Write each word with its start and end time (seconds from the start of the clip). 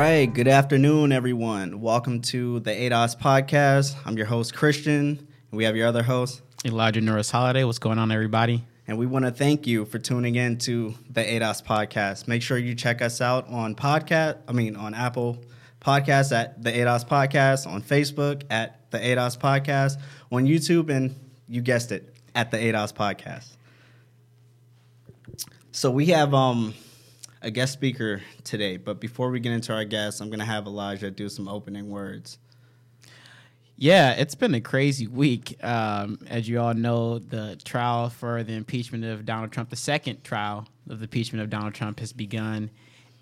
right. 0.00 0.32
Good 0.32 0.48
afternoon, 0.48 1.12
everyone. 1.12 1.82
Welcome 1.82 2.22
to 2.22 2.60
the 2.60 2.70
ADOS 2.70 3.20
podcast. 3.20 3.94
I'm 4.06 4.16
your 4.16 4.24
host, 4.24 4.54
Christian, 4.54 5.28
and 5.50 5.58
we 5.58 5.64
have 5.64 5.76
your 5.76 5.86
other 5.86 6.02
host, 6.02 6.40
Elijah 6.64 7.02
Norris 7.02 7.30
Holiday. 7.30 7.64
What's 7.64 7.78
going 7.78 7.98
on, 7.98 8.10
everybody? 8.10 8.64
And 8.86 8.96
we 8.96 9.04
want 9.04 9.26
to 9.26 9.30
thank 9.30 9.66
you 9.66 9.84
for 9.84 9.98
tuning 9.98 10.36
in 10.36 10.56
to 10.60 10.94
the 11.10 11.20
ADOS 11.20 11.62
podcast. 11.62 12.28
Make 12.28 12.40
sure 12.40 12.56
you 12.56 12.74
check 12.74 13.02
us 13.02 13.20
out 13.20 13.46
on 13.50 13.74
podcast, 13.74 14.38
I 14.48 14.52
mean 14.52 14.74
on 14.74 14.94
Apple 14.94 15.36
Podcasts 15.82 16.34
at 16.34 16.62
the 16.62 16.72
ADOS 16.72 17.06
Podcast, 17.06 17.70
on 17.70 17.82
Facebook 17.82 18.44
at 18.48 18.90
the 18.92 18.98
ADOS 18.98 19.38
Podcast, 19.38 20.00
on 20.32 20.46
YouTube, 20.46 20.88
and 20.88 21.14
you 21.46 21.60
guessed 21.60 21.92
it, 21.92 22.16
at 22.34 22.50
the 22.50 22.56
ADOS 22.56 22.94
Podcast. 22.94 23.54
So 25.72 25.90
we 25.90 26.06
have 26.06 26.32
um 26.32 26.72
a 27.42 27.50
guest 27.50 27.72
speaker 27.72 28.22
today, 28.44 28.76
but 28.76 29.00
before 29.00 29.30
we 29.30 29.40
get 29.40 29.52
into 29.52 29.72
our 29.72 29.84
guest, 29.84 30.20
I'm 30.20 30.30
gonna 30.30 30.44
have 30.44 30.66
Elijah 30.66 31.10
do 31.10 31.28
some 31.28 31.48
opening 31.48 31.88
words. 31.88 32.38
Yeah, 33.76 34.12
it's 34.12 34.34
been 34.34 34.54
a 34.54 34.60
crazy 34.60 35.06
week. 35.06 35.56
Um, 35.64 36.18
as 36.28 36.46
you 36.46 36.60
all 36.60 36.74
know, 36.74 37.18
the 37.18 37.58
trial 37.64 38.10
for 38.10 38.42
the 38.42 38.52
impeachment 38.52 39.04
of 39.06 39.24
Donald 39.24 39.52
Trump, 39.52 39.70
the 39.70 39.76
second 39.76 40.22
trial 40.22 40.68
of 40.90 40.98
the 40.98 41.04
impeachment 41.04 41.42
of 41.42 41.48
Donald 41.48 41.72
Trump, 41.72 42.00
has 42.00 42.12
begun, 42.12 42.70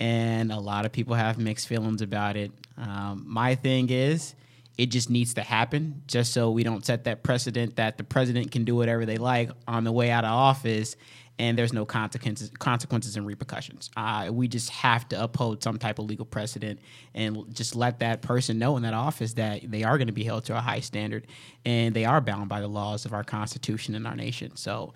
and 0.01 0.51
a 0.51 0.59
lot 0.59 0.85
of 0.85 0.91
people 0.91 1.15
have 1.15 1.39
mixed 1.39 1.69
feelings 1.69 2.03
about 2.03 2.37
it. 2.37 2.51
Um, 2.77 3.23
my 3.25 3.55
thing 3.55 3.89
is, 3.91 4.35
it 4.77 4.87
just 4.87 5.11
needs 5.11 5.35
to 5.35 5.43
happen, 5.43 6.03
just 6.09 6.33
so 6.33 6.51
we 6.51 6.65
don't 6.65 6.85
set 6.85 7.05
that 7.05 7.23
precedent 7.23 7.77
that 7.77 7.97
the 7.97 8.05
president 8.05 8.51
can 8.51 8.65
do 8.65 8.75
whatever 8.75 9.07
they 9.07 9.17
like 9.17 9.51
on 9.69 9.85
the 9.85 9.93
way 9.93 10.11
out 10.11 10.25
of 10.25 10.31
office, 10.31 10.97
and 11.39 11.57
there's 11.57 11.73
no 11.73 11.85
consequences 11.85 12.51
consequences 12.59 13.17
and 13.17 13.27
repercussions. 13.27 13.91
Uh, 13.97 14.29
we 14.33 14.49
just 14.49 14.71
have 14.71 15.09
to 15.09 15.23
uphold 15.23 15.63
some 15.63 15.79
type 15.79 15.99
of 15.99 16.07
legal 16.07 16.27
precedent 16.27 16.81
and 17.15 17.55
just 17.55 17.77
let 17.77 18.01
that 18.01 18.23
person 18.23 18.59
know 18.59 18.77
in 18.77 18.83
that 18.83 18.95
office 18.95 19.35
that 19.35 19.71
they 19.71 19.85
are 19.85 19.99
going 19.99 20.09
to 20.09 20.13
be 20.13 20.25
held 20.25 20.45
to 20.47 20.57
a 20.57 20.61
high 20.61 20.81
standard 20.81 21.27
and 21.65 21.95
they 21.95 22.05
are 22.05 22.21
bound 22.21 22.49
by 22.49 22.61
the 22.61 22.69
laws 22.69 23.05
of 23.05 23.13
our 23.13 23.25
constitution 23.25 23.95
and 23.95 24.07
our 24.07 24.17
nation. 24.17 24.57
So 24.57 24.95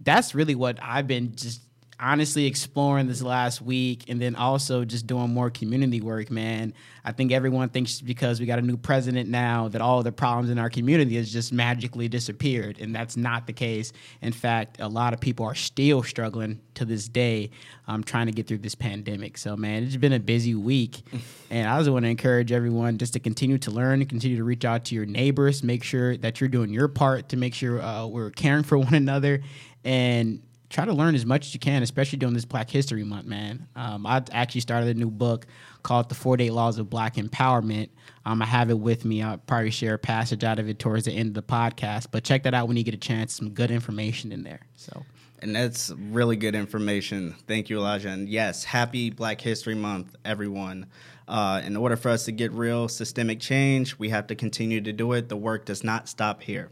that's 0.00 0.34
really 0.34 0.54
what 0.54 0.78
I've 0.82 1.06
been 1.06 1.34
just 1.34 1.62
honestly 2.00 2.46
exploring 2.46 3.06
this 3.06 3.22
last 3.22 3.60
week 3.60 4.04
and 4.08 4.20
then 4.20 4.34
also 4.34 4.84
just 4.84 5.06
doing 5.06 5.32
more 5.32 5.50
community 5.50 6.00
work, 6.00 6.30
man. 6.30 6.72
I 7.04 7.12
think 7.12 7.32
everyone 7.32 7.68
thinks 7.68 8.00
because 8.00 8.40
we 8.40 8.46
got 8.46 8.58
a 8.58 8.62
new 8.62 8.76
president 8.76 9.28
now 9.28 9.68
that 9.68 9.80
all 9.80 10.02
the 10.02 10.12
problems 10.12 10.50
in 10.50 10.58
our 10.58 10.70
community 10.70 11.16
has 11.16 11.32
just 11.32 11.52
magically 11.52 12.08
disappeared. 12.08 12.78
And 12.80 12.94
that's 12.94 13.16
not 13.16 13.46
the 13.46 13.52
case. 13.52 13.92
In 14.22 14.32
fact, 14.32 14.80
a 14.80 14.88
lot 14.88 15.12
of 15.12 15.20
people 15.20 15.46
are 15.46 15.54
still 15.54 16.02
struggling 16.02 16.60
to 16.74 16.84
this 16.84 17.08
day 17.08 17.50
um, 17.86 18.02
trying 18.02 18.26
to 18.26 18.32
get 18.32 18.46
through 18.46 18.58
this 18.58 18.74
pandemic. 18.74 19.36
So, 19.36 19.56
man, 19.56 19.84
it's 19.84 19.96
been 19.96 20.12
a 20.12 20.20
busy 20.20 20.54
week. 20.54 21.02
and 21.50 21.68
I 21.68 21.78
just 21.78 21.90
want 21.90 22.04
to 22.04 22.10
encourage 22.10 22.52
everyone 22.52 22.98
just 22.98 23.12
to 23.12 23.20
continue 23.20 23.58
to 23.58 23.70
learn 23.70 24.00
and 24.00 24.08
continue 24.08 24.36
to 24.36 24.44
reach 24.44 24.64
out 24.64 24.86
to 24.86 24.94
your 24.94 25.06
neighbors, 25.06 25.62
make 25.62 25.84
sure 25.84 26.16
that 26.18 26.40
you're 26.40 26.48
doing 26.48 26.70
your 26.70 26.88
part 26.88 27.28
to 27.30 27.36
make 27.36 27.54
sure 27.54 27.80
uh, 27.80 28.06
we're 28.06 28.30
caring 28.30 28.62
for 28.62 28.78
one 28.78 28.94
another. 28.94 29.42
And 29.84 30.42
try 30.70 30.84
to 30.84 30.92
learn 30.92 31.16
as 31.16 31.26
much 31.26 31.46
as 31.46 31.52
you 31.52 31.60
can, 31.60 31.82
especially 31.82 32.18
during 32.18 32.32
this 32.32 32.44
Black 32.44 32.70
History 32.70 33.02
Month, 33.02 33.26
man. 33.26 33.66
Um, 33.74 34.06
I 34.06 34.22
actually 34.30 34.60
started 34.60 34.96
a 34.96 34.98
new 34.98 35.10
book 35.10 35.46
called 35.82 36.08
The 36.08 36.14
Four 36.14 36.30
48 36.30 36.52
Laws 36.52 36.78
of 36.78 36.88
Black 36.88 37.16
Empowerment. 37.16 37.90
Um, 38.24 38.40
I 38.40 38.46
have 38.46 38.70
it 38.70 38.78
with 38.78 39.04
me. 39.04 39.20
I'll 39.20 39.38
probably 39.38 39.72
share 39.72 39.94
a 39.94 39.98
passage 39.98 40.44
out 40.44 40.60
of 40.60 40.68
it 40.68 40.78
towards 40.78 41.06
the 41.06 41.12
end 41.12 41.28
of 41.28 41.34
the 41.34 41.42
podcast, 41.42 42.06
but 42.12 42.22
check 42.22 42.44
that 42.44 42.54
out 42.54 42.68
when 42.68 42.76
you 42.76 42.84
get 42.84 42.94
a 42.94 42.98
chance. 42.98 43.34
Some 43.34 43.50
good 43.50 43.72
information 43.72 44.30
in 44.30 44.44
there. 44.44 44.60
So. 44.76 45.04
And 45.42 45.56
that's 45.56 45.90
really 45.90 46.36
good 46.36 46.54
information. 46.54 47.34
Thank 47.48 47.68
you, 47.68 47.78
Elijah. 47.78 48.10
And 48.10 48.28
yes, 48.28 48.62
happy 48.62 49.10
Black 49.10 49.40
History 49.40 49.74
Month, 49.74 50.14
everyone. 50.24 50.86
Uh, 51.26 51.62
in 51.64 51.76
order 51.76 51.96
for 51.96 52.10
us 52.10 52.24
to 52.26 52.32
get 52.32 52.52
real 52.52 52.88
systemic 52.88 53.40
change, 53.40 53.98
we 53.98 54.10
have 54.10 54.26
to 54.28 54.34
continue 54.34 54.80
to 54.80 54.92
do 54.92 55.12
it. 55.12 55.28
The 55.28 55.36
work 55.36 55.64
does 55.64 55.82
not 55.82 56.08
stop 56.08 56.42
here. 56.42 56.68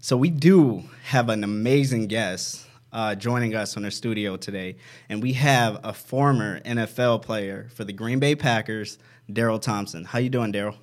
So, 0.00 0.18
we 0.18 0.28
do 0.28 0.84
have 1.04 1.30
an 1.30 1.42
amazing 1.42 2.08
guest 2.08 2.66
uh, 2.94 3.14
joining 3.16 3.54
us 3.54 3.76
on 3.76 3.84
our 3.84 3.90
studio 3.90 4.36
today, 4.36 4.76
and 5.08 5.20
we 5.20 5.32
have 5.32 5.80
a 5.82 5.92
former 5.92 6.60
NFL 6.60 7.22
player 7.22 7.68
for 7.74 7.84
the 7.84 7.92
Green 7.92 8.20
Bay 8.20 8.36
Packers, 8.36 8.98
Darrell 9.30 9.58
Thompson. 9.58 10.04
How 10.04 10.20
you 10.20 10.30
doing, 10.30 10.52
Darrell? 10.52 10.76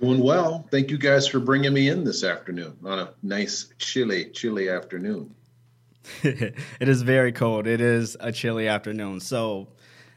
Doing 0.00 0.22
well. 0.22 0.66
Thank 0.70 0.90
you 0.90 0.96
guys 0.96 1.28
for 1.28 1.40
bringing 1.40 1.74
me 1.74 1.88
in 1.88 2.04
this 2.04 2.24
afternoon 2.24 2.76
on 2.84 3.00
a 3.00 3.10
nice, 3.22 3.66
chilly, 3.78 4.30
chilly 4.30 4.70
afternoon. 4.70 5.34
it 6.22 6.54
is 6.80 7.02
very 7.02 7.32
cold. 7.32 7.66
It 7.66 7.80
is 7.80 8.16
a 8.20 8.32
chilly 8.32 8.66
afternoon. 8.66 9.20
So, 9.20 9.68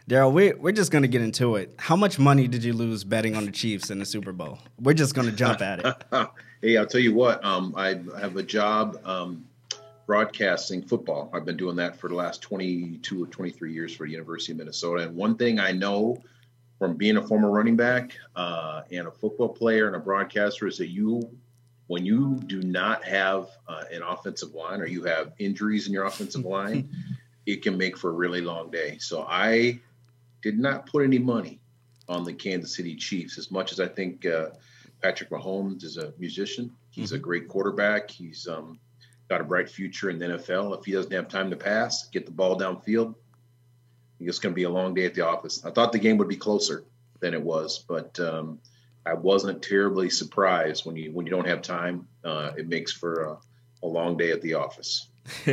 Darrell, 0.07 0.31
we're, 0.31 0.55
we're 0.55 0.71
just 0.71 0.91
going 0.91 1.01
to 1.01 1.07
get 1.07 1.21
into 1.21 1.55
it. 1.55 1.73
How 1.79 1.97
much 1.97 2.17
money 2.17 2.47
did 2.47 2.63
you 2.63 2.73
lose 2.73 3.03
betting 3.03 3.35
on 3.35 3.45
the 3.45 3.51
Chiefs 3.51 3.89
in 3.89 3.99
the 3.99 4.05
Super 4.05 4.31
Bowl? 4.31 4.59
We're 4.79 4.93
just 4.93 5.15
going 5.15 5.27
to 5.27 5.35
jump 5.35 5.61
at 5.61 5.79
it. 5.85 6.27
hey, 6.61 6.77
I'll 6.77 6.85
tell 6.85 7.01
you 7.01 7.13
what. 7.13 7.43
Um, 7.43 7.73
I 7.75 7.99
have 8.19 8.37
a 8.37 8.43
job 8.43 9.01
um, 9.03 9.45
broadcasting 10.11 10.81
football. 10.81 11.31
I've 11.33 11.45
been 11.45 11.55
doing 11.55 11.77
that 11.77 11.95
for 11.95 12.09
the 12.09 12.15
last 12.15 12.41
22 12.41 13.23
or 13.23 13.27
23 13.27 13.71
years 13.71 13.95
for 13.95 14.05
the 14.05 14.11
University 14.11 14.51
of 14.51 14.57
Minnesota. 14.57 15.03
And 15.03 15.15
one 15.15 15.37
thing 15.37 15.57
I 15.57 15.71
know 15.71 16.21
from 16.77 16.97
being 16.97 17.15
a 17.15 17.25
former 17.25 17.49
running 17.49 17.77
back 17.77 18.17
uh, 18.35 18.81
and 18.91 19.07
a 19.07 19.11
football 19.11 19.47
player 19.47 19.87
and 19.87 19.95
a 19.95 19.99
broadcaster 19.99 20.67
is 20.67 20.77
that 20.79 20.89
you, 20.89 21.29
when 21.87 22.05
you 22.05 22.41
do 22.47 22.61
not 22.61 23.05
have 23.05 23.47
uh, 23.69 23.85
an 23.89 24.01
offensive 24.01 24.53
line 24.53 24.81
or 24.81 24.85
you 24.85 25.01
have 25.05 25.31
injuries 25.39 25.87
in 25.87 25.93
your 25.93 26.03
offensive 26.03 26.43
line, 26.57 26.89
it 27.45 27.63
can 27.63 27.77
make 27.77 27.97
for 27.97 28.09
a 28.09 28.13
really 28.13 28.41
long 28.41 28.69
day. 28.69 28.97
So 28.97 29.25
I 29.29 29.79
did 30.41 30.59
not 30.59 30.87
put 30.87 31.05
any 31.05 31.19
money 31.19 31.61
on 32.09 32.25
the 32.25 32.33
Kansas 32.33 32.75
City 32.75 32.97
Chiefs 32.97 33.37
as 33.37 33.49
much 33.49 33.71
as 33.71 33.79
I 33.79 33.87
think 33.87 34.25
uh, 34.25 34.47
Patrick 35.01 35.29
Mahomes 35.29 35.85
is 35.85 35.95
a 35.95 36.11
musician. 36.19 36.69
He's 36.89 37.11
mm-hmm. 37.11 37.15
a 37.15 37.19
great 37.19 37.47
quarterback. 37.47 38.11
He's 38.11 38.45
um, 38.45 38.77
got 39.31 39.39
a 39.39 39.45
bright 39.45 39.69
future 39.69 40.09
in 40.09 40.19
the 40.19 40.25
NFL. 40.25 40.77
If 40.77 40.83
he 40.83 40.91
doesn't 40.91 41.13
have 41.13 41.29
time 41.29 41.49
to 41.51 41.55
pass, 41.55 42.09
get 42.09 42.25
the 42.25 42.33
ball 42.33 42.59
downfield, 42.59 43.15
it's 44.19 44.39
going 44.39 44.51
to 44.51 44.55
be 44.55 44.63
a 44.63 44.69
long 44.69 44.93
day 44.93 45.05
at 45.05 45.13
the 45.13 45.21
office. 45.21 45.63
I 45.63 45.71
thought 45.71 45.93
the 45.93 45.99
game 45.99 46.17
would 46.17 46.27
be 46.27 46.35
closer 46.35 46.83
than 47.21 47.33
it 47.33 47.41
was, 47.41 47.79
but 47.87 48.19
um, 48.19 48.59
I 49.05 49.13
wasn't 49.13 49.63
terribly 49.63 50.09
surprised 50.09 50.85
when 50.85 50.97
you 50.97 51.13
when 51.13 51.25
you 51.25 51.31
don't 51.31 51.47
have 51.47 51.61
time. 51.61 52.09
Uh, 52.25 52.51
it 52.57 52.67
makes 52.67 52.91
for 52.91 53.23
a, 53.23 53.37
a 53.83 53.87
long 53.87 54.17
day 54.17 54.31
at 54.31 54.41
the 54.41 54.55
office. 54.55 55.07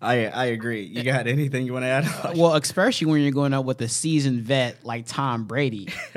I 0.00 0.26
I 0.26 0.44
agree. 0.46 0.82
You 0.82 1.02
got 1.02 1.26
anything 1.26 1.66
you 1.66 1.72
want 1.72 1.84
to 1.84 1.88
add? 1.88 2.36
well, 2.36 2.54
especially 2.54 3.06
when 3.06 3.22
you're 3.22 3.32
going 3.32 3.54
up 3.54 3.64
with 3.64 3.80
a 3.80 3.88
seasoned 3.88 4.42
vet 4.42 4.84
like 4.84 5.06
Tom 5.06 5.44
Brady. 5.44 5.88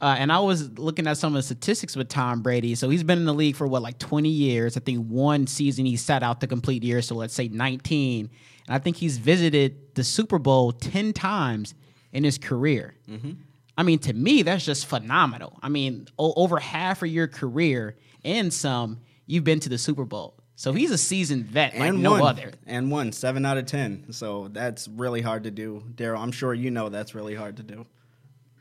uh, 0.00 0.16
and 0.18 0.30
I 0.30 0.40
was 0.40 0.78
looking 0.78 1.06
at 1.06 1.16
some 1.16 1.32
of 1.32 1.38
the 1.38 1.42
statistics 1.42 1.96
with 1.96 2.08
Tom 2.08 2.42
Brady. 2.42 2.74
So 2.74 2.90
he's 2.90 3.02
been 3.02 3.18
in 3.18 3.24
the 3.24 3.34
league 3.34 3.56
for 3.56 3.66
what, 3.66 3.82
like 3.82 3.98
20 3.98 4.28
years. 4.28 4.76
I 4.76 4.80
think 4.80 5.06
one 5.06 5.46
season 5.46 5.86
he 5.86 5.96
sat 5.96 6.22
out 6.22 6.40
the 6.40 6.46
complete 6.46 6.84
year. 6.84 7.00
So 7.02 7.14
let's 7.14 7.34
say 7.34 7.48
19. 7.48 8.28
And 8.66 8.74
I 8.74 8.78
think 8.78 8.96
he's 8.96 9.18
visited 9.18 9.94
the 9.94 10.04
Super 10.04 10.38
Bowl 10.38 10.72
10 10.72 11.12
times 11.12 11.74
in 12.12 12.24
his 12.24 12.38
career. 12.38 12.94
Mm-hmm. 13.08 13.32
I 13.76 13.82
mean, 13.82 13.98
to 14.00 14.12
me, 14.12 14.42
that's 14.42 14.64
just 14.64 14.86
phenomenal. 14.86 15.58
I 15.62 15.68
mean, 15.68 16.06
o- 16.18 16.34
over 16.36 16.58
half 16.58 17.02
of 17.02 17.08
your 17.08 17.26
career 17.26 17.96
and 18.24 18.52
some, 18.52 19.00
you've 19.26 19.44
been 19.44 19.60
to 19.60 19.68
the 19.68 19.78
Super 19.78 20.04
Bowl. 20.04 20.36
So 20.62 20.72
he's 20.72 20.92
a 20.92 20.96
seasoned 20.98 21.46
vet 21.46 21.74
like 21.74 21.88
and 21.88 22.04
no 22.04 22.12
one, 22.12 22.22
other. 22.22 22.52
And 22.68 22.88
one, 22.88 23.10
seven 23.10 23.44
out 23.44 23.58
of 23.58 23.66
10. 23.66 24.12
So 24.12 24.46
that's 24.46 24.86
really 24.86 25.20
hard 25.20 25.42
to 25.42 25.50
do. 25.50 25.82
Darrell, 25.96 26.22
I'm 26.22 26.30
sure 26.30 26.54
you 26.54 26.70
know 26.70 26.88
that's 26.88 27.16
really 27.16 27.34
hard 27.34 27.56
to 27.56 27.64
do. 27.64 27.84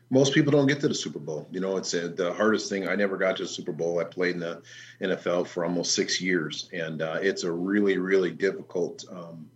Most 0.09 0.33
people 0.33 0.51
don't 0.51 0.65
get 0.65 0.79
to 0.79 0.87
the 0.87 0.95
Super 0.95 1.19
Bowl. 1.19 1.47
You 1.51 1.59
know, 1.59 1.77
it's 1.77 1.93
a, 1.93 2.09
the 2.09 2.33
hardest 2.33 2.69
thing. 2.69 2.87
I 2.87 2.95
never 2.95 3.17
got 3.17 3.37
to 3.37 3.43
the 3.43 3.49
Super 3.49 3.71
Bowl. 3.71 3.99
I 3.99 4.05
played 4.05 4.33
in 4.33 4.39
the 4.39 4.63
NFL 4.99 5.45
for 5.45 5.63
almost 5.63 5.93
six 5.93 6.19
years, 6.19 6.71
and 6.73 7.03
uh, 7.03 7.19
it's 7.21 7.43
a 7.43 7.51
really, 7.51 7.99
really 7.99 8.31
difficult 8.31 9.05
um, 9.11 9.47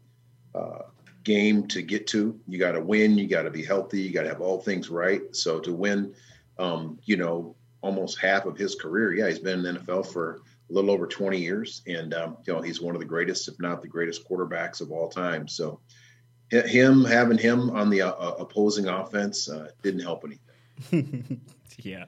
uh, 0.53 0.83
game 1.23 1.67
to 1.69 1.81
get 1.81 2.05
to. 2.09 2.39
You 2.47 2.59
got 2.59 2.73
to 2.73 2.81
win. 2.81 3.17
You 3.17 3.27
got 3.27 3.41
to 3.43 3.49
be 3.49 3.65
healthy. 3.65 4.01
You 4.01 4.13
got 4.13 4.21
to 4.21 4.29
have 4.29 4.41
all 4.41 4.61
things 4.61 4.91
right. 4.91 5.35
So 5.35 5.59
to 5.61 5.73
win, 5.73 6.13
um, 6.59 6.99
you 7.05 7.17
know, 7.17 7.55
almost 7.81 8.19
half 8.19 8.45
of 8.45 8.55
his 8.55 8.75
career, 8.75 9.15
yeah, 9.15 9.29
he's 9.29 9.39
been 9.39 9.65
in 9.65 9.73
the 9.73 9.79
NFL 9.79 10.13
for– 10.13 10.41
a 10.69 10.73
little 10.73 10.91
over 10.91 11.07
20 11.07 11.39
years, 11.39 11.81
and 11.87 12.13
um, 12.13 12.37
you 12.45 12.53
know 12.53 12.61
he's 12.61 12.81
one 12.81 12.95
of 12.95 12.99
the 12.99 13.05
greatest, 13.05 13.47
if 13.47 13.59
not 13.59 13.81
the 13.81 13.87
greatest, 13.87 14.27
quarterbacks 14.27 14.81
of 14.81 14.91
all 14.91 15.09
time. 15.09 15.47
So 15.47 15.79
him 16.49 17.03
having 17.03 17.37
him 17.37 17.69
on 17.71 17.89
the 17.89 18.01
uh, 18.01 18.11
uh, 18.11 18.35
opposing 18.39 18.87
offense 18.87 19.49
uh, 19.49 19.69
didn't 19.81 20.01
help 20.01 20.25
anything. 20.25 21.41
yeah, 21.77 22.05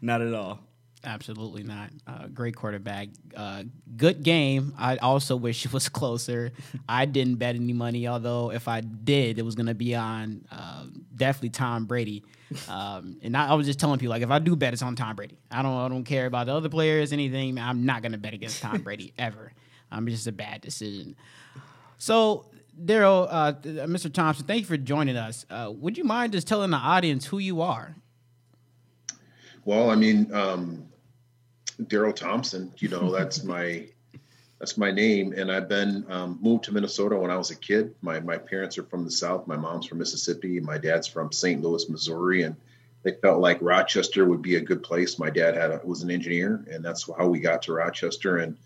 not 0.00 0.22
at 0.22 0.34
all. 0.34 0.60
Absolutely 1.02 1.62
not. 1.62 1.90
Uh, 2.06 2.26
great 2.26 2.54
quarterback. 2.54 3.08
Uh, 3.34 3.64
good 3.96 4.22
game. 4.22 4.74
I 4.78 4.96
also 4.98 5.34
wish 5.46 5.64
it 5.64 5.72
was 5.72 5.88
closer. 5.88 6.52
I 6.88 7.06
didn't 7.06 7.36
bet 7.36 7.54
any 7.54 7.72
money, 7.72 8.06
although 8.06 8.50
if 8.50 8.68
I 8.68 8.80
did, 8.80 9.38
it 9.38 9.42
was 9.42 9.54
going 9.54 9.66
to 9.66 9.74
be 9.74 9.94
on 9.94 10.44
uh, 10.52 10.84
definitely 11.14 11.50
Tom 11.50 11.86
Brady. 11.86 12.22
Um, 12.68 13.18
and 13.22 13.36
I, 13.36 13.48
I, 13.48 13.54
was 13.54 13.66
just 13.66 13.78
telling 13.78 13.98
people 13.98 14.10
like, 14.10 14.22
if 14.22 14.30
I 14.30 14.40
do 14.40 14.56
bet, 14.56 14.72
it's 14.72 14.82
on 14.82 14.96
Tom 14.96 15.16
Brady. 15.16 15.38
I 15.50 15.62
don't. 15.62 15.76
I 15.76 15.88
don't 15.88 16.04
care 16.04 16.26
about 16.26 16.46
the 16.46 16.54
other 16.54 16.68
players, 16.68 17.12
anything. 17.12 17.58
I'm 17.58 17.86
not 17.86 18.02
going 18.02 18.12
to 18.12 18.18
bet 18.18 18.34
against 18.34 18.60
Tom 18.60 18.78
Brady 18.82 19.12
ever. 19.16 19.52
Um, 19.92 20.06
it's 20.08 20.16
just 20.16 20.26
a 20.26 20.32
bad 20.32 20.60
decision. 20.60 21.16
So 21.98 22.46
Darrell, 22.84 23.28
uh, 23.30 23.52
Mr. 23.62 24.12
Thompson, 24.12 24.46
thank 24.46 24.60
you 24.60 24.66
for 24.66 24.76
joining 24.76 25.16
us. 25.16 25.46
Uh, 25.48 25.72
would 25.74 25.96
you 25.96 26.04
mind 26.04 26.32
just 26.32 26.48
telling 26.48 26.70
the 26.70 26.76
audience 26.76 27.26
who 27.26 27.38
you 27.38 27.60
are? 27.60 27.96
Well, 29.64 29.90
I 29.90 29.94
mean, 29.94 30.32
um, 30.32 30.86
Darrell 31.86 32.12
Thompson. 32.12 32.72
You 32.78 32.88
know, 32.88 33.10
that's 33.10 33.42
my 33.44 33.86
that's 34.58 34.76
my 34.76 34.90
name, 34.90 35.32
and 35.36 35.50
I've 35.50 35.68
been 35.68 36.04
um, 36.10 36.38
moved 36.42 36.64
to 36.64 36.72
Minnesota 36.72 37.16
when 37.16 37.30
I 37.30 37.36
was 37.36 37.50
a 37.50 37.56
kid. 37.56 37.94
My 38.02 38.20
my 38.20 38.36
parents 38.36 38.78
are 38.78 38.84
from 38.84 39.04
the 39.04 39.10
South. 39.10 39.46
My 39.46 39.56
mom's 39.56 39.86
from 39.86 39.98
Mississippi. 39.98 40.60
My 40.60 40.78
dad's 40.78 41.06
from 41.06 41.32
St. 41.32 41.62
Louis, 41.62 41.88
Missouri, 41.88 42.42
and 42.42 42.56
they 43.02 43.12
felt 43.12 43.40
like 43.40 43.58
Rochester 43.62 44.26
would 44.26 44.42
be 44.42 44.56
a 44.56 44.60
good 44.60 44.82
place. 44.82 45.18
My 45.18 45.30
dad 45.30 45.54
had 45.54 45.70
a, 45.70 45.80
was 45.84 46.02
an 46.02 46.10
engineer, 46.10 46.64
and 46.70 46.84
that's 46.84 47.08
how 47.16 47.26
we 47.26 47.40
got 47.40 47.62
to 47.62 47.72
Rochester. 47.72 48.38
And 48.38 48.56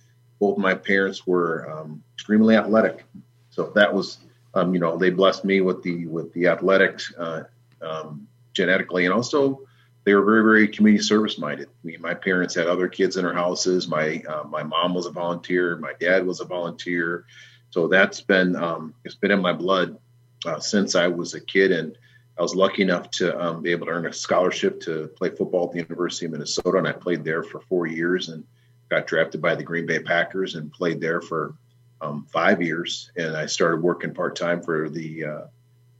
both 0.41 0.59
my 0.59 0.75
parents 0.75 1.27
were 1.27 1.71
um, 1.71 2.03
extremely 2.15 2.57
athletic, 2.57 3.05
so 3.51 3.71
that 3.77 3.93
was 3.93 4.19
um, 4.55 4.75
you 4.75 4.81
know 4.81 4.97
they 4.97 5.11
blessed 5.11 5.45
me 5.45 5.61
with 5.61 5.83
the 5.83 6.07
with 6.07 6.33
the 6.33 6.49
athletics 6.49 7.13
uh, 7.17 7.45
um, 7.81 8.27
genetically, 8.53 9.05
and 9.05 9.15
also 9.15 9.61
they 10.05 10.15
were 10.15 10.25
very, 10.25 10.43
very 10.43 10.69
community 10.69 11.03
service 11.03 11.39
minded. 11.39 11.69
I 11.69 11.87
mean, 11.87 12.01
my 12.01 12.15
parents 12.15 12.55
had 12.55 12.67
other 12.67 12.89
kids 12.89 13.17
in 13.17 13.25
their 13.25 13.35
houses. 13.35 13.89
My 13.89 14.23
uh, 14.29 14.45
my 14.45 14.63
mom 14.63 14.95
was 14.95 15.07
a 15.07 15.11
volunteer. 15.11 15.77
My 15.77 15.95
dad 15.99 16.27
was 16.27 16.41
a 16.41 16.45
volunteer. 16.45 17.25
So 17.71 17.89
that's 17.89 18.21
been 18.21 18.55
um, 18.55 18.95
it's 19.05 19.15
been 19.15 19.31
in 19.31 19.41
my 19.41 19.53
blood 19.53 19.99
uh, 20.45 20.61
since 20.61 20.95
I 20.95 21.09
was 21.09 21.35
a 21.35 21.41
kid, 21.41 21.73
and 21.73 21.97
I 22.39 22.43
was 22.43 22.55
lucky 22.55 22.83
enough 22.83 23.11
to 23.13 23.39
um, 23.41 23.63
be 23.63 23.73
able 23.73 23.87
to 23.87 23.93
earn 23.93 24.07
a 24.07 24.13
scholarship 24.13 24.81
to 24.83 25.09
play 25.17 25.31
football 25.31 25.67
at 25.67 25.73
the 25.73 25.79
University 25.79 26.27
of 26.27 26.33
Minnesota, 26.33 26.79
and 26.79 26.87
I 26.87 26.93
played 26.93 27.25
there 27.25 27.43
for 27.43 27.61
four 27.61 27.87
years, 27.87 28.29
and 28.29 28.45
got 28.91 29.07
drafted 29.07 29.41
by 29.41 29.55
the 29.55 29.63
Green 29.63 29.87
Bay 29.87 30.01
Packers 30.01 30.55
and 30.55 30.71
played 30.71 31.01
there 31.01 31.23
for 31.23 31.55
um, 32.03 32.27
five 32.31 32.61
years. 32.61 33.11
And 33.17 33.37
I 33.37 33.47
started 33.47 33.83
working 33.83 34.13
part 34.13 34.37
time 34.37 34.63
for 34.63 34.91
the 34.91 35.25
uh, 35.25 35.43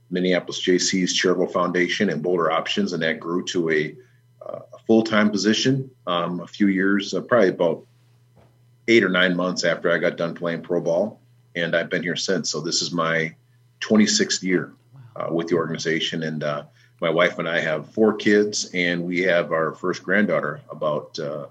Minneapolis 0.09 0.61
Jaycees 0.61 1.13
Charitable 1.13 1.47
Foundation 1.47 2.09
and 2.09 2.21
Bolder 2.21 2.51
Options, 2.51 2.93
and 2.93 3.01
that 3.03 3.19
grew 3.19 3.43
to 3.45 3.69
a, 3.69 3.95
uh, 4.45 4.59
a 4.73 4.77
full 4.85 5.03
time 5.03 5.29
position 5.31 5.89
um, 6.07 6.39
a 6.39 6.47
few 6.47 6.67
years, 6.67 7.13
uh, 7.13 7.21
probably 7.21 7.49
about 7.49 7.85
eight 8.87 9.03
or 9.03 9.09
nine 9.09 9.35
months 9.35 9.63
after 9.63 9.91
I 9.91 9.97
got 9.97 10.17
done 10.17 10.35
playing 10.35 10.61
pro 10.61 10.79
ball, 10.79 11.19
and 11.55 11.75
I've 11.75 11.89
been 11.89 12.03
here 12.03 12.15
since. 12.15 12.51
So 12.51 12.61
this 12.61 12.81
is 12.81 12.91
my 12.91 13.35
26th 13.81 14.43
year 14.43 14.73
uh, 15.15 15.27
with 15.31 15.47
the 15.47 15.55
organization, 15.55 16.23
and 16.23 16.43
uh, 16.43 16.63
my 17.01 17.09
wife 17.09 17.39
and 17.39 17.47
I 17.47 17.59
have 17.59 17.89
four 17.91 18.13
kids, 18.13 18.69
and 18.73 19.03
we 19.03 19.21
have 19.21 19.51
our 19.51 19.73
first 19.73 20.03
granddaughter 20.03 20.61
about 20.69 21.17
uh, 21.19 21.47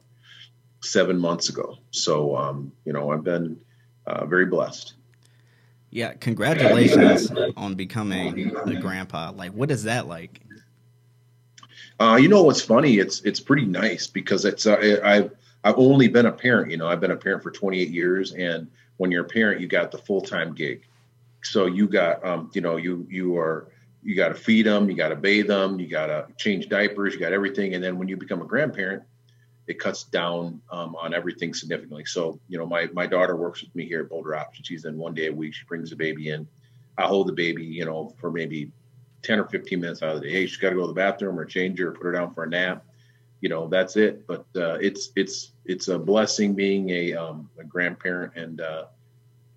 seven 0.81 1.19
months 1.19 1.49
ago. 1.49 1.79
So 1.91 2.37
um, 2.37 2.73
you 2.85 2.93
know, 2.93 3.11
I've 3.11 3.25
been 3.25 3.59
uh, 4.07 4.27
very 4.27 4.47
blessed. 4.47 4.95
Yeah, 5.95 6.15
congratulations 6.15 7.31
on 7.57 7.77
becoming 7.77 8.53
a 8.67 8.75
grandpa. 8.81 9.31
Like, 9.31 9.53
what 9.53 9.71
is 9.71 9.85
that 9.85 10.09
like? 10.09 10.41
Uh, 12.01 12.19
you 12.21 12.27
know 12.27 12.43
what's 12.43 12.61
funny? 12.61 12.99
It's 12.99 13.21
it's 13.21 13.39
pretty 13.39 13.65
nice 13.65 14.09
because 14.09 14.45
it's 14.45 14.67
uh, 14.67 14.99
I've 15.05 15.31
I've 15.63 15.79
only 15.79 16.09
been 16.09 16.27
a 16.27 16.33
parent. 16.33 16.73
You 16.73 16.79
know, 16.79 16.89
I've 16.89 16.99
been 16.99 17.13
a 17.13 17.17
parent 17.17 17.45
for 17.45 17.53
28 17.53 17.91
years, 17.91 18.33
and 18.33 18.67
when 18.97 19.13
you're 19.13 19.25
a 19.25 19.29
parent, 19.29 19.61
you 19.61 19.69
got 19.69 19.93
the 19.93 19.99
full 19.99 20.21
time 20.21 20.53
gig. 20.53 20.83
So 21.45 21.67
you 21.67 21.87
got 21.87 22.25
um, 22.25 22.51
you 22.55 22.61
know 22.61 22.75
you 22.75 23.07
you 23.09 23.39
are 23.39 23.69
you 24.03 24.17
got 24.17 24.31
to 24.31 24.35
feed 24.35 24.67
them, 24.67 24.91
you 24.91 24.97
got 24.97 25.11
to 25.11 25.17
bathe 25.17 25.47
them, 25.47 25.79
you 25.79 25.87
got 25.87 26.07
to 26.07 26.27
change 26.37 26.69
diapers, 26.69 27.15
you 27.15 27.21
got 27.21 27.33
everything, 27.33 27.77
and 27.77 27.85
then 27.85 27.99
when 27.99 28.09
you 28.09 28.17
become 28.17 28.43
a 28.43 28.47
grandparent, 28.47 29.05
it 29.67 29.79
cuts 29.79 30.05
down 30.05 30.61
um, 30.71 30.95
on 30.97 31.15
everything 31.15 31.55
significantly. 31.55 32.05
So, 32.05 32.39
you 32.49 32.59
know, 32.59 32.67
my 32.67 32.89
my 32.93 33.07
daughter 33.07 33.37
works 33.37 33.63
with 33.63 33.75
me 33.75 33.87
here 33.87 34.01
at 34.01 34.11
Bolder 34.11 34.37
Option. 34.37 34.65
She's 34.65 34.85
in 34.85 34.97
one 34.99 35.15
day 35.15 35.29
a 35.29 35.33
week. 35.33 35.55
She 35.55 35.65
brings 35.65 35.91
the 35.91 35.97
baby 35.97 36.31
in. 36.31 36.47
I 36.99 37.05
hold 37.05 37.29
the 37.29 37.33
baby, 37.33 37.65
you 37.65 37.85
know, 37.85 38.15
for 38.19 38.31
maybe 38.31 38.71
10 39.23 39.41
or 39.41 39.47
15 39.47 39.81
minutes 39.81 40.03
out 40.03 40.15
of 40.15 40.21
the 40.21 40.29
day. 40.29 40.33
Hey, 40.33 40.47
she's 40.47 40.59
got 40.59 40.71
to 40.71 40.77
go 40.77 40.83
to 40.83 40.89
the 40.89 40.93
bathroom 40.93 41.39
or 41.39 41.45
change 41.45 41.79
her 41.79 41.93
put 41.93 42.05
her 42.05 42.13
down 42.13 42.35
for 42.35 42.45
a 42.45 42.49
nap. 42.49 42.85
You 43.41 43.49
know, 43.49 43.69
that's 43.69 43.97
it. 43.97 44.27
But 44.27 44.47
uh, 44.57 44.79
it's 44.81 45.11
it's 45.17 45.53
it's 45.65 45.89
a 45.89 45.99
blessing 45.99 46.55
being 46.55 46.91
a 46.91 47.15
um, 47.15 47.49
a 47.59 47.65
grandparent, 47.65 48.33
and 48.37 48.61
uh, 48.61 48.85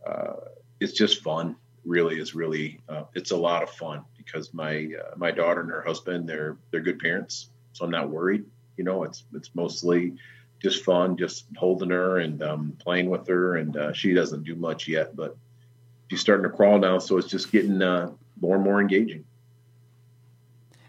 uh, 0.06 0.34
it's 0.80 0.94
just 0.94 1.22
fun. 1.22 1.56
Really, 1.86 2.20
is 2.20 2.36
really 2.36 2.80
uh, 2.90 3.04
it's 3.14 3.32
a 3.32 3.38
lot 3.38 3.64
of 3.64 3.70
fun 3.70 4.04
because 4.18 4.54
my 4.54 4.90
uh, 5.02 5.16
my 5.16 5.32
daughter 5.32 5.62
and 5.62 5.70
her 5.70 5.82
husband 5.82 6.28
they're 6.28 6.58
they're 6.72 6.82
good 6.82 7.00
parents, 7.00 7.50
so 7.72 7.86
I'm 7.86 7.92
not 7.92 8.10
worried 8.10 8.44
you 8.78 8.84
know, 8.84 9.04
it's 9.04 9.24
it's 9.34 9.52
mostly 9.56 10.14
just 10.62 10.84
fun, 10.84 11.18
just 11.18 11.46
holding 11.56 11.90
her 11.90 12.20
and 12.20 12.42
um, 12.42 12.78
playing 12.80 13.10
with 13.10 13.28
her, 13.28 13.58
and 13.58 13.76
uh, 13.76 13.94
she 13.94 14.14
doesn't 14.14 14.44
do 14.44 14.56
much 14.56 14.88
yet, 14.88 15.16
but 15.16 15.36
she's 16.10 16.22
starting 16.22 16.44
to 16.44 16.56
crawl 16.56 16.80
now, 16.80 17.00
so 17.00 17.18
it's 17.18 17.28
just 17.28 17.52
getting 17.52 17.82
uh, 17.82 18.12
more 18.42 18.56
and 18.56 18.64
more 18.64 18.82
engaging. 18.82 19.26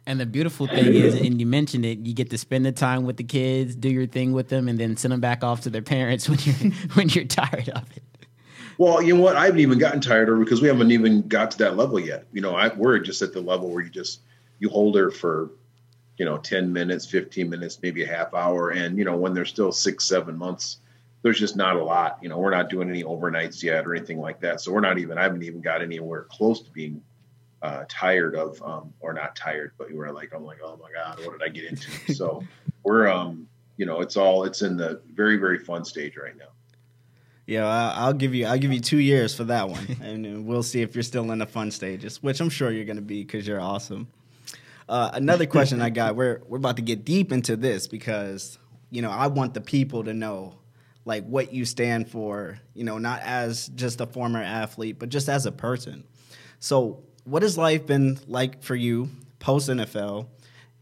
And 0.06 0.18
the 0.18 0.24
beautiful 0.24 0.66
thing 0.66 0.94
is, 0.94 1.14
and 1.20 1.38
you 1.38 1.44
mentioned 1.44 1.84
it, 1.84 1.98
you 1.98 2.14
get 2.14 2.30
to 2.30 2.38
spend 2.38 2.64
the 2.64 2.72
time 2.72 3.04
with 3.04 3.18
the 3.18 3.24
kids, 3.24 3.76
do 3.76 3.90
your 3.90 4.06
thing 4.06 4.32
with 4.32 4.48
them, 4.48 4.66
and 4.66 4.80
then 4.80 4.96
send 4.96 5.12
them 5.12 5.20
back 5.20 5.44
off 5.44 5.60
to 5.62 5.70
their 5.70 5.82
parents 5.82 6.28
when 6.30 6.38
you're 6.40 6.72
when 6.94 7.08
you're 7.10 7.24
tired 7.24 7.68
of 7.68 7.84
it. 7.94 8.02
Well, 8.78 9.02
you 9.02 9.14
know 9.14 9.20
what? 9.20 9.36
I 9.36 9.44
haven't 9.44 9.60
even 9.60 9.78
gotten 9.78 10.00
tired 10.00 10.28
of 10.30 10.38
her 10.38 10.44
because 10.44 10.62
we 10.62 10.68
haven't 10.68 10.92
even 10.92 11.28
got 11.28 11.50
to 11.50 11.58
that 11.58 11.76
level 11.76 12.00
yet. 12.00 12.26
You 12.32 12.40
know, 12.40 12.54
I, 12.54 12.72
we're 12.74 12.98
just 13.00 13.20
at 13.20 13.34
the 13.34 13.40
level 13.40 13.70
where 13.70 13.82
you 13.82 13.90
just 13.90 14.20
you 14.60 14.70
hold 14.70 14.96
her 14.96 15.10
for 15.10 15.50
you 16.18 16.24
know 16.24 16.36
10 16.36 16.72
minutes 16.72 17.06
15 17.06 17.48
minutes 17.48 17.78
maybe 17.82 18.02
a 18.02 18.06
half 18.06 18.34
hour. 18.34 18.70
And 18.70 18.98
you 18.98 19.04
know 19.04 19.16
when 19.16 19.32
they're 19.32 19.44
still 19.44 19.72
six 19.72 20.04
seven 20.04 20.36
months 20.36 20.78
there's 21.22 21.38
just 21.38 21.56
not 21.56 21.76
a 21.76 21.82
lot. 21.82 22.18
You 22.22 22.28
know 22.28 22.38
we're 22.38 22.50
not 22.50 22.68
doing 22.68 22.88
any 22.90 23.02
overnights 23.02 23.62
yet 23.62 23.86
or 23.86 23.94
anything 23.94 24.20
like 24.20 24.40
that. 24.40 24.60
So 24.60 24.72
we're 24.72 24.80
not 24.80 24.98
even 24.98 25.16
i 25.18 25.22
haven't 25.22 25.42
even 25.42 25.60
got 25.60 25.80
anywhere 25.80 26.26
close 26.30 26.60
to 26.62 26.70
being 26.70 27.02
uh, 27.60 27.84
tired 27.88 28.36
of 28.36 28.62
um, 28.62 28.92
or 29.00 29.12
not 29.12 29.34
tired 29.34 29.72
but 29.78 29.90
we're 29.90 30.12
like 30.12 30.32
i'm 30.32 30.44
like 30.44 30.58
oh 30.62 30.78
my 30.80 30.92
god 30.92 31.18
what 31.26 31.36
did 31.36 31.42
i 31.42 31.48
get 31.48 31.64
into? 31.64 31.90
So 32.14 32.44
we're 32.84 33.08
um 33.08 33.48
you 33.76 33.84
know 33.86 34.00
it's 34.00 34.16
all 34.16 34.44
it's 34.44 34.62
in 34.62 34.76
the 34.76 35.00
very 35.12 35.38
very 35.38 35.58
fun 35.58 35.84
stage 35.84 36.16
right 36.16 36.36
now. 36.36 36.50
Yeah, 37.46 37.66
I'll 37.66 38.12
give 38.12 38.34
you 38.34 38.44
I'll 38.44 38.58
give 38.58 38.72
you 38.72 38.80
two 38.80 38.98
years 38.98 39.34
for 39.34 39.44
that 39.44 39.70
one, 39.70 39.96
and 40.02 40.46
we'll 40.46 40.62
see 40.62 40.82
if 40.82 40.94
you're 40.94 41.02
still 41.02 41.32
in 41.32 41.38
the 41.38 41.46
fun 41.46 41.70
stages, 41.70 42.22
which 42.22 42.40
I'm 42.40 42.50
sure 42.50 42.70
you're 42.70 42.84
going 42.84 42.96
to 42.96 43.02
be 43.02 43.24
because 43.24 43.46
you're 43.48 43.60
awesome. 43.60 44.06
Uh, 44.88 45.10
another 45.12 45.44
question 45.46 45.82
I 45.82 45.90
got. 45.90 46.16
We're 46.16 46.40
we're 46.48 46.56
about 46.56 46.76
to 46.76 46.82
get 46.82 47.04
deep 47.04 47.30
into 47.30 47.56
this 47.56 47.86
because 47.86 48.58
you 48.90 49.02
know 49.02 49.10
I 49.10 49.26
want 49.26 49.54
the 49.54 49.60
people 49.60 50.04
to 50.04 50.14
know 50.14 50.58
like 51.04 51.24
what 51.26 51.52
you 51.52 51.64
stand 51.64 52.08
for. 52.08 52.58
You 52.74 52.84
know, 52.84 52.98
not 52.98 53.20
as 53.22 53.68
just 53.68 54.00
a 54.00 54.06
former 54.06 54.42
athlete, 54.42 54.98
but 54.98 55.10
just 55.10 55.28
as 55.28 55.44
a 55.44 55.52
person. 55.52 56.04
So, 56.58 57.02
what 57.24 57.42
has 57.42 57.58
life 57.58 57.86
been 57.86 58.18
like 58.26 58.62
for 58.62 58.74
you 58.74 59.10
post 59.40 59.68
NFL, 59.68 60.26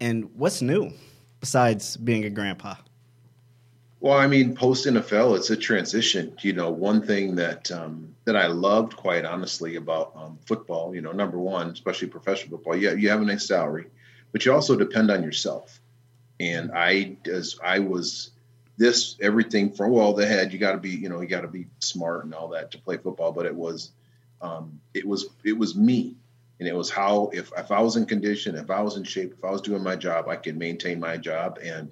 and 0.01 0.31
what's 0.37 0.63
new 0.63 0.93
besides 1.41 1.97
being 1.97 2.25
a 2.25 2.31
grandpa? 2.31 2.77
Well, 3.99 4.19
I 4.19 4.29
mean, 4.29 4.55
post 4.55 4.87
NFL, 4.87 5.37
it's 5.37 5.51
a 5.51 5.57
transition. 5.57 6.37
You 6.43 6.53
know, 6.53 6.71
one 6.71 7.03
thing 7.05 7.35
that 7.37 7.73
um, 7.73 8.15
that 8.25 8.37
I 8.37 8.47
loved, 8.47 8.97
quite 8.97 9.25
honestly, 9.25 9.75
about 9.75 10.13
um, 10.15 10.39
football. 10.47 10.95
You 10.95 11.01
know, 11.01 11.11
number 11.11 11.39
one, 11.39 11.71
especially 11.71 12.07
professional 12.07 12.59
football, 12.59 12.77
yeah, 12.77 12.93
you 12.93 13.09
have 13.09 13.21
a 13.21 13.25
nice 13.25 13.49
salary 13.49 13.87
but 14.37 14.45
you 14.45 14.53
also 14.53 14.77
depend 14.77 15.11
on 15.11 15.23
yourself. 15.23 15.81
And 16.39 16.71
I, 16.75 17.17
as 17.25 17.59
I 17.65 17.79
was 17.79 18.33
this 18.77 19.17
everything 19.19 19.73
from 19.73 19.93
well, 19.93 20.13
the 20.13 20.27
head, 20.27 20.53
you 20.53 20.59
got 20.59 20.73
to 20.73 20.79
be, 20.79 20.91
you 20.91 21.09
know, 21.09 21.23
you 21.23 21.27
got 21.27 21.41
to 21.41 21.49
be 21.49 21.69
smart 21.79 22.27
and 22.27 22.35
all 22.35 22.49
that 22.49 22.71
to 22.73 22.79
play 22.79 22.99
football. 22.99 23.33
But 23.33 23.47
it 23.47 23.55
was, 23.55 23.93
um, 24.43 24.79
it 24.93 25.07
was, 25.09 25.25
it 25.43 25.57
was 25.57 25.75
me, 25.75 26.17
and 26.61 26.69
it 26.69 26.77
was 26.77 26.91
how 26.91 27.31
if 27.33 27.51
if 27.57 27.73
I 27.73 27.81
was 27.81 27.97
in 27.97 28.05
condition, 28.05 28.57
if 28.57 28.71
I 28.71 28.83
was 28.83 28.99
in 28.99 29.05
shape, 29.05 29.33
if 29.33 29.43
I 29.43 29.51
was 29.51 29.63
doing 29.63 29.83
my 29.83 29.97
job, 29.97 30.29
I 30.29 30.37
could 30.37 30.59
maintain 30.59 31.01
my 31.01 31.17
job, 31.17 31.59
and 31.63 31.91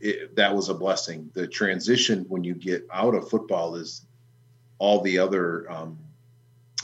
it, 0.00 0.34
that 0.34 0.52
was 0.52 0.70
a 0.70 0.74
blessing. 0.74 1.30
The 1.34 1.46
transition 1.46 2.24
when 2.28 2.42
you 2.42 2.54
get 2.54 2.84
out 2.92 3.14
of 3.14 3.30
football 3.30 3.76
is 3.76 4.04
all 4.80 5.02
the 5.02 5.20
other 5.20 5.70
um, 5.70 6.00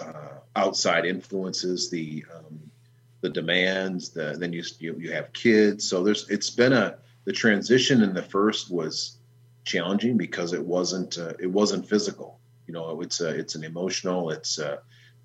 uh, 0.01 0.39
outside 0.55 1.07
influences, 1.07 1.91
the 1.91 2.25
um, 2.33 2.71
the 3.21 3.31
demands, 3.31 4.11
the 4.11 4.37
then 4.39 4.53
you, 4.53 4.63
you 4.79 4.97
you 4.99 5.13
have 5.13 5.33
kids. 5.33 5.89
So 5.89 6.03
there's 6.03 6.29
it's 6.29 6.51
been 6.51 6.73
a 6.73 6.99
the 7.25 7.33
transition 7.33 8.03
in 8.03 8.15
the 8.15 8.23
first 8.23 8.71
was 8.71 9.17
challenging 9.65 10.17
because 10.17 10.53
it 10.53 10.65
wasn't 10.65 11.19
uh, 11.19 11.33
it 11.39 11.47
wasn't 11.47 11.89
physical. 11.89 12.39
You 12.67 12.75
know, 12.75 13.01
it's 13.01 13.21
a, 13.21 13.29
it's 13.29 13.55
an 13.55 13.65
emotional. 13.65 14.31
It's 14.31 14.59
uh, 14.59 14.79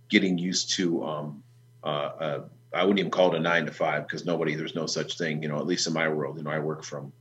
getting 0.09 0.37
used 0.37 0.71
to. 0.71 1.03
Um, 1.03 1.43
uh, 1.83 1.87
uh, 1.87 2.41
I 2.73 2.83
wouldn't 2.83 2.99
even 2.99 3.11
call 3.11 3.33
it 3.33 3.37
a 3.37 3.39
nine 3.39 3.65
to 3.65 3.71
five 3.71 4.07
because 4.07 4.25
nobody 4.25 4.55
there's 4.55 4.75
no 4.75 4.85
such 4.85 5.17
thing. 5.17 5.43
You 5.43 5.49
know, 5.49 5.57
at 5.57 5.67
least 5.67 5.87
in 5.87 5.93
my 5.93 6.07
world, 6.07 6.37
you 6.37 6.43
know, 6.43 6.51
I 6.51 6.59
work 6.59 6.83
from 6.83 7.11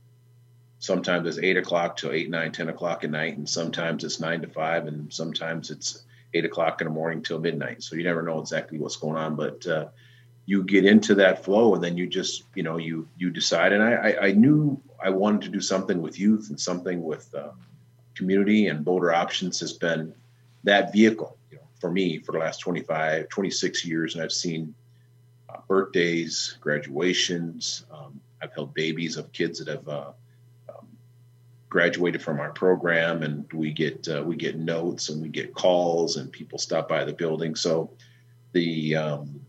sometimes 0.79 1.27
it's 1.27 1.37
eight 1.37 1.57
o'clock 1.57 1.97
till 1.97 2.11
eight, 2.11 2.29
nine, 2.29 2.51
ten 2.51 2.69
o'clock 2.69 3.03
at 3.03 3.11
night, 3.11 3.37
and 3.37 3.47
sometimes 3.47 4.03
it's 4.03 4.19
nine 4.19 4.41
to 4.41 4.47
five, 4.47 4.87
and 4.87 5.13
sometimes 5.13 5.69
it's 5.69 6.03
eight 6.33 6.45
o'clock 6.45 6.81
in 6.81 6.87
the 6.87 6.93
morning 6.93 7.21
till 7.21 7.39
midnight. 7.39 7.83
So 7.83 7.95
you 7.95 8.03
never 8.03 8.23
know 8.23 8.39
exactly 8.39 8.79
what's 8.79 8.95
going 8.95 9.17
on, 9.17 9.35
but 9.35 9.65
uh, 9.67 9.87
you 10.45 10.63
get 10.63 10.85
into 10.85 11.15
that 11.15 11.43
flow 11.43 11.75
and 11.75 11.83
then 11.83 11.97
you 11.97 12.07
just 12.07 12.43
you 12.55 12.63
know 12.63 12.77
you 12.77 13.07
you 13.17 13.29
decide 13.29 13.71
and 13.73 13.83
i 13.83 14.15
i, 14.21 14.31
knew 14.31 14.81
i 15.03 15.09
wanted 15.09 15.41
to 15.41 15.49
do 15.49 15.61
something 15.61 16.01
with 16.01 16.19
youth 16.19 16.49
and 16.49 16.59
something 16.59 17.03
with 17.03 17.33
uh, 17.35 17.49
community 18.15 18.67
and 18.67 18.83
bolder 18.83 19.13
options 19.13 19.59
has 19.59 19.73
been 19.73 20.13
that 20.63 20.91
vehicle 20.91 21.37
you 21.51 21.57
know 21.57 21.63
for 21.81 21.91
me 21.91 22.19
for 22.19 22.31
the 22.31 22.37
last 22.37 22.59
25, 22.59 23.27
26 23.27 23.83
years, 23.85 24.13
and 24.13 24.23
I've 24.23 24.31
seen 24.31 24.73
uh, 25.49 25.57
birthdays, 25.67 26.57
graduations. 26.61 27.85
Um, 27.91 28.21
I've 28.41 28.53
held 28.53 28.73
babies 28.73 29.17
of 29.17 29.31
kids 29.33 29.59
that 29.59 29.67
have 29.67 29.87
uh, 29.89 30.11
um, 30.69 30.87
graduated 31.69 32.21
from 32.21 32.39
our 32.39 32.51
program, 32.51 33.23
and 33.23 33.51
we 33.51 33.73
get 33.73 34.07
uh, 34.07 34.23
we 34.23 34.35
get 34.35 34.57
notes 34.57 35.09
and 35.09 35.21
we 35.21 35.27
get 35.27 35.53
calls, 35.55 36.17
and 36.17 36.31
people 36.31 36.59
stop 36.59 36.87
by 36.87 37.03
the 37.03 37.13
building. 37.13 37.55
So 37.55 37.89
the 38.53 38.95
um, 38.95 39.41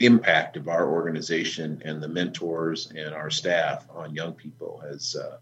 impact 0.00 0.56
of 0.56 0.68
our 0.68 0.90
organization 0.90 1.80
and 1.84 2.02
the 2.02 2.08
mentors 2.08 2.92
and 2.94 3.14
our 3.14 3.30
staff 3.30 3.86
on 3.94 4.14
young 4.14 4.32
people 4.32 4.82
has 4.88 5.16
uh, 5.16 5.38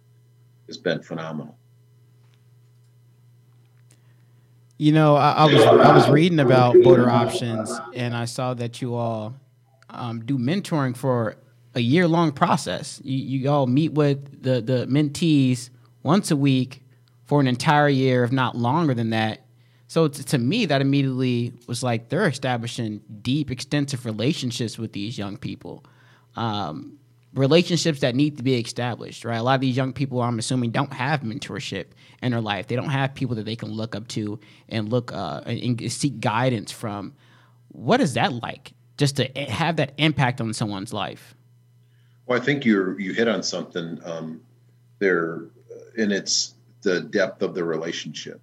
has 0.66 0.76
been 0.76 1.02
phenomenal. 1.02 1.56
You 4.78 4.92
know, 4.92 5.14
I, 5.16 5.32
I, 5.32 5.44
was 5.52 5.62
I 5.62 5.94
was 5.94 6.08
reading 6.08 6.40
about 6.40 6.74
bolder 6.82 7.08
options, 7.08 7.72
and 7.94 8.14
I 8.14 8.24
saw 8.24 8.54
that 8.54 8.82
you 8.82 8.94
all 8.94 9.34
um, 9.88 10.24
do 10.24 10.36
mentoring 10.36 10.96
for 10.96 11.36
a 11.74 11.80
year 11.80 12.08
long 12.08 12.32
process. 12.32 13.00
You, 13.04 13.40
you 13.40 13.50
all 13.50 13.66
meet 13.66 13.92
with 13.92 14.42
the 14.42 14.60
the 14.60 14.86
mentees 14.86 15.70
once 16.02 16.30
a 16.30 16.36
week 16.36 16.82
for 17.24 17.40
an 17.40 17.46
entire 17.46 17.88
year, 17.88 18.24
if 18.24 18.32
not 18.32 18.56
longer 18.56 18.94
than 18.94 19.10
that. 19.10 19.43
So 19.94 20.08
to, 20.08 20.24
to 20.24 20.38
me, 20.38 20.66
that 20.66 20.80
immediately 20.80 21.52
was 21.68 21.84
like 21.84 22.08
they're 22.08 22.26
establishing 22.26 23.00
deep, 23.22 23.52
extensive 23.52 24.04
relationships 24.04 24.76
with 24.76 24.92
these 24.92 25.16
young 25.16 25.36
people. 25.36 25.84
Um, 26.34 26.98
relationships 27.32 28.00
that 28.00 28.16
need 28.16 28.38
to 28.38 28.42
be 28.42 28.58
established, 28.58 29.24
right? 29.24 29.36
A 29.36 29.42
lot 29.44 29.54
of 29.54 29.60
these 29.60 29.76
young 29.76 29.92
people, 29.92 30.20
I'm 30.20 30.40
assuming, 30.40 30.72
don't 30.72 30.92
have 30.92 31.20
mentorship 31.20 31.84
in 32.20 32.32
their 32.32 32.40
life. 32.40 32.66
They 32.66 32.74
don't 32.74 32.88
have 32.88 33.14
people 33.14 33.36
that 33.36 33.44
they 33.44 33.54
can 33.54 33.70
look 33.70 33.94
up 33.94 34.08
to 34.08 34.40
and 34.68 34.88
look 34.88 35.12
uh, 35.12 35.42
and 35.46 35.92
seek 35.92 36.18
guidance 36.18 36.72
from. 36.72 37.14
What 37.68 38.00
is 38.00 38.14
that 38.14 38.32
like? 38.32 38.72
Just 38.98 39.18
to 39.18 39.26
have 39.48 39.76
that 39.76 39.92
impact 39.98 40.40
on 40.40 40.52
someone's 40.54 40.92
life. 40.92 41.36
Well, 42.26 42.36
I 42.36 42.44
think 42.44 42.64
you 42.64 42.98
you 42.98 43.12
hit 43.12 43.28
on 43.28 43.44
something 43.44 44.00
um, 44.04 44.40
there, 44.98 45.44
and 45.96 46.10
it's 46.10 46.54
the 46.82 47.00
depth 47.00 47.42
of 47.42 47.54
the 47.54 47.62
relationship. 47.62 48.40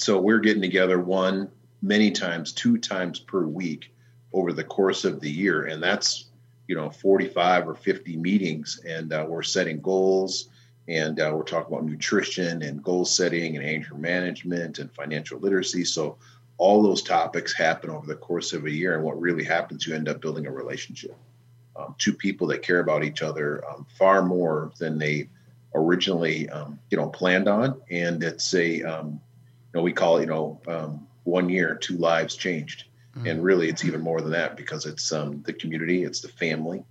So 0.00 0.20
we're 0.20 0.38
getting 0.38 0.62
together 0.62 1.00
one, 1.00 1.50
many 1.82 2.10
times, 2.10 2.52
two 2.52 2.78
times 2.78 3.18
per 3.18 3.42
week 3.42 3.92
over 4.32 4.52
the 4.52 4.64
course 4.64 5.04
of 5.04 5.20
the 5.20 5.30
year, 5.30 5.66
and 5.66 5.82
that's 5.82 6.26
you 6.66 6.76
know 6.76 6.90
45 6.90 7.68
or 7.68 7.74
50 7.74 8.16
meetings. 8.16 8.80
And 8.86 9.12
uh, 9.12 9.26
we're 9.28 9.42
setting 9.42 9.80
goals. 9.80 10.48
And 10.88 11.20
uh, 11.20 11.30
we're 11.34 11.42
talking 11.42 11.74
about 11.74 11.84
nutrition 11.84 12.62
and 12.62 12.82
goal 12.82 13.04
setting 13.04 13.56
and 13.56 13.64
anger 13.64 13.94
management 13.94 14.78
and 14.78 14.90
financial 14.90 15.38
literacy. 15.38 15.84
So 15.84 16.16
all 16.56 16.82
those 16.82 17.02
topics 17.02 17.52
happen 17.52 17.90
over 17.90 18.06
the 18.06 18.14
course 18.14 18.54
of 18.54 18.64
a 18.64 18.70
year. 18.70 18.94
And 18.94 19.04
what 19.04 19.20
really 19.20 19.44
happens 19.44 19.86
you 19.86 19.94
end 19.94 20.08
up 20.08 20.22
building 20.22 20.46
a 20.46 20.50
relationship. 20.50 21.14
Um, 21.76 21.94
two 21.98 22.14
people 22.14 22.46
that 22.48 22.62
care 22.62 22.80
about 22.80 23.04
each 23.04 23.20
other 23.20 23.62
um, 23.68 23.86
far 23.98 24.22
more 24.22 24.72
than 24.78 24.98
they 24.98 25.28
originally 25.74 26.48
um, 26.48 26.78
you 26.90 26.96
know 26.96 27.08
planned 27.10 27.48
on. 27.48 27.80
And 27.90 28.22
it's 28.22 28.54
a 28.54 28.82
um, 28.82 29.20
know 29.78 29.84
we 29.84 29.92
call 29.92 30.18
it 30.18 30.22
you 30.22 30.26
know 30.26 30.60
um, 30.66 31.06
one 31.24 31.48
year 31.48 31.74
two 31.74 31.96
lives 31.96 32.36
changed 32.36 32.84
Mm-hmm. 33.18 33.26
And 33.26 33.42
really, 33.42 33.68
it's 33.68 33.84
even 33.84 34.00
more 34.00 34.20
than 34.20 34.30
that 34.32 34.56
because 34.56 34.86
it's 34.86 35.12
um, 35.12 35.42
the 35.44 35.52
community, 35.52 36.04
it's 36.04 36.20
the 36.20 36.28
family, 36.28 36.84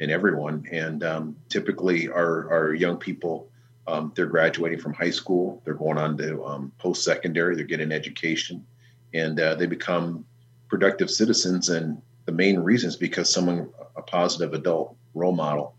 and 0.00 0.10
everyone. 0.10 0.66
And 0.72 1.04
um, 1.04 1.36
typically, 1.50 2.08
our, 2.08 2.50
our 2.50 2.74
young 2.74 2.96
people, 2.96 3.50
um, 3.86 4.12
they're 4.14 4.26
graduating 4.26 4.78
from 4.80 4.94
high 4.94 5.10
school, 5.10 5.60
they're 5.64 5.74
going 5.74 5.98
on 5.98 6.16
to 6.18 6.42
um, 6.44 6.72
post 6.78 7.04
secondary, 7.04 7.54
they're 7.54 7.66
getting 7.66 7.92
education, 7.92 8.64
and 9.12 9.38
uh, 9.38 9.54
they 9.56 9.66
become 9.66 10.24
productive 10.68 11.10
citizens. 11.10 11.68
And 11.68 12.00
the 12.24 12.32
main 12.32 12.58
reason 12.60 12.88
is 12.88 12.96
because 12.96 13.30
someone, 13.30 13.68
a 13.96 14.02
positive 14.02 14.54
adult 14.54 14.96
role 15.12 15.32
model, 15.32 15.73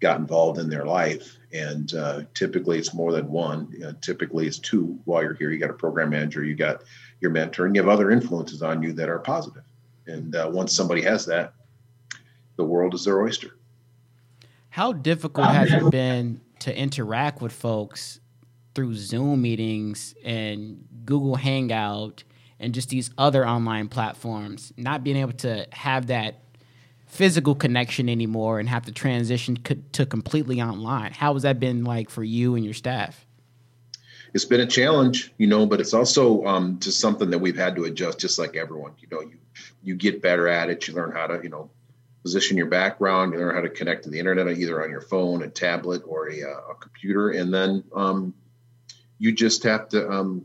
got 0.00 0.18
involved 0.18 0.58
in 0.58 0.68
their 0.68 0.84
life. 0.84 1.36
And 1.52 1.94
uh, 1.94 2.22
typically, 2.34 2.78
it's 2.78 2.94
more 2.94 3.12
than 3.12 3.30
one. 3.30 3.68
You 3.72 3.78
know, 3.80 3.92
typically, 4.00 4.46
it's 4.46 4.58
two 4.58 4.98
while 5.04 5.22
you're 5.22 5.34
here. 5.34 5.50
You 5.50 5.58
got 5.58 5.70
a 5.70 5.74
program 5.74 6.10
manager, 6.10 6.44
you 6.44 6.54
got 6.54 6.82
your 7.20 7.30
mentor, 7.30 7.66
and 7.66 7.74
you 7.74 7.80
have 7.82 7.88
other 7.88 8.10
influences 8.10 8.62
on 8.62 8.82
you 8.82 8.92
that 8.94 9.08
are 9.08 9.18
positive. 9.18 9.64
And 10.06 10.34
uh, 10.34 10.50
once 10.52 10.74
somebody 10.74 11.02
has 11.02 11.26
that, 11.26 11.54
the 12.56 12.64
world 12.64 12.94
is 12.94 13.04
their 13.04 13.20
oyster. 13.22 13.56
How 14.70 14.92
difficult 14.92 15.48
has 15.48 15.72
it 15.72 15.90
been 15.90 16.40
to 16.60 16.76
interact 16.76 17.40
with 17.40 17.52
folks 17.52 18.20
through 18.74 18.94
Zoom 18.94 19.42
meetings 19.42 20.14
and 20.24 20.84
Google 21.04 21.36
Hangout 21.36 22.24
and 22.60 22.74
just 22.74 22.88
these 22.88 23.10
other 23.16 23.46
online 23.46 23.88
platforms, 23.88 24.72
not 24.76 25.04
being 25.04 25.16
able 25.16 25.32
to 25.32 25.66
have 25.72 26.08
that 26.08 26.42
physical 27.08 27.54
connection 27.54 28.08
anymore 28.08 28.60
and 28.60 28.68
have 28.68 28.84
to 28.86 28.92
transition 28.92 29.58
to 29.92 30.06
completely 30.06 30.62
online? 30.62 31.12
How 31.12 31.32
has 31.34 31.42
that 31.42 31.58
been 31.58 31.84
like 31.84 32.10
for 32.10 32.22
you 32.22 32.54
and 32.54 32.64
your 32.64 32.74
staff? 32.74 33.26
it's 34.34 34.44
been 34.44 34.60
a 34.60 34.66
challenge, 34.66 35.32
you 35.38 35.46
know, 35.46 35.66
but 35.66 35.80
it's 35.80 35.94
also 35.94 36.44
um, 36.44 36.78
just 36.80 37.00
something 37.00 37.30
that 37.30 37.38
we've 37.38 37.56
had 37.56 37.76
to 37.76 37.84
adjust, 37.84 38.18
just 38.18 38.38
like 38.38 38.56
everyone. 38.56 38.92
You 38.98 39.08
know, 39.10 39.20
you 39.20 39.38
you 39.82 39.94
get 39.94 40.22
better 40.22 40.48
at 40.48 40.70
it. 40.70 40.86
You 40.86 40.94
learn 40.94 41.12
how 41.12 41.26
to, 41.28 41.40
you 41.42 41.48
know, 41.48 41.70
position 42.22 42.56
your 42.56 42.66
background. 42.66 43.32
You 43.32 43.38
learn 43.40 43.54
how 43.54 43.62
to 43.62 43.68
connect 43.68 44.04
to 44.04 44.10
the 44.10 44.18
internet, 44.18 44.58
either 44.58 44.82
on 44.82 44.90
your 44.90 45.00
phone, 45.00 45.42
a 45.42 45.48
tablet, 45.48 46.02
or 46.06 46.30
a, 46.30 46.42
uh, 46.42 46.72
a 46.72 46.74
computer, 46.74 47.30
and 47.30 47.52
then 47.52 47.84
um, 47.94 48.34
you 49.18 49.32
just 49.32 49.62
have 49.62 49.88
to, 49.90 50.08
um, 50.10 50.44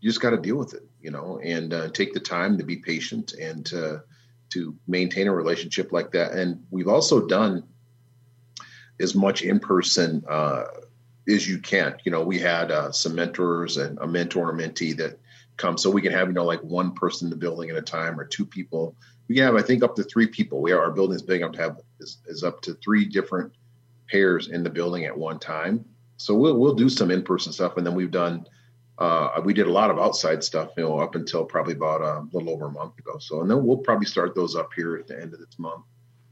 you 0.00 0.08
just 0.08 0.20
got 0.20 0.30
to 0.30 0.38
deal 0.38 0.56
with 0.56 0.74
it, 0.74 0.84
you 1.02 1.10
know, 1.10 1.38
and 1.42 1.72
uh, 1.74 1.88
take 1.90 2.14
the 2.14 2.20
time 2.20 2.56
to 2.58 2.64
be 2.64 2.76
patient 2.76 3.34
and 3.34 3.66
to 3.66 4.02
to 4.50 4.74
maintain 4.86 5.26
a 5.26 5.32
relationship 5.32 5.92
like 5.92 6.10
that. 6.12 6.32
And 6.32 6.62
we've 6.70 6.88
also 6.88 7.26
done 7.26 7.64
as 9.00 9.14
much 9.14 9.42
in 9.42 9.60
person. 9.60 10.24
Uh, 10.28 10.64
as 11.28 11.48
you 11.48 11.58
can. 11.58 11.96
You 12.04 12.12
know, 12.12 12.22
we 12.22 12.38
had 12.38 12.70
uh, 12.70 12.90
some 12.90 13.14
mentors 13.14 13.76
and 13.76 13.98
a 14.00 14.06
mentor 14.06 14.50
and 14.50 14.58
mentee 14.58 14.96
that 14.96 15.18
come, 15.56 15.76
so 15.76 15.90
we 15.90 16.02
can 16.02 16.12
have 16.12 16.28
you 16.28 16.34
know 16.34 16.44
like 16.44 16.62
one 16.62 16.92
person 16.92 17.26
in 17.26 17.30
the 17.30 17.36
building 17.36 17.70
at 17.70 17.76
a 17.76 17.82
time 17.82 18.18
or 18.18 18.24
two 18.24 18.46
people. 18.46 18.96
We 19.28 19.34
can 19.34 19.44
have 19.44 19.56
I 19.56 19.62
think 19.62 19.82
up 19.82 19.94
to 19.96 20.04
three 20.04 20.26
people. 20.26 20.62
We 20.62 20.72
are 20.72 20.80
our 20.80 20.90
building 20.90 21.16
is 21.16 21.22
big 21.22 21.42
enough 21.42 21.52
to 21.52 21.62
have 21.62 21.80
is, 22.00 22.18
is 22.26 22.42
up 22.42 22.62
to 22.62 22.74
three 22.74 23.04
different 23.04 23.52
pairs 24.08 24.48
in 24.48 24.62
the 24.62 24.70
building 24.70 25.04
at 25.04 25.16
one 25.16 25.38
time. 25.38 25.84
So 26.16 26.34
we'll 26.34 26.58
we'll 26.58 26.74
do 26.74 26.88
some 26.88 27.10
in 27.10 27.22
person 27.22 27.52
stuff, 27.52 27.76
and 27.76 27.86
then 27.86 27.94
we've 27.94 28.10
done. 28.10 28.46
Uh, 28.98 29.40
we 29.44 29.54
did 29.54 29.66
a 29.68 29.72
lot 29.72 29.90
of 29.90 29.98
outside 29.98 30.42
stuff, 30.42 30.70
you 30.76 30.82
know, 30.82 30.98
up 30.98 31.14
until 31.14 31.44
probably 31.44 31.74
about 31.74 32.02
a 32.02 32.26
little 32.32 32.50
over 32.50 32.66
a 32.66 32.70
month 32.70 32.98
ago. 32.98 33.16
So, 33.18 33.40
and 33.40 33.50
then 33.50 33.64
we'll 33.64 33.76
probably 33.78 34.06
start 34.06 34.34
those 34.34 34.56
up 34.56 34.70
here 34.74 34.96
at 34.96 35.06
the 35.06 35.20
end 35.20 35.32
of 35.32 35.38
this 35.38 35.58
month, 35.58 35.84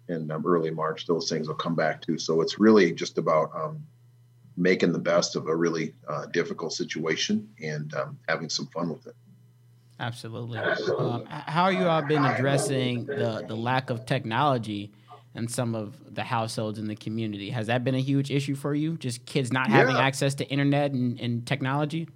and 0.09 0.31
um, 0.33 0.45
early 0.45 0.71
March. 0.71 1.07
Those 1.07 1.29
things 1.29 1.47
will 1.47 1.55
come 1.55 1.77
back 1.77 2.03
too. 2.03 2.19
So 2.19 2.41
it's 2.41 2.59
really 2.59 2.93
just 2.93 3.19
about 3.19 3.51
um, 3.55 3.85
making 4.57 4.93
the 4.93 4.99
best 4.99 5.37
of 5.37 5.47
a 5.47 5.55
really 5.55 5.95
uh, 6.09 6.27
difficult 6.27 6.73
situation 6.73 7.49
and 7.63 7.95
um, 7.95 8.19
having 8.29 8.49
some 8.49 8.67
fun 8.67 8.89
with 8.89 9.07
it. 9.07 9.15
Absolutely. 9.99 10.59
Um, 10.59 11.25
how 11.27 11.65
are 11.65 11.73
you 11.73 11.87
all 11.87 12.03
been 12.03 12.25
addressing 12.25 13.07
the, 13.07 13.45
the 13.47 13.57
lack 13.57 13.91
of 13.91 14.05
technology 14.05 14.93
in 15.35 15.49
some 15.49 15.75
of 15.75 16.15
the 16.15 16.23
households 16.23 16.79
in 16.79 16.87
the 16.87 16.97
community? 16.97 17.51
Has 17.51 17.69
that 17.69 17.85
been 17.85 17.95
a 17.95 18.01
huge 18.01 18.31
issue 18.31 18.55
for 18.55 18.75
you? 18.75 18.97
Just 18.99 19.25
kids 19.25 19.53
not 19.53 19.69
having 19.69 19.97
yeah. 19.97 20.03
access 20.03 20.35
to 20.37 20.49
internet 20.49 20.93
and, 20.93 21.19
and, 21.21 21.47
technology? 21.47 22.09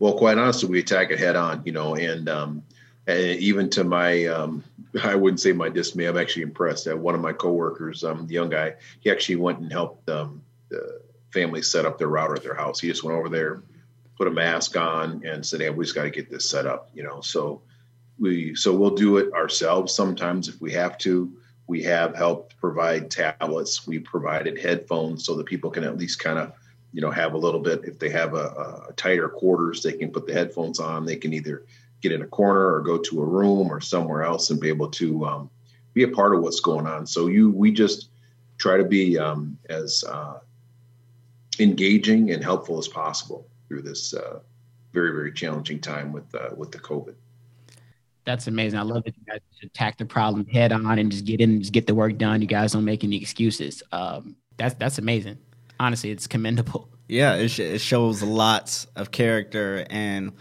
Well, 0.00 0.14
quite 0.14 0.38
honestly, 0.38 0.68
we 0.68 0.80
attack 0.80 1.10
it 1.10 1.18
head 1.18 1.36
on, 1.36 1.62
you 1.64 1.72
know, 1.72 1.94
and, 1.94 2.28
um, 2.28 2.62
and 3.06 3.38
even 3.38 3.70
to 3.70 3.84
my, 3.84 4.24
um, 4.24 4.64
I 5.04 5.14
wouldn't 5.14 5.40
say 5.40 5.52
my 5.52 5.68
dismay, 5.68 6.06
I'm 6.06 6.18
actually 6.18 6.42
impressed. 6.42 6.88
Uh, 6.88 6.96
one 6.96 7.14
of 7.14 7.20
my 7.20 7.32
coworkers, 7.32 8.02
um, 8.02 8.26
the 8.26 8.34
young 8.34 8.48
guy, 8.48 8.74
he 9.00 9.10
actually 9.10 9.36
went 9.36 9.60
and 9.60 9.70
helped 9.70 10.08
um, 10.08 10.42
the 10.70 11.00
family 11.32 11.62
set 11.62 11.84
up 11.84 11.98
their 11.98 12.08
router 12.08 12.34
at 12.34 12.42
their 12.42 12.54
house. 12.54 12.80
He 12.80 12.88
just 12.88 13.04
went 13.04 13.16
over 13.16 13.28
there, 13.28 13.62
put 14.16 14.26
a 14.26 14.30
mask 14.30 14.76
on, 14.76 15.22
and 15.24 15.44
said, 15.44 15.60
"Hey, 15.60 15.70
we 15.70 15.84
just 15.84 15.94
got 15.94 16.02
to 16.04 16.10
get 16.10 16.30
this 16.30 16.48
set 16.48 16.66
up." 16.66 16.90
You 16.94 17.04
know, 17.04 17.20
so 17.20 17.62
we 18.18 18.54
so 18.54 18.74
we'll 18.74 18.94
do 18.94 19.18
it 19.18 19.32
ourselves 19.32 19.94
sometimes 19.94 20.48
if 20.48 20.60
we 20.60 20.72
have 20.72 20.98
to. 20.98 21.32
We 21.66 21.84
have 21.84 22.16
helped 22.16 22.56
provide 22.58 23.10
tablets. 23.10 23.86
We 23.86 24.00
provided 24.00 24.58
headphones 24.58 25.24
so 25.24 25.36
that 25.36 25.46
people 25.46 25.70
can 25.70 25.84
at 25.84 25.96
least 25.96 26.18
kind 26.18 26.38
of, 26.38 26.52
you 26.92 27.00
know, 27.00 27.10
have 27.10 27.34
a 27.34 27.38
little 27.38 27.60
bit. 27.60 27.84
If 27.84 27.98
they 27.98 28.10
have 28.10 28.34
a, 28.34 28.86
a 28.88 28.92
tighter 28.96 29.28
quarters, 29.28 29.82
they 29.82 29.92
can 29.92 30.10
put 30.10 30.26
the 30.26 30.32
headphones 30.32 30.80
on. 30.80 31.04
They 31.04 31.16
can 31.16 31.32
either 31.32 31.64
get 32.00 32.12
in 32.12 32.22
a 32.22 32.26
corner 32.26 32.74
or 32.74 32.80
go 32.80 32.98
to 32.98 33.22
a 33.22 33.24
room 33.24 33.70
or 33.70 33.80
somewhere 33.80 34.22
else 34.22 34.50
and 34.50 34.60
be 34.60 34.68
able 34.68 34.88
to 34.90 35.24
um, 35.24 35.50
be 35.92 36.02
a 36.02 36.08
part 36.08 36.34
of 36.34 36.42
what's 36.42 36.60
going 36.60 36.86
on. 36.86 37.06
So 37.06 37.26
you, 37.26 37.50
we 37.50 37.70
just 37.72 38.10
try 38.58 38.76
to 38.76 38.84
be 38.84 39.18
um, 39.18 39.58
as 39.68 40.04
uh, 40.08 40.40
engaging 41.58 42.30
and 42.32 42.42
helpful 42.42 42.78
as 42.78 42.88
possible 42.88 43.46
through 43.68 43.82
this 43.82 44.14
uh, 44.14 44.40
very 44.92 45.12
very 45.12 45.32
challenging 45.32 45.80
time 45.80 46.12
with 46.12 46.34
uh, 46.34 46.50
with 46.56 46.72
the 46.72 46.78
COVID. 46.78 47.14
That's 48.24 48.46
amazing. 48.46 48.78
I 48.78 48.82
love 48.82 49.04
that 49.04 49.16
you 49.16 49.24
guys 49.26 49.40
attack 49.62 49.98
the 49.98 50.04
problem 50.04 50.46
head 50.46 50.72
on 50.72 50.98
and 50.98 51.10
just 51.10 51.24
get 51.24 51.40
in, 51.40 51.60
just 51.60 51.72
get 51.72 51.86
the 51.86 51.94
work 51.94 52.18
done. 52.18 52.40
You 52.40 52.46
guys 52.46 52.72
don't 52.72 52.84
make 52.84 53.02
any 53.02 53.16
excuses. 53.16 53.82
Um, 53.92 54.36
that's 54.56 54.74
that's 54.74 54.98
amazing. 54.98 55.38
Honestly, 55.80 56.10
it's 56.10 56.26
commendable. 56.26 56.88
Yeah, 57.08 57.34
it, 57.34 57.48
sh- 57.48 57.60
it 57.60 57.80
shows 57.80 58.22
lots 58.22 58.86
of 58.94 59.10
character, 59.10 59.84
and 59.90 60.32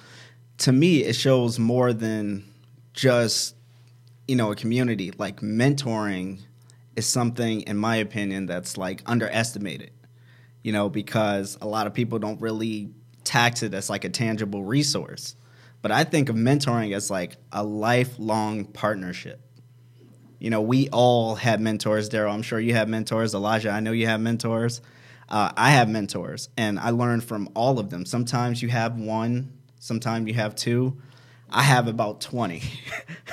to 0.59 0.71
me, 0.71 1.03
it 1.03 1.15
shows 1.15 1.57
more 1.57 1.93
than 1.93 2.43
just 2.93 3.55
you 4.27 4.35
know 4.35 4.51
a 4.51 4.55
community. 4.55 5.11
Like 5.17 5.39
mentoring 5.39 6.41
is 6.95 7.07
something 7.07 7.61
in 7.61 7.77
my 7.77 7.95
opinion 7.95 8.45
that's 8.45 8.77
like 8.77 9.01
underestimated 9.05 9.91
you 10.61 10.71
know 10.73 10.89
because 10.89 11.57
a 11.61 11.67
lot 11.67 11.87
of 11.87 11.93
people 11.93 12.19
don't 12.19 12.41
really 12.41 12.89
tax 13.23 13.63
it 13.63 13.73
as 13.73 13.89
like 13.89 14.03
a 14.03 14.09
tangible 14.09 14.63
resource. 14.63 15.35
But 15.81 15.91
i 15.91 16.03
think 16.03 16.27
of 16.27 16.35
mentoring 16.35 16.93
as 16.93 17.09
like 17.09 17.37
a 17.51 17.63
lifelong 17.63 18.65
partnership. 18.65 19.39
You 20.39 20.49
know 20.49 20.61
we 20.61 20.89
all 20.89 21.35
have 21.35 21.59
mentors 21.61 22.09
darrell. 22.09 22.33
I'm 22.33 22.41
sure 22.41 22.59
you 22.59 22.73
have 22.73 22.89
mentors. 22.89 23.33
Elijah 23.33 23.71
i 23.71 23.79
know 23.79 23.91
you 23.91 24.07
have 24.07 24.19
mentors 24.19 24.81
uh, 25.29 25.51
i 25.55 25.71
have 25.71 25.87
mentors 25.89 26.49
and 26.57 26.79
i 26.79 26.89
learn 26.89 27.21
from 27.21 27.49
all 27.55 27.79
of 27.79 27.89
them 27.89 28.05
sometimes 28.05 28.61
you 28.61 28.69
have 28.69 28.97
one 28.97 29.51
sometimes 29.79 30.27
you 30.27 30.33
have 30.33 30.55
two 30.55 30.97
i 31.49 31.61
have 31.63 31.87
about 31.87 32.21
20 32.21 32.61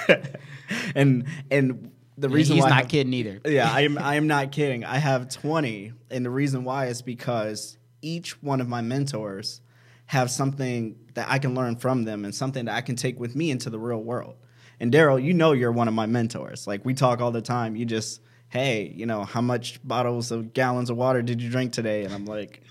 and 0.94 1.26
and 1.50 1.90
the 2.18 2.28
reason 2.28 2.56
he's 2.56 2.64
why 2.64 2.70
not 2.70 2.78
have- 2.78 2.88
kidding 2.88 3.12
either. 3.12 3.40
yeah, 3.44 3.70
I 3.70 3.82
am. 3.82 3.98
I 4.12 4.14
am 4.14 4.26
not 4.26 4.50
kidding. 4.50 4.84
I 4.84 4.96
have 4.96 5.28
twenty, 5.28 5.92
and 6.10 6.24
the 6.24 6.30
reason 6.30 6.64
why 6.64 6.86
is 6.86 7.02
because 7.02 7.76
each 8.00 8.42
one 8.42 8.62
of 8.62 8.68
my 8.68 8.80
mentors 8.80 9.60
have 10.06 10.30
something 10.30 10.96
that 11.12 11.26
I 11.28 11.38
can 11.38 11.54
learn 11.54 11.76
from 11.76 12.04
them, 12.04 12.24
and 12.24 12.34
something 12.34 12.64
that 12.64 12.74
I 12.74 12.80
can 12.80 12.96
take 12.96 13.20
with 13.20 13.36
me 13.36 13.50
into 13.50 13.68
the 13.68 13.78
real 13.78 14.02
world. 14.02 14.36
And 14.80 14.90
Darrell, 14.90 15.18
you 15.18 15.34
know, 15.34 15.52
you're 15.52 15.70
one 15.72 15.88
of 15.88 15.94
my 15.94 16.06
mentors. 16.06 16.66
Like 16.66 16.86
we 16.86 16.94
talk 16.94 17.20
all 17.20 17.32
the 17.32 17.42
time. 17.42 17.76
You 17.76 17.84
just, 17.84 18.22
hey, 18.48 18.92
you 18.94 19.06
know, 19.06 19.24
how 19.24 19.40
much 19.40 19.80
bottles 19.86 20.30
of 20.30 20.52
gallons 20.52 20.90
of 20.90 20.96
water 20.96 21.22
did 21.22 21.42
you 21.42 21.50
drink 21.50 21.72
today? 21.72 22.04
And 22.04 22.14
I'm 22.14 22.26
like. 22.26 22.62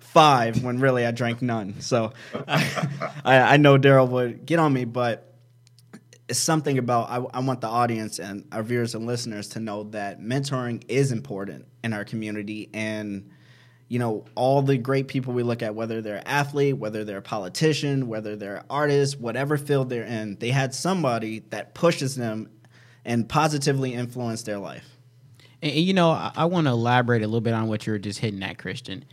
Five 0.00 0.64
when 0.64 0.80
really 0.80 1.06
I 1.06 1.12
drank 1.12 1.40
none. 1.40 1.80
So 1.80 2.12
I, 2.48 2.88
I 3.24 3.56
know 3.58 3.78
Darrell 3.78 4.08
would 4.08 4.44
get 4.44 4.58
on 4.58 4.72
me, 4.72 4.84
but 4.84 5.30
it's 6.30 6.38
something 6.38 6.78
about 6.78 7.10
I, 7.10 7.16
I 7.16 7.40
want 7.40 7.60
the 7.60 7.66
audience 7.66 8.20
and 8.20 8.46
our 8.52 8.62
viewers 8.62 8.94
and 8.94 9.04
listeners 9.04 9.48
to 9.48 9.60
know 9.60 9.82
that 9.90 10.20
mentoring 10.20 10.84
is 10.88 11.10
important 11.10 11.66
in 11.82 11.92
our 11.92 12.04
community 12.04 12.70
and 12.72 13.28
you 13.88 13.98
know 13.98 14.24
all 14.36 14.62
the 14.62 14.78
great 14.78 15.08
people 15.08 15.34
we 15.34 15.42
look 15.42 15.60
at 15.60 15.74
whether 15.74 16.00
they're 16.00 16.22
athlete 16.24 16.78
whether 16.78 17.04
they're 17.04 17.18
a 17.18 17.22
politician 17.22 18.06
whether 18.06 18.36
they're 18.36 18.62
artist 18.70 19.20
whatever 19.20 19.58
field 19.58 19.90
they're 19.90 20.04
in 20.04 20.36
they 20.36 20.50
had 20.50 20.72
somebody 20.72 21.40
that 21.50 21.74
pushes 21.74 22.14
them 22.14 22.48
and 23.04 23.28
positively 23.28 23.92
influenced 23.92 24.46
their 24.46 24.58
life 24.58 24.98
And, 25.62 25.72
and, 25.72 25.84
you 25.84 25.94
know, 25.94 26.10
I, 26.10 26.32
I 26.36 26.44
want 26.46 26.66
to 26.66 26.72
elaborate 26.72 27.22
a 27.22 27.26
little 27.26 27.40
bit 27.40 27.54
on 27.54 27.68
what 27.68 27.86
you 27.86 27.92
were 27.92 27.98
just 27.98 28.18
hitting 28.18 28.42
at, 28.42 28.58
Christian. 28.58 29.04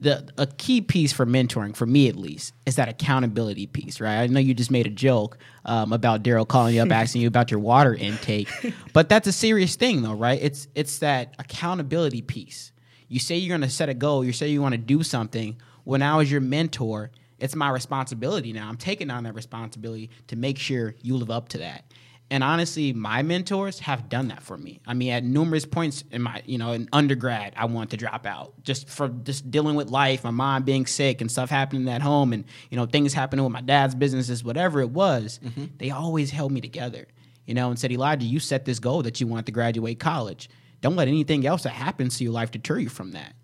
The 0.00 0.28
a 0.36 0.46
key 0.46 0.80
piece 0.80 1.12
for 1.12 1.24
mentoring, 1.24 1.74
for 1.74 1.86
me 1.86 2.08
at 2.08 2.16
least, 2.16 2.52
is 2.66 2.76
that 2.76 2.88
accountability 2.88 3.66
piece, 3.68 4.00
right? 4.00 4.18
I 4.18 4.26
know 4.26 4.40
you 4.40 4.52
just 4.52 4.70
made 4.70 4.86
a 4.86 4.90
joke 4.90 5.38
um, 5.64 5.92
about 5.92 6.22
Darrell 6.22 6.44
calling 6.44 6.74
you 6.74 6.82
up, 6.82 6.90
asking 6.92 7.22
you 7.22 7.28
about 7.28 7.50
your 7.50 7.60
water 7.60 7.94
intake, 7.94 8.48
but 8.92 9.08
that's 9.08 9.28
a 9.28 9.32
serious 9.32 9.76
thing, 9.76 10.02
though, 10.02 10.14
right? 10.14 10.38
It's 10.42 10.66
it's 10.74 10.98
that 10.98 11.36
accountability 11.38 12.22
piece. 12.22 12.72
You 13.08 13.20
say 13.20 13.36
you're 13.36 13.56
going 13.56 13.68
to 13.68 13.74
set 13.74 13.88
a 13.88 13.94
goal, 13.94 14.24
you 14.24 14.32
say 14.32 14.48
you 14.48 14.60
want 14.60 14.72
to 14.74 14.78
do 14.78 15.04
something. 15.04 15.56
When 15.84 16.02
I 16.02 16.16
was 16.16 16.30
your 16.30 16.40
mentor, 16.40 17.12
it's 17.38 17.54
my 17.54 17.70
responsibility 17.70 18.52
now. 18.52 18.68
I'm 18.68 18.76
taking 18.76 19.10
on 19.10 19.24
that 19.24 19.34
responsibility 19.34 20.10
to 20.28 20.36
make 20.36 20.58
sure 20.58 20.94
you 21.02 21.16
live 21.16 21.30
up 21.30 21.48
to 21.50 21.58
that. 21.58 21.84
And 22.30 22.42
honestly, 22.42 22.92
my 22.92 23.22
mentors 23.22 23.78
have 23.80 24.08
done 24.08 24.28
that 24.28 24.42
for 24.42 24.56
me. 24.56 24.80
I 24.86 24.94
mean, 24.94 25.12
at 25.12 25.22
numerous 25.24 25.66
points 25.66 26.02
in 26.10 26.22
my, 26.22 26.42
you 26.46 26.56
know, 26.56 26.72
in 26.72 26.88
undergrad, 26.92 27.52
I 27.56 27.66
wanted 27.66 27.90
to 27.90 27.96
drop 27.98 28.26
out 28.26 28.54
just 28.62 28.88
for 28.88 29.08
just 29.08 29.50
dealing 29.50 29.76
with 29.76 29.90
life, 29.90 30.24
my 30.24 30.30
mom 30.30 30.62
being 30.62 30.86
sick 30.86 31.20
and 31.20 31.30
stuff 31.30 31.50
happening 31.50 31.86
at 31.88 32.00
home 32.00 32.32
and, 32.32 32.44
you 32.70 32.76
know, 32.76 32.86
things 32.86 33.12
happening 33.12 33.44
with 33.44 33.52
my 33.52 33.60
dad's 33.60 33.94
businesses, 33.94 34.42
whatever 34.42 34.80
it 34.80 34.90
was. 34.90 35.38
Mm-hmm. 35.44 35.66
They 35.76 35.90
always 35.90 36.30
held 36.30 36.50
me 36.50 36.62
together, 36.62 37.06
you 37.44 37.52
know, 37.52 37.68
and 37.68 37.78
said, 37.78 37.92
Elijah, 37.92 38.26
you 38.26 38.40
set 38.40 38.64
this 38.64 38.78
goal 38.78 39.02
that 39.02 39.20
you 39.20 39.26
want 39.26 39.44
to 39.46 39.52
graduate 39.52 40.00
college. 40.00 40.48
Don't 40.80 40.96
let 40.96 41.08
anything 41.08 41.46
else 41.46 41.62
that 41.64 41.70
happens 41.70 42.16
to 42.18 42.24
your 42.24 42.32
life 42.32 42.50
deter 42.50 42.78
you 42.78 42.88
from 42.88 43.12
that. 43.12 43.34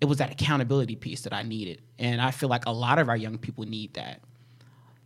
It 0.00 0.06
was 0.06 0.18
that 0.18 0.32
accountability 0.32 0.96
piece 0.96 1.22
that 1.22 1.32
I 1.32 1.42
needed. 1.42 1.80
And 1.98 2.20
I 2.20 2.32
feel 2.32 2.48
like 2.48 2.66
a 2.66 2.72
lot 2.72 2.98
of 2.98 3.08
our 3.08 3.16
young 3.16 3.38
people 3.38 3.64
need 3.64 3.94
that. 3.94 4.20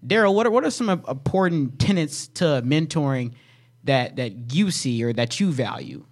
Darrell, 0.07 0.35
what 0.35 0.47
are, 0.47 0.51
what 0.51 0.65
are 0.65 0.71
some 0.71 0.89
important 0.89 1.79
tenets 1.79 2.29
to 2.29 2.63
mentoring 2.65 3.35
that 3.85 4.17
that 4.17 4.55
you 4.55 4.71
see 4.71 5.03
or 5.03 5.13
that 5.13 5.41
you 5.41 5.53
value? 5.53 6.05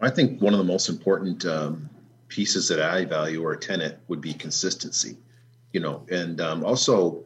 I 0.00 0.10
think 0.10 0.40
one 0.40 0.52
of 0.52 0.58
the 0.58 0.64
most 0.64 0.88
important 0.88 1.44
um, 1.46 1.88
pieces 2.28 2.68
that 2.68 2.80
I 2.80 3.04
value 3.04 3.42
or 3.42 3.52
a 3.52 3.58
tenet 3.58 3.98
would 4.08 4.20
be 4.20 4.34
consistency. 4.34 5.16
You 5.72 5.80
know, 5.80 6.06
and 6.10 6.40
um, 6.40 6.64
also 6.64 7.24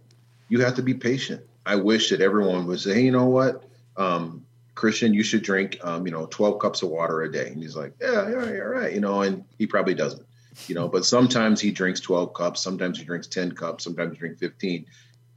you 0.49 0.61
have 0.61 0.75
to 0.77 0.83
be 0.83 0.95
patient. 0.95 1.43
I 1.67 1.77
wish 1.77 2.11
that 2.11 2.21
everyone 2.21 2.67
would 2.67 2.81
say, 2.81 2.95
hey, 2.95 3.03
you 3.03 3.13
know 3.13 3.27
what, 3.27 3.65
um, 3.97 4.45
Christian, 4.75 5.13
you 5.13 5.23
should 5.23 5.43
drink, 5.43 5.79
um, 5.83 6.07
you 6.07 6.13
know, 6.13 6.27
12 6.27 6.59
cups 6.61 6.83
of 6.83 6.89
water 6.89 7.23
a 7.23 7.31
day. 7.31 7.49
And 7.49 7.63
he's 7.63 7.77
like, 7.77 7.93
yeah, 8.01 8.23
all 8.23 8.37
right, 8.37 8.61
all 8.61 8.69
right, 8.69 8.95
you 8.95 9.01
know, 9.01 9.23
and 9.23 9.45
he 9.59 9.67
probably 9.67 9.95
doesn't, 9.95 10.25
you 10.67 10.75
know, 10.75 10.89
but 10.89 11.05
sometimes 11.05 11.61
he 11.61 11.71
drinks 11.71 12.01
12 12.01 12.33
cups, 12.33 12.63
sometimes 12.63 12.99
he 12.99 13.05
drinks 13.05 13.27
10 13.27 13.53
cups, 13.53 13.85
sometimes 13.85 14.13
he 14.13 14.19
drinks 14.19 14.41
15. 14.41 14.87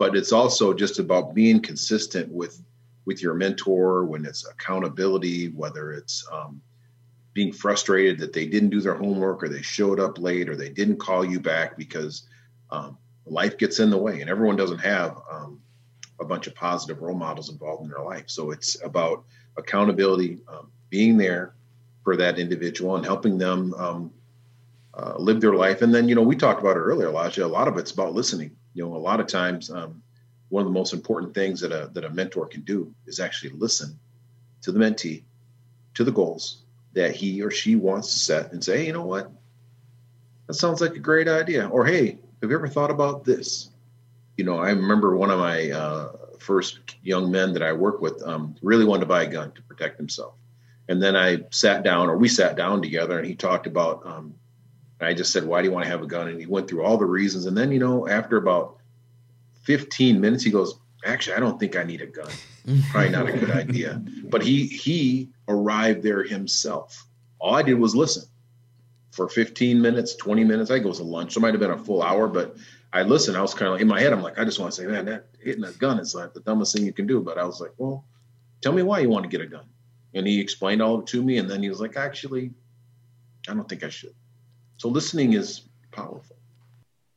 But 0.02 0.16
it's 0.16 0.32
also 0.32 0.74
just 0.74 0.98
about 0.98 1.36
being 1.36 1.60
consistent 1.60 2.32
with 2.32 2.60
with 3.06 3.22
your 3.22 3.36
mentor 3.36 4.04
when 4.04 4.26
it's 4.26 4.48
accountability, 4.48 5.50
whether 5.50 5.92
it's 5.92 6.28
um, 6.32 6.60
being 7.36 7.54
frustrated 7.54 8.18
that 8.18 8.34
they 8.34 8.48
didn't 8.48 8.72
do 8.72 8.82
their 8.82 8.96
homework 8.96 9.44
or 9.44 9.48
they 9.48 9.62
showed 9.62 10.00
up 10.00 10.18
late 10.18 10.50
or 10.50 10.56
they 10.56 10.70
didn't 10.70 10.98
call 10.98 11.24
you 11.24 11.40
back 11.40 11.78
because 11.78 12.24
um, 12.72 12.98
life 13.28 13.60
gets 13.60 13.80
in 13.80 13.92
the 13.92 13.98
way 13.98 14.22
and 14.22 14.30
everyone 14.32 14.56
doesn't 14.56 14.80
have 14.80 15.20
um, 15.32 15.62
a 16.20 16.26
bunch 16.26 16.48
of 16.48 16.56
positive 16.56 17.04
role 17.04 17.14
models 17.14 17.52
involved 17.52 17.84
in 17.84 17.90
their 17.90 18.04
life. 18.04 18.24
So 18.26 18.50
it's 18.50 18.84
about 18.84 19.24
accountability, 19.56 20.40
um, 20.48 20.72
being 20.90 21.16
there 21.16 21.54
for 22.04 22.18
that 22.18 22.40
individual 22.40 22.96
and 22.96 23.06
helping 23.06 23.38
them 23.38 23.76
um, 23.76 24.12
uh, 24.96 25.14
live 25.20 25.42
their 25.42 25.54
life. 25.54 25.84
And 25.84 25.94
then, 25.94 26.10
you 26.10 26.16
know, 26.16 26.24
we 26.24 26.36
talked 26.36 26.60
about 26.60 26.76
it 26.76 26.80
earlier, 26.80 27.10
Elijah. 27.10 27.46
A 27.46 27.58
lot 27.60 27.68
of 27.68 27.78
it's 27.78 27.92
about 27.92 28.16
listening. 28.16 28.58
You 28.74 28.86
know, 28.86 28.96
a 28.96 28.98
lot 28.98 29.20
of 29.20 29.28
times, 29.28 29.70
um, 29.70 30.02
one 30.50 30.62
of 30.62 30.68
the 30.68 30.74
most 30.74 30.94
important 30.94 31.34
things 31.34 31.62
that 31.62 31.72
a 31.72 31.90
that 31.94 32.04
a 32.04 32.10
mentor 32.10 32.46
can 32.46 32.62
do 32.62 32.94
is 33.06 33.20
actually 33.20 33.52
listen 33.52 33.98
to 34.62 34.72
the 34.72 34.80
mentee, 34.80 35.24
to 35.94 36.04
the 36.04 36.12
goals 36.12 36.64
that 36.94 37.16
he 37.16 37.42
or 37.42 37.52
she 37.52 37.76
wants 37.76 38.12
to 38.14 38.20
set, 38.20 38.52
and 38.52 38.64
say, 38.64 38.80
hey, 38.80 38.88
you 38.88 38.94
know 38.94 39.06
what, 39.06 39.32
that 40.48 40.54
sounds 40.56 40.82
like 40.82 40.96
a 40.96 41.00
great 41.00 41.28
idea. 41.28 41.68
Or 41.70 41.86
hey, 41.86 42.18
have 42.42 42.50
you 42.50 42.56
ever 42.56 42.68
thought 42.68 42.92
about 42.92 43.24
this? 43.24 43.70
You 44.38 44.44
know, 44.44 44.58
I 44.58 44.70
remember 44.70 45.16
one 45.16 45.32
of 45.32 45.40
my 45.40 45.72
uh, 45.72 46.12
first 46.40 46.80
young 47.04 47.32
men 47.32 47.54
that 47.54 47.64
I 47.64 47.74
work 47.74 48.02
with 48.02 48.22
um, 48.24 48.56
really 48.62 48.86
wanted 48.86 49.02
to 49.02 49.06
buy 49.06 49.24
a 49.24 49.28
gun 49.28 49.52
to 49.54 49.62
protect 49.62 49.98
himself. 49.98 50.34
And 50.90 51.02
then 51.02 51.16
I 51.16 51.44
sat 51.52 51.84
down, 51.84 52.10
or 52.10 52.18
we 52.18 52.28
sat 52.28 52.56
down 52.56 52.82
together, 52.82 53.18
and 53.18 53.28
he 53.28 53.36
talked 53.36 53.68
about. 53.68 54.06
Um, 54.06 54.36
I 55.08 55.14
just 55.14 55.32
said, 55.32 55.46
"Why 55.46 55.62
do 55.62 55.68
you 55.68 55.74
want 55.74 55.86
to 55.86 55.92
have 55.92 56.02
a 56.02 56.08
gun?" 56.08 56.28
And 56.28 56.40
he 56.40 56.46
went 56.46 56.68
through 56.68 56.84
all 56.84 56.98
the 56.98 57.06
reasons. 57.06 57.46
And 57.46 57.58
then, 57.58 57.72
you 57.72 57.80
know, 57.80 58.08
after 58.08 58.38
about 58.38 58.78
15 59.64 60.20
minutes, 60.20 60.44
he 60.44 60.52
goes, 60.52 60.76
"Actually, 61.06 61.36
I 61.38 61.40
don't 61.40 61.60
think 61.60 61.76
I 61.76 61.84
need 61.84 62.02
a 62.02 62.08
gun. 62.08 62.30
Probably 62.92 63.10
not 63.10 63.28
a 63.28 63.34
good 63.38 63.52
idea." 63.52 64.02
But 64.26 64.44
he 64.44 64.68
he 64.68 65.30
arrived 65.48 66.04
there 66.04 66.24
himself. 66.24 67.08
All 67.40 67.56
I 67.56 67.64
did 67.64 67.80
was 67.80 67.96
listen 67.96 68.24
for 69.12 69.28
15 69.28 69.82
minutes, 69.82 70.16
20 70.16 70.44
minutes. 70.44 70.72
I 70.72 70.76
think 70.76 70.86
it 70.86 70.90
was 70.90 71.00
a 71.00 71.04
lunch. 71.04 71.34
So 71.34 71.40
it 71.40 71.42
might 71.42 71.54
have 71.54 71.60
been 71.60 71.72
a 71.72 71.78
full 71.78 72.02
hour, 72.02 72.28
but 72.28 72.56
I 72.94 73.04
listened. 73.04 73.38
I 73.38 73.42
was 73.42 73.54
kind 73.54 73.68
of 73.68 73.74
like, 73.74 73.82
in 73.82 73.88
my 73.88 74.00
head, 74.00 74.14
I'm 74.14 74.22
like, 74.22 74.40
I 74.40 74.46
just 74.46 74.60
want 74.60 74.74
to 74.74 74.82
say, 74.82 74.88
man, 74.88 75.06
that 75.06 75.28
hitting 75.40 75.64
a 75.64 75.72
gun 75.74 76.00
is 76.00 76.16
like 76.16 76.34
the 76.34 76.40
dumbest 76.42 76.76
thing 76.76 76.86
you 76.86 76.94
can 76.94 77.08
do. 77.08 77.20
But 77.22 77.38
I 77.38 77.46
was 77.46 77.60
like, 77.60 77.72
well, 77.78 78.06
tell 78.62 78.74
me 78.74 78.84
why 78.84 79.00
you 79.00 79.10
want 79.10 79.24
to 79.24 79.30
get 79.30 79.42
a 79.42 79.48
gun. 79.48 79.66
And 80.14 80.28
he 80.28 80.40
explained 80.40 80.82
all 80.82 80.96
of 80.96 81.02
it 81.02 81.08
to 81.08 81.24
me. 81.24 81.38
And 81.38 81.50
then 81.50 81.64
he 81.64 81.70
was 81.70 81.80
like, 81.80 81.98
actually, 81.98 82.52
I 83.50 83.54
don't 83.54 83.68
think 83.68 83.84
I 83.84 83.90
should. 83.90 84.14
So 84.82 84.90
listening 84.90 85.34
is 85.34 85.62
powerful. 85.92 86.38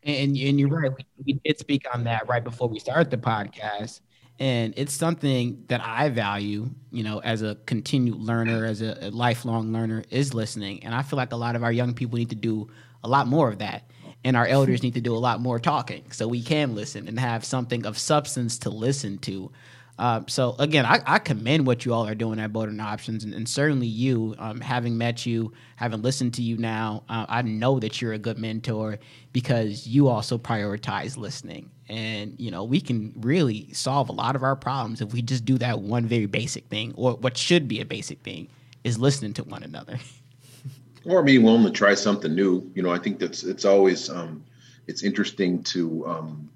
And 0.03 0.37
and 0.37 0.61
you're 0.61 0.69
right. 0.69 0.93
We, 1.25 1.41
did 1.43 1.59
speak 1.59 1.87
on 1.95 2.05
that 2.05 2.29
right 2.29 2.45
before 2.45 2.69
we 2.69 2.79
started 2.79 3.11
the 3.11 3.17
podcast, 3.17 4.01
and 4.39 4.75
it's 4.77 4.93
something 4.93 5.65
that 5.69 5.81
I 5.83 6.11
value. 6.11 6.69
You 6.91 7.05
know, 7.05 7.21
as 7.21 7.41
a 7.41 7.55
continued 7.65 8.21
learner, 8.21 8.67
as 8.67 8.83
a, 8.83 9.09
a 9.09 9.11
lifelong 9.11 9.73
learner, 9.73 10.05
is 10.11 10.35
listening. 10.35 10.85
And 10.85 10.95
I 10.95 11.01
feel 11.01 11.17
like 11.17 11.33
a 11.33 11.37
lot 11.37 11.57
of 11.57 11.65
our 11.65 11.73
young 11.73 11.95
people 11.95 12.19
need 12.19 12.29
to 12.29 12.37
do 12.37 12.69
a 13.03 13.09
lot 13.09 13.29
more 13.29 13.49
of 13.49 13.61
that, 13.61 13.91
and 14.25 14.37
our 14.37 14.47
elders 14.47 14.83
need 14.83 14.93
to 14.93 15.01
do 15.01 15.17
a 15.17 15.25
lot 15.29 15.41
more 15.41 15.59
talking, 15.59 16.11
so 16.11 16.29
we 16.29 16.43
can 16.43 16.75
listen 16.75 17.09
and 17.09 17.19
have 17.19 17.47
something 17.47 17.87
of 17.87 17.97
substance 17.97 18.59
to 18.59 18.69
listen 18.69 19.17
to. 19.21 19.51
Uh, 19.99 20.23
so 20.27 20.57
again, 20.59 20.85
I, 20.85 21.01
I 21.07 21.19
commend 21.21 21.67
what 21.67 21.85
you 21.85 21.95
all 21.95 22.07
are 22.07 22.17
doing 22.17 22.41
at 22.41 22.53
Bolder 22.53 22.75
Options, 22.81 23.23
and, 23.23 23.33
and 23.33 23.49
certainly 23.49 23.87
you, 23.87 24.35
um, 24.39 24.61
having 24.61 24.99
met 24.99 25.25
you, 25.25 25.53
having 25.77 26.03
listened 26.03 26.35
to 26.35 26.43
you 26.43 26.57
now, 26.57 27.05
uh, 27.09 27.27
I 27.29 27.43
know 27.43 27.79
that 27.79 28.03
you're 28.03 28.13
a 28.13 28.19
good 28.19 28.39
mentor 28.39 28.99
because 29.33 29.87
you 29.87 30.09
also 30.09 30.37
prioritize 30.37 31.17
listening. 31.17 31.71
And 31.89 32.35
you 32.39 32.51
know, 32.51 32.65
we 32.65 32.81
can 32.81 33.13
really 33.19 33.73
solve 33.73 34.09
a 34.09 34.13
lot 34.13 34.35
of 34.35 34.43
our 34.43 34.57
problems 34.57 35.01
if 35.01 35.13
we 35.13 35.23
just 35.23 35.45
do 35.45 35.59
that 35.59 35.81
one 35.81 36.07
very 36.07 36.27
basic 36.27 36.67
thing, 36.67 36.93
or 36.97 37.15
what 37.15 37.37
should 37.37 37.69
be 37.69 37.81
a 37.81 37.85
basic 37.85 38.21
thing, 38.23 38.49
is 38.83 38.99
listening 38.99 39.33
to 39.35 39.45
one 39.45 39.63
another. 39.63 39.99
or 41.05 41.23
being 41.23 41.43
willing 41.43 41.65
to 41.65 41.71
try 41.71 41.95
something 41.95 42.35
new. 42.35 42.69
You 42.75 42.83
know, 42.83 42.91
I 42.91 42.99
think 42.99 43.21
that's 43.21 43.45
it's 43.45 43.65
always 43.65 44.11
um, 44.11 44.45
it's 44.87 45.03
interesting 45.03 45.63
to 45.65 46.07
um, 46.07 46.51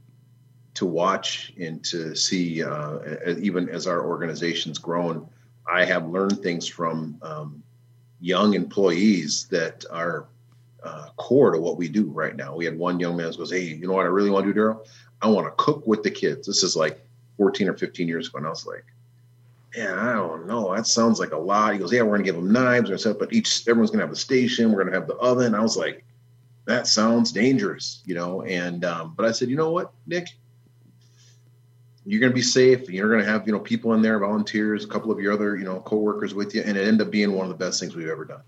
to 0.79 0.87
watch 0.87 1.53
and 1.59 1.85
to 1.85 2.15
see, 2.15 2.63
uh, 2.63 2.99
even 3.41 3.69
as 3.69 3.89
our 3.89 4.07
organization's 4.07 4.79
grown, 4.79 5.29
I 5.71 5.85
have 5.85 6.09
learned 6.09 6.41
things 6.41 6.69
from 6.69 7.19
um, 7.21 7.65
young 8.21 8.55
employees 8.55 9.49
that 9.51 9.85
are 9.91 10.27
uh, 10.85 11.09
core 11.17 11.51
to 11.51 11.59
what 11.61 11.79
we 11.79 11.89
do 11.89 12.05
right 12.05 12.37
now. 12.37 12.55
We 12.55 12.65
had 12.65 12.79
one 12.79 13.01
young 13.01 13.17
man 13.17 13.33
who 13.33 13.39
goes, 13.39 13.51
"Hey, 13.51 13.63
you 13.65 13.89
know 13.89 13.95
what 13.95 14.07
I 14.07 14.09
really 14.09 14.31
want 14.31 14.47
to 14.47 14.53
do, 14.53 14.55
Darrell? 14.55 14.87
I 15.21 15.29
want 15.29 15.49
to 15.49 15.63
cook 15.63 15.85
with 15.85 16.05
the 16.05 16.13
kids." 16.13 16.47
This 16.47 16.63
is 16.63 16.77
like 16.77 17.05
14 17.39 17.69
or 17.69 17.77
15 17.77 18.07
years 18.07 18.29
ago, 18.29 18.39
and 18.39 18.47
I 18.47 18.51
was 18.51 18.65
like, 18.65 18.85
"Yeah, 19.77 19.97
I 19.99 20.13
don't 20.13 20.47
know. 20.47 20.73
That 20.77 20.87
sounds 20.87 21.19
like 21.19 21.33
a 21.33 21.39
lot." 21.39 21.73
He 21.73 21.81
goes, 21.81 21.93
"Yeah, 21.93 22.03
we're 22.03 22.13
gonna 22.13 22.23
give 22.23 22.37
them 22.37 22.53
knives 22.53 22.89
and 22.89 23.01
stuff, 23.01 23.19
but 23.19 23.33
each 23.33 23.67
everyone's 23.67 23.91
gonna 23.91 24.05
have 24.05 24.13
a 24.13 24.17
station. 24.17 24.71
We're 24.71 24.85
gonna 24.85 24.97
have 24.97 25.09
the 25.09 25.17
oven." 25.17 25.57
I 25.57 25.61
was 25.61 25.77
like, 25.77 26.05
"That 26.67 26.87
sounds 26.87 27.33
dangerous," 27.33 28.01
you 28.07 28.15
know. 28.15 28.43
And 28.43 28.85
um, 28.85 29.15
but 29.17 29.27
I 29.27 29.33
said, 29.33 29.51
"You 29.51 29.57
know 29.57 29.73
what, 29.73 29.93
Nick? 30.07 30.29
You're 32.09 32.21
going 32.21 32.33
to 32.33 32.35
be 32.35 32.41
safe. 32.41 32.89
You're 32.89 33.11
going 33.11 33.23
to 33.23 33.31
have, 33.31 33.47
you 33.47 33.53
know, 33.53 33.61
people 33.61 33.93
in 33.93 34.01
there, 34.01 34.19
volunteers, 34.19 34.83
a 34.83 34.89
couple 34.89 35.11
of 35.11 35.21
your 35.21 35.35
other, 35.35 35.59
you 35.59 35.65
know, 35.65 35.81
coworkers 35.81 36.33
with 36.33 36.55
you, 36.55 36.63
and 36.65 36.75
it 36.75 36.89
ended 36.89 37.07
up 37.07 37.13
being 37.13 37.33
one 37.33 37.45
of 37.45 37.51
the 37.51 37.63
best 37.63 37.79
things 37.79 37.95
we've 37.95 38.09
ever 38.09 38.25
done. 38.25 38.41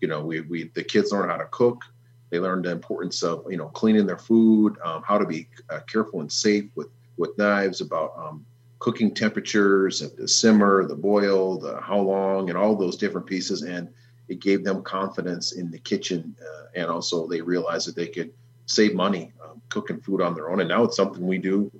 You 0.00 0.08
know, 0.08 0.24
we 0.24 0.40
we 0.40 0.70
the 0.72 0.82
kids 0.82 1.12
learn 1.12 1.28
how 1.28 1.36
to 1.36 1.44
cook. 1.50 1.82
They 2.30 2.38
learn 2.38 2.62
the 2.62 2.70
importance 2.70 3.22
of, 3.22 3.44
you 3.50 3.58
know, 3.58 3.68
cleaning 3.68 4.06
their 4.06 4.16
food, 4.16 4.78
um, 4.82 5.02
how 5.06 5.18
to 5.18 5.26
be 5.26 5.46
uh, 5.68 5.80
careful 5.80 6.22
and 6.22 6.32
safe 6.32 6.64
with 6.74 6.88
with 7.18 7.36
knives, 7.36 7.82
about 7.82 8.14
um, 8.16 8.46
cooking 8.78 9.12
temperatures, 9.12 10.00
the 10.16 10.26
simmer, 10.26 10.86
the 10.86 10.96
boil, 10.96 11.58
the 11.58 11.78
how 11.82 12.00
long, 12.00 12.48
and 12.48 12.56
all 12.56 12.74
those 12.74 12.96
different 12.96 13.26
pieces. 13.26 13.60
And 13.60 13.90
it 14.28 14.40
gave 14.40 14.64
them 14.64 14.82
confidence 14.82 15.52
in 15.52 15.70
the 15.70 15.78
kitchen, 15.80 16.34
uh, 16.40 16.68
and 16.74 16.86
also 16.86 17.26
they 17.26 17.42
realized 17.42 17.88
that 17.88 17.94
they 17.94 18.08
could 18.08 18.32
save 18.64 18.94
money 18.94 19.34
um, 19.44 19.60
cooking 19.68 20.00
food 20.00 20.22
on 20.22 20.34
their 20.34 20.48
own. 20.50 20.60
And 20.60 20.70
now 20.70 20.84
it's 20.84 20.96
something 20.96 21.26
we 21.26 21.36
do 21.36 21.70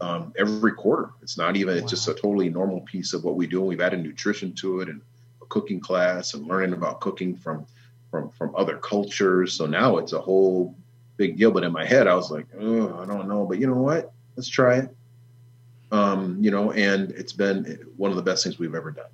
um, 0.00 0.32
every 0.38 0.72
quarter. 0.72 1.10
It's 1.22 1.36
not 1.36 1.56
even, 1.56 1.74
wow. 1.74 1.80
it's 1.80 1.90
just 1.90 2.08
a 2.08 2.14
totally 2.14 2.48
normal 2.48 2.80
piece 2.82 3.12
of 3.12 3.24
what 3.24 3.36
we 3.36 3.46
do. 3.46 3.58
And 3.58 3.68
we've 3.68 3.80
added 3.80 4.02
nutrition 4.02 4.52
to 4.54 4.80
it 4.80 4.88
and 4.88 5.00
a 5.42 5.46
cooking 5.46 5.80
class 5.80 6.34
and 6.34 6.46
learning 6.46 6.72
about 6.72 7.00
cooking 7.00 7.36
from, 7.36 7.66
from, 8.10 8.30
from 8.30 8.54
other 8.56 8.76
cultures. 8.78 9.52
So 9.52 9.66
now 9.66 9.98
it's 9.98 10.12
a 10.12 10.20
whole 10.20 10.74
big 11.16 11.36
deal. 11.36 11.50
But 11.50 11.64
in 11.64 11.72
my 11.72 11.84
head, 11.84 12.06
I 12.06 12.14
was 12.14 12.30
like, 12.30 12.46
oh, 12.58 12.98
I 12.98 13.04
don't 13.06 13.28
know, 13.28 13.44
but 13.44 13.58
you 13.58 13.66
know 13.66 13.74
what? 13.74 14.12
Let's 14.36 14.48
try 14.48 14.78
it. 14.78 14.96
Um, 15.92 16.38
you 16.40 16.50
know, 16.50 16.72
and 16.72 17.10
it's 17.12 17.32
been 17.32 17.78
one 17.96 18.10
of 18.10 18.16
the 18.16 18.22
best 18.22 18.44
things 18.44 18.58
we've 18.58 18.74
ever 18.74 18.90
done. 18.90 19.10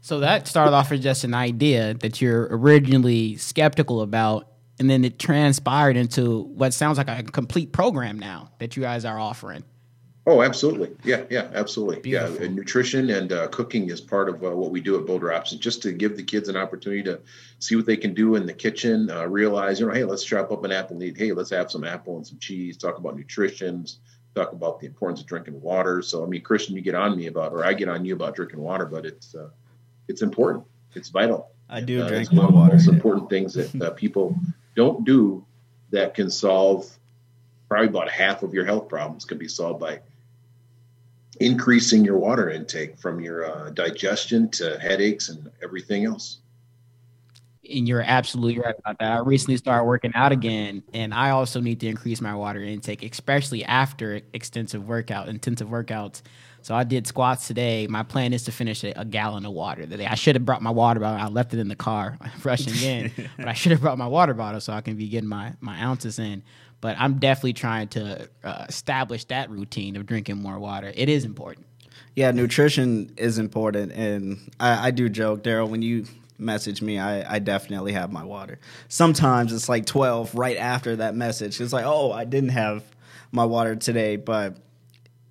So 0.00 0.20
that 0.20 0.46
started 0.46 0.72
off 0.72 0.92
as 0.92 1.00
just 1.00 1.24
an 1.24 1.34
idea 1.34 1.94
that 1.94 2.20
you're 2.20 2.46
originally 2.50 3.36
skeptical 3.36 4.02
about, 4.02 4.48
and 4.78 4.88
then 4.88 5.04
it 5.04 5.18
transpired 5.18 5.96
into 5.96 6.42
what 6.42 6.74
sounds 6.74 6.98
like 6.98 7.08
a 7.08 7.22
complete 7.24 7.72
program 7.72 8.18
now 8.18 8.50
that 8.58 8.76
you 8.76 8.82
guys 8.82 9.04
are 9.04 9.18
offering. 9.18 9.64
Oh, 10.28 10.42
absolutely. 10.42 10.90
Yeah, 11.04 11.22
yeah, 11.30 11.48
absolutely. 11.54 12.00
Beautiful. 12.00 12.42
Yeah, 12.42 12.48
nutrition 12.48 13.10
and 13.10 13.32
uh, 13.32 13.46
cooking 13.48 13.90
is 13.90 14.00
part 14.00 14.28
of 14.28 14.42
uh, 14.42 14.50
what 14.50 14.72
we 14.72 14.80
do 14.80 14.98
at 14.98 15.06
Bolder 15.06 15.32
Options, 15.32 15.60
just 15.60 15.82
to 15.82 15.92
give 15.92 16.16
the 16.16 16.22
kids 16.24 16.48
an 16.48 16.56
opportunity 16.56 17.04
to 17.04 17.20
see 17.60 17.76
what 17.76 17.86
they 17.86 17.96
can 17.96 18.12
do 18.12 18.34
in 18.34 18.44
the 18.44 18.52
kitchen. 18.52 19.08
Uh, 19.08 19.24
realize, 19.26 19.78
you 19.78 19.86
know, 19.86 19.92
hey, 19.92 20.02
let's 20.02 20.24
chop 20.24 20.50
up 20.50 20.64
an 20.64 20.72
apple 20.72 20.94
and 20.94 21.04
eat. 21.04 21.16
Hey, 21.16 21.30
let's 21.30 21.50
have 21.50 21.70
some 21.70 21.84
apple 21.84 22.16
and 22.16 22.26
some 22.26 22.40
cheese. 22.40 22.76
Talk 22.76 22.98
about 22.98 23.16
nutrition. 23.16 23.86
Talk 24.34 24.52
about 24.52 24.80
the 24.80 24.86
importance 24.86 25.20
of 25.20 25.28
drinking 25.28 25.60
water. 25.60 26.02
So, 26.02 26.24
I 26.24 26.26
mean, 26.26 26.42
Christian, 26.42 26.74
you 26.74 26.82
get 26.82 26.96
on 26.96 27.16
me 27.16 27.28
about, 27.28 27.52
or 27.52 27.64
I 27.64 27.72
get 27.72 27.88
on 27.88 28.04
you 28.04 28.14
about 28.14 28.34
drinking 28.34 28.58
water, 28.58 28.84
but 28.84 29.06
it's 29.06 29.32
uh, 29.32 29.50
it's 30.08 30.22
important. 30.22 30.64
It's 30.96 31.08
vital. 31.08 31.50
I 31.70 31.80
do 31.82 32.02
uh, 32.02 32.08
drink 32.08 32.22
it's 32.22 32.32
one 32.32 32.46
of 32.46 32.52
most 32.52 32.88
important 32.88 33.30
things 33.30 33.54
that 33.54 33.80
uh, 33.80 33.90
people 33.90 34.36
don't 34.74 35.04
do 35.04 35.44
that 35.90 36.14
can 36.14 36.30
solve 36.30 36.90
probably 37.68 37.88
about 37.88 38.10
half 38.10 38.42
of 38.42 38.54
your 38.54 38.64
health 38.64 38.88
problems 38.88 39.24
can 39.24 39.38
be 39.38 39.48
solved 39.48 39.80
by 39.80 40.00
increasing 41.40 42.04
your 42.04 42.18
water 42.18 42.50
intake 42.50 42.98
from 42.98 43.20
your 43.20 43.46
uh, 43.46 43.70
digestion 43.70 44.48
to 44.50 44.78
headaches 44.78 45.28
and 45.28 45.50
everything 45.62 46.04
else. 46.04 46.38
And 47.68 47.88
you're 47.88 48.02
absolutely 48.02 48.60
right 48.60 48.76
about 48.78 48.98
that. 49.00 49.12
I 49.12 49.18
recently 49.18 49.56
started 49.56 49.84
working 49.84 50.12
out 50.14 50.30
again, 50.30 50.84
and 50.94 51.12
I 51.12 51.30
also 51.30 51.60
need 51.60 51.80
to 51.80 51.88
increase 51.88 52.20
my 52.20 52.34
water 52.34 52.62
intake, 52.62 53.02
especially 53.02 53.64
after 53.64 54.20
extensive 54.32 54.86
workout, 54.86 55.28
intensive 55.28 55.68
workouts. 55.68 56.22
So 56.62 56.74
I 56.74 56.82
did 56.82 57.06
squats 57.06 57.46
today. 57.46 57.86
My 57.86 58.02
plan 58.02 58.32
is 58.32 58.42
to 58.44 58.52
finish 58.52 58.82
a, 58.82 58.92
a 59.00 59.04
gallon 59.04 59.46
of 59.46 59.52
water 59.52 59.86
today. 59.86 60.06
I 60.06 60.16
should 60.16 60.34
have 60.34 60.44
brought 60.44 60.62
my 60.62 60.70
water 60.70 60.98
bottle. 60.98 61.24
I 61.24 61.28
left 61.28 61.54
it 61.54 61.60
in 61.60 61.68
the 61.68 61.76
car 61.76 62.18
rushing 62.44 62.74
in, 62.82 63.12
but 63.36 63.48
I 63.48 63.52
should 63.52 63.72
have 63.72 63.80
brought 63.80 63.98
my 63.98 64.06
water 64.06 64.34
bottle 64.34 64.60
so 64.60 64.72
I 64.72 64.80
can 64.80 64.96
be 64.96 65.08
getting 65.08 65.28
my 65.28 65.54
my 65.60 65.80
ounces 65.80 66.18
in. 66.18 66.42
But 66.80 66.96
I'm 66.98 67.18
definitely 67.18 67.54
trying 67.54 67.88
to 67.88 68.28
uh, 68.44 68.66
establish 68.68 69.24
that 69.26 69.50
routine 69.50 69.96
of 69.96 70.06
drinking 70.06 70.36
more 70.36 70.58
water. 70.58 70.92
It 70.94 71.08
is 71.08 71.24
important. 71.24 71.66
Yeah, 72.14 72.30
nutrition 72.30 73.12
is 73.16 73.38
important, 73.38 73.92
and 73.92 74.50
I, 74.58 74.88
I 74.88 74.90
do 74.90 75.08
joke, 75.08 75.42
Darrell. 75.42 75.68
When 75.68 75.82
you 75.82 76.06
message 76.38 76.82
me, 76.82 76.98
I, 76.98 77.36
I 77.36 77.38
definitely 77.38 77.92
have 77.92 78.12
my 78.12 78.24
water. 78.24 78.58
Sometimes 78.88 79.52
it's 79.52 79.68
like 79.68 79.86
12 79.86 80.34
right 80.34 80.56
after 80.56 80.96
that 80.96 81.14
message. 81.14 81.60
It's 81.60 81.72
like, 81.72 81.84
oh, 81.86 82.12
I 82.12 82.24
didn't 82.24 82.50
have 82.50 82.84
my 83.32 83.44
water 83.44 83.76
today. 83.76 84.16
But, 84.16 84.56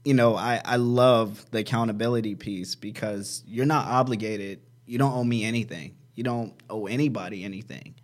you 0.03 0.13
know, 0.13 0.35
I, 0.35 0.61
I 0.63 0.75
love 0.77 1.45
the 1.51 1.59
accountability 1.59 2.35
piece 2.35 2.75
because 2.75 3.43
you're 3.47 3.65
not 3.65 3.87
obligated. 3.87 4.61
You 4.85 4.97
don't 4.97 5.13
owe 5.13 5.23
me 5.23 5.43
anything. 5.43 5.95
You 6.15 6.23
don't 6.23 6.53
owe 6.69 6.87
anybody 6.87 7.43
anything 7.43 7.95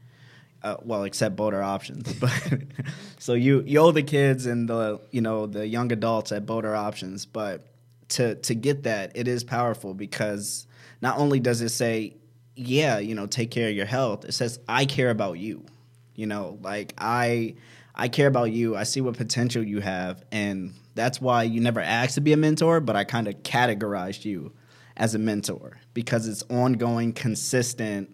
uh, 0.63 0.77
well, 0.83 1.03
except 1.03 1.35
Bolder 1.35 1.61
Options. 1.61 2.13
But 2.19 2.61
so 3.17 3.33
you 3.33 3.63
you 3.65 3.79
owe 3.79 3.91
the 3.91 4.03
kids 4.03 4.45
and 4.45 4.69
the 4.69 4.99
you 5.11 5.21
know 5.21 5.47
the 5.47 5.67
young 5.67 5.91
adults 5.91 6.31
at 6.31 6.45
Bolder 6.45 6.75
Options, 6.75 7.25
but 7.25 7.67
to 8.09 8.35
to 8.35 8.55
get 8.55 8.83
that, 8.83 9.11
it 9.15 9.27
is 9.27 9.43
powerful 9.43 9.93
because 9.93 10.67
not 11.01 11.17
only 11.17 11.39
does 11.39 11.61
it 11.61 11.69
say, 11.69 12.15
yeah, 12.55 12.99
you 12.99 13.15
know, 13.15 13.25
take 13.25 13.51
care 13.51 13.69
of 13.69 13.75
your 13.75 13.85
health. 13.85 14.25
It 14.25 14.33
says 14.33 14.59
I 14.67 14.85
care 14.85 15.09
about 15.09 15.39
you. 15.39 15.65
You 16.15 16.27
know, 16.27 16.59
like 16.61 16.93
I 16.97 17.55
I 17.95 18.07
care 18.07 18.27
about 18.27 18.51
you. 18.51 18.75
I 18.75 18.83
see 18.83 19.01
what 19.01 19.17
potential 19.17 19.63
you 19.63 19.79
have, 19.79 20.23
and 20.31 20.73
that's 20.93 21.19
why 21.19 21.43
you 21.43 21.61
never 21.61 21.79
asked 21.79 22.15
to 22.15 22.21
be 22.21 22.33
a 22.33 22.37
mentor, 22.37 22.79
but 22.79 22.95
I 22.95 23.03
kind 23.03 23.27
of 23.27 23.35
categorized 23.43 24.25
you 24.25 24.51
as 24.97 25.15
a 25.15 25.19
mentor 25.19 25.79
because 25.93 26.27
it's 26.27 26.43
ongoing, 26.49 27.13
consistent 27.13 28.09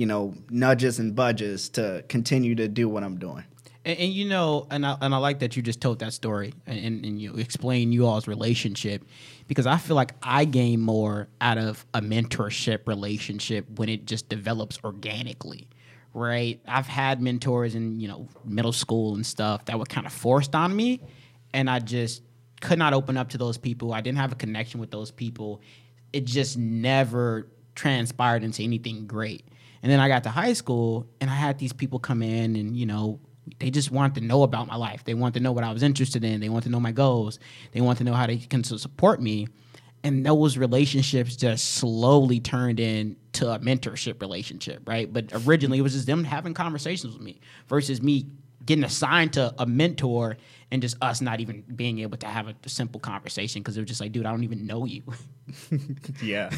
you 0.00 0.06
know, 0.06 0.32
nudges 0.48 0.98
and 0.98 1.14
budges 1.14 1.68
to 1.68 2.02
continue 2.08 2.54
to 2.54 2.66
do 2.68 2.88
what 2.88 3.04
I'm 3.04 3.18
doing. 3.18 3.44
And, 3.84 3.98
and 3.98 4.10
you 4.10 4.24
know, 4.24 4.66
and 4.70 4.86
I, 4.86 4.96
and 4.98 5.14
I 5.14 5.18
like 5.18 5.40
that 5.40 5.56
you 5.56 5.62
just 5.62 5.82
told 5.82 5.98
that 5.98 6.14
story 6.14 6.54
and, 6.66 7.04
and 7.04 7.20
you 7.20 7.34
explain 7.34 7.92
you 7.92 8.06
all's 8.06 8.26
relationship 8.26 9.04
because 9.46 9.66
I 9.66 9.76
feel 9.76 9.96
like 9.96 10.14
I 10.22 10.46
gain 10.46 10.80
more 10.80 11.28
out 11.42 11.58
of 11.58 11.84
a 11.92 12.00
mentorship 12.00 12.88
relationship 12.88 13.66
when 13.78 13.90
it 13.90 14.06
just 14.06 14.30
develops 14.30 14.78
organically 14.82 15.68
right? 16.12 16.60
I've 16.66 16.88
had 16.88 17.22
mentors 17.22 17.76
in, 17.76 18.00
you 18.00 18.08
know, 18.08 18.26
middle 18.44 18.72
school 18.72 19.14
and 19.14 19.24
stuff 19.24 19.66
that 19.66 19.78
were 19.78 19.84
kind 19.84 20.08
of 20.08 20.12
forced 20.12 20.56
on 20.56 20.74
me. 20.74 21.00
And 21.54 21.70
I 21.70 21.78
just 21.78 22.24
could 22.60 22.80
not 22.80 22.94
open 22.94 23.16
up 23.16 23.28
to 23.28 23.38
those 23.38 23.56
people. 23.58 23.92
I 23.92 24.00
didn't 24.00 24.18
have 24.18 24.32
a 24.32 24.34
connection 24.34 24.80
with 24.80 24.90
those 24.90 25.12
people. 25.12 25.62
It 26.12 26.24
just 26.24 26.58
never 26.58 27.46
transpired 27.76 28.42
into 28.42 28.64
anything 28.64 29.06
great. 29.06 29.44
And 29.82 29.90
then 29.90 30.00
I 30.00 30.08
got 30.08 30.24
to 30.24 30.30
high 30.30 30.52
school 30.52 31.06
and 31.20 31.30
I 31.30 31.34
had 31.34 31.58
these 31.58 31.72
people 31.72 31.98
come 31.98 32.22
in 32.22 32.56
and, 32.56 32.76
you 32.76 32.86
know, 32.86 33.20
they 33.58 33.70
just 33.70 33.90
want 33.90 34.14
to 34.14 34.20
know 34.20 34.42
about 34.42 34.66
my 34.66 34.76
life. 34.76 35.04
They 35.04 35.14
want 35.14 35.34
to 35.34 35.40
know 35.40 35.52
what 35.52 35.64
I 35.64 35.72
was 35.72 35.82
interested 35.82 36.22
in. 36.22 36.40
They 36.40 36.48
want 36.48 36.64
to 36.64 36.70
know 36.70 36.80
my 36.80 36.92
goals. 36.92 37.38
They 37.72 37.80
want 37.80 37.98
to 37.98 38.04
know 38.04 38.12
how 38.12 38.26
they 38.26 38.36
can 38.36 38.62
support 38.62 39.20
me. 39.20 39.48
And 40.02 40.24
those 40.24 40.56
relationships 40.56 41.36
just 41.36 41.74
slowly 41.74 42.40
turned 42.40 42.80
into 42.80 43.50
a 43.50 43.58
mentorship 43.58 44.20
relationship, 44.20 44.88
right? 44.88 45.12
But 45.12 45.30
originally 45.46 45.78
it 45.78 45.82
was 45.82 45.92
just 45.92 46.06
them 46.06 46.24
having 46.24 46.54
conversations 46.54 47.14
with 47.14 47.22
me 47.22 47.40
versus 47.68 48.00
me 48.00 48.26
getting 48.64 48.84
assigned 48.84 49.32
to 49.34 49.54
a 49.58 49.66
mentor 49.66 50.36
and 50.70 50.80
just 50.80 50.96
us 51.02 51.20
not 51.20 51.40
even 51.40 51.62
being 51.74 51.98
able 51.98 52.16
to 52.18 52.26
have 52.26 52.48
a, 52.48 52.54
simple 52.66 53.00
conversation 53.00 53.60
because 53.62 53.76
it 53.76 53.80
was 53.80 53.88
just 53.88 54.00
like, 54.00 54.12
dude, 54.12 54.26
I 54.26 54.30
don't 54.30 54.44
even 54.44 54.66
know 54.66 54.84
you. 54.84 55.02
yeah. 56.22 56.50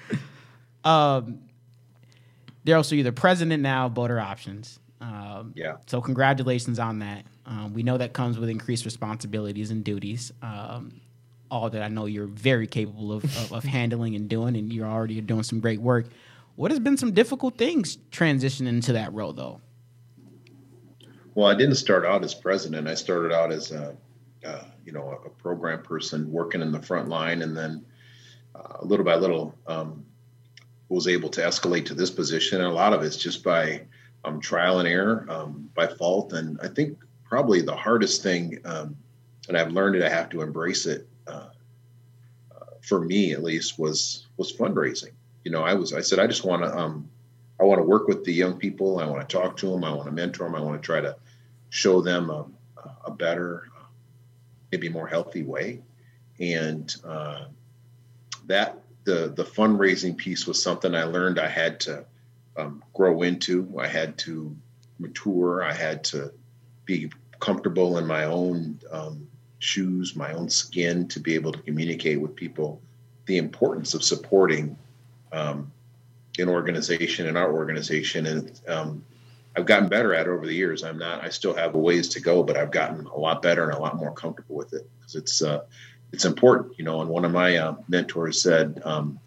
um, 0.84 1.40
they're 2.66 2.76
also 2.76 2.96
either 2.96 3.12
president 3.12 3.62
now, 3.62 3.88
Bolder 3.88 4.18
Options. 4.18 4.80
Um, 5.00 5.52
yeah. 5.54 5.76
So 5.86 6.00
congratulations 6.00 6.80
on 6.80 6.98
that. 6.98 7.24
Um, 7.46 7.72
we 7.72 7.84
know 7.84 7.96
that 7.96 8.12
comes 8.12 8.38
with 8.38 8.48
increased 8.48 8.84
responsibilities 8.84 9.70
and 9.70 9.84
duties. 9.84 10.32
Um, 10.42 11.00
all 11.48 11.70
that 11.70 11.80
I 11.80 11.86
know 11.88 12.06
you're 12.06 12.26
very 12.26 12.66
capable 12.66 13.12
of, 13.12 13.24
of, 13.24 13.52
of 13.52 13.64
handling 13.64 14.16
and 14.16 14.28
doing, 14.28 14.56
and 14.56 14.72
you're 14.72 14.88
already 14.88 15.20
doing 15.20 15.44
some 15.44 15.60
great 15.60 15.80
work. 15.80 16.06
What 16.56 16.72
has 16.72 16.80
been 16.80 16.96
some 16.96 17.12
difficult 17.12 17.56
things 17.56 17.98
transitioning 18.10 18.66
into 18.66 18.92
that 18.94 19.12
role, 19.12 19.32
though? 19.32 19.60
Well, 21.36 21.46
I 21.46 21.54
didn't 21.54 21.76
start 21.76 22.04
out 22.04 22.24
as 22.24 22.34
president. 22.34 22.88
I 22.88 22.94
started 22.94 23.32
out 23.32 23.52
as 23.52 23.70
a, 23.70 23.96
uh, 24.44 24.64
you 24.84 24.90
know, 24.90 25.20
a 25.24 25.28
program 25.28 25.82
person 25.82 26.32
working 26.32 26.62
in 26.62 26.72
the 26.72 26.82
front 26.82 27.08
line, 27.08 27.42
and 27.42 27.56
then 27.56 27.84
uh, 28.56 28.78
little 28.82 29.04
by 29.04 29.14
little, 29.14 29.54
um, 29.68 30.04
was 30.88 31.08
able 31.08 31.28
to 31.30 31.40
escalate 31.40 31.86
to 31.86 31.94
this 31.94 32.10
position. 32.10 32.60
And 32.60 32.70
a 32.70 32.74
lot 32.74 32.92
of 32.92 33.02
it's 33.02 33.16
just 33.16 33.42
by 33.42 33.82
um, 34.24 34.40
trial 34.40 34.78
and 34.78 34.88
error, 34.88 35.26
um, 35.28 35.70
by 35.74 35.86
fault. 35.86 36.32
And 36.32 36.58
I 36.62 36.68
think 36.68 36.98
probably 37.24 37.60
the 37.60 37.74
hardest 37.74 38.22
thing 38.22 38.60
um, 38.64 38.96
and 39.48 39.56
I've 39.56 39.72
learned 39.72 39.96
it. 39.96 40.02
I 40.02 40.08
have 40.08 40.28
to 40.30 40.42
embrace 40.42 40.86
it. 40.86 41.06
Uh, 41.26 41.48
uh, 42.54 42.64
for 42.82 43.00
me, 43.00 43.32
at 43.32 43.42
least, 43.42 43.78
was 43.78 44.26
was 44.36 44.52
fundraising. 44.52 45.12
You 45.44 45.52
know, 45.52 45.62
I 45.62 45.74
was 45.74 45.92
I 45.92 46.00
said 46.00 46.18
I 46.18 46.26
just 46.26 46.44
want 46.44 46.62
to 46.62 46.76
um, 46.76 47.08
I 47.60 47.64
want 47.64 47.78
to 47.78 47.84
work 47.84 48.08
with 48.08 48.24
the 48.24 48.32
young 48.32 48.58
people. 48.58 48.98
I 48.98 49.06
want 49.06 49.26
to 49.26 49.36
talk 49.36 49.56
to 49.58 49.70
them. 49.70 49.84
I 49.84 49.92
want 49.92 50.06
to 50.06 50.12
mentor 50.12 50.44
them. 50.44 50.54
I 50.54 50.60
want 50.60 50.80
to 50.80 50.86
try 50.86 51.00
to 51.00 51.16
show 51.70 52.00
them 52.00 52.30
a, 52.30 52.46
a 53.04 53.10
better, 53.10 53.68
maybe 54.72 54.88
more 54.88 55.06
healthy 55.06 55.42
way. 55.42 55.82
And 56.38 56.94
uh, 57.04 57.46
that 58.46 58.78
the 59.06 59.32
the 59.34 59.44
fundraising 59.44 60.16
piece 60.16 60.46
was 60.46 60.62
something 60.62 60.94
I 60.94 61.04
learned 61.04 61.38
I 61.38 61.48
had 61.48 61.80
to 61.80 62.04
um, 62.58 62.82
grow 62.92 63.22
into. 63.22 63.72
I 63.78 63.86
had 63.86 64.18
to 64.18 64.54
mature. 64.98 65.62
I 65.62 65.72
had 65.72 66.04
to 66.04 66.32
be 66.84 67.10
comfortable 67.38 67.98
in 67.98 68.06
my 68.06 68.24
own 68.24 68.78
um, 68.90 69.26
shoes, 69.60 70.16
my 70.16 70.32
own 70.32 70.50
skin, 70.50 71.06
to 71.08 71.20
be 71.20 71.34
able 71.34 71.52
to 71.52 71.60
communicate 71.60 72.20
with 72.20 72.34
people 72.34 72.80
the 73.26 73.38
importance 73.38 73.94
of 73.94 74.02
supporting 74.02 74.76
um, 75.32 75.70
an 76.38 76.48
organization 76.48 77.28
and 77.28 77.38
our 77.38 77.52
organization. 77.52 78.26
And 78.26 78.60
um, 78.66 79.04
I've 79.56 79.66
gotten 79.66 79.88
better 79.88 80.14
at 80.14 80.26
it 80.26 80.30
over 80.30 80.46
the 80.46 80.54
years. 80.54 80.82
I'm 80.82 80.98
not. 80.98 81.22
I 81.22 81.28
still 81.28 81.54
have 81.54 81.76
a 81.76 81.78
ways 81.78 82.08
to 82.10 82.20
go, 82.20 82.42
but 82.42 82.56
I've 82.56 82.72
gotten 82.72 83.06
a 83.06 83.16
lot 83.16 83.40
better 83.40 83.62
and 83.62 83.72
a 83.72 83.80
lot 83.80 83.96
more 83.96 84.12
comfortable 84.12 84.56
with 84.56 84.72
it 84.72 84.90
because 84.98 85.14
it's 85.14 85.42
uh, 85.42 85.64
it's 86.12 86.24
important, 86.24 86.78
you 86.78 86.84
know. 86.84 87.00
And 87.00 87.10
one 87.10 87.24
of 87.24 87.32
my 87.32 87.56
uh, 87.56 87.76
mentors 87.88 88.40
said, 88.40 88.80
um, 88.84 89.18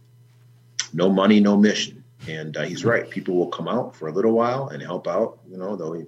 "No 0.93 1.09
money, 1.09 1.39
no 1.39 1.57
mission," 1.57 2.03
and 2.27 2.55
uh, 2.55 2.63
he's 2.63 2.85
right. 2.85 3.09
People 3.09 3.35
will 3.35 3.47
come 3.47 3.67
out 3.67 3.95
for 3.95 4.07
a 4.07 4.11
little 4.11 4.31
while 4.31 4.69
and 4.69 4.81
help 4.81 5.07
out, 5.07 5.39
you 5.49 5.57
know. 5.57 5.75
Though, 5.75 6.05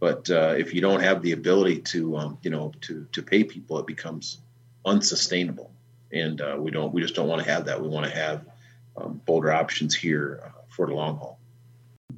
but 0.00 0.30
uh, 0.30 0.54
if 0.56 0.74
you 0.74 0.80
don't 0.80 1.00
have 1.00 1.22
the 1.22 1.32
ability 1.32 1.80
to, 1.80 2.16
um, 2.16 2.38
you 2.42 2.50
know, 2.50 2.72
to 2.82 3.06
to 3.12 3.22
pay 3.22 3.44
people, 3.44 3.78
it 3.78 3.86
becomes 3.86 4.38
unsustainable, 4.84 5.70
and 6.12 6.40
uh, 6.40 6.56
we 6.58 6.70
don't. 6.70 6.92
We 6.92 7.02
just 7.02 7.14
don't 7.14 7.28
want 7.28 7.42
to 7.42 7.50
have 7.50 7.64
that. 7.66 7.80
We 7.80 7.88
want 7.88 8.06
to 8.06 8.12
have 8.16 8.44
um, 8.96 9.20
Bolder 9.24 9.52
options 9.52 9.94
here 9.94 10.42
uh, 10.44 10.62
for 10.68 10.86
the 10.86 10.94
long 10.94 11.16
haul. 11.16 11.37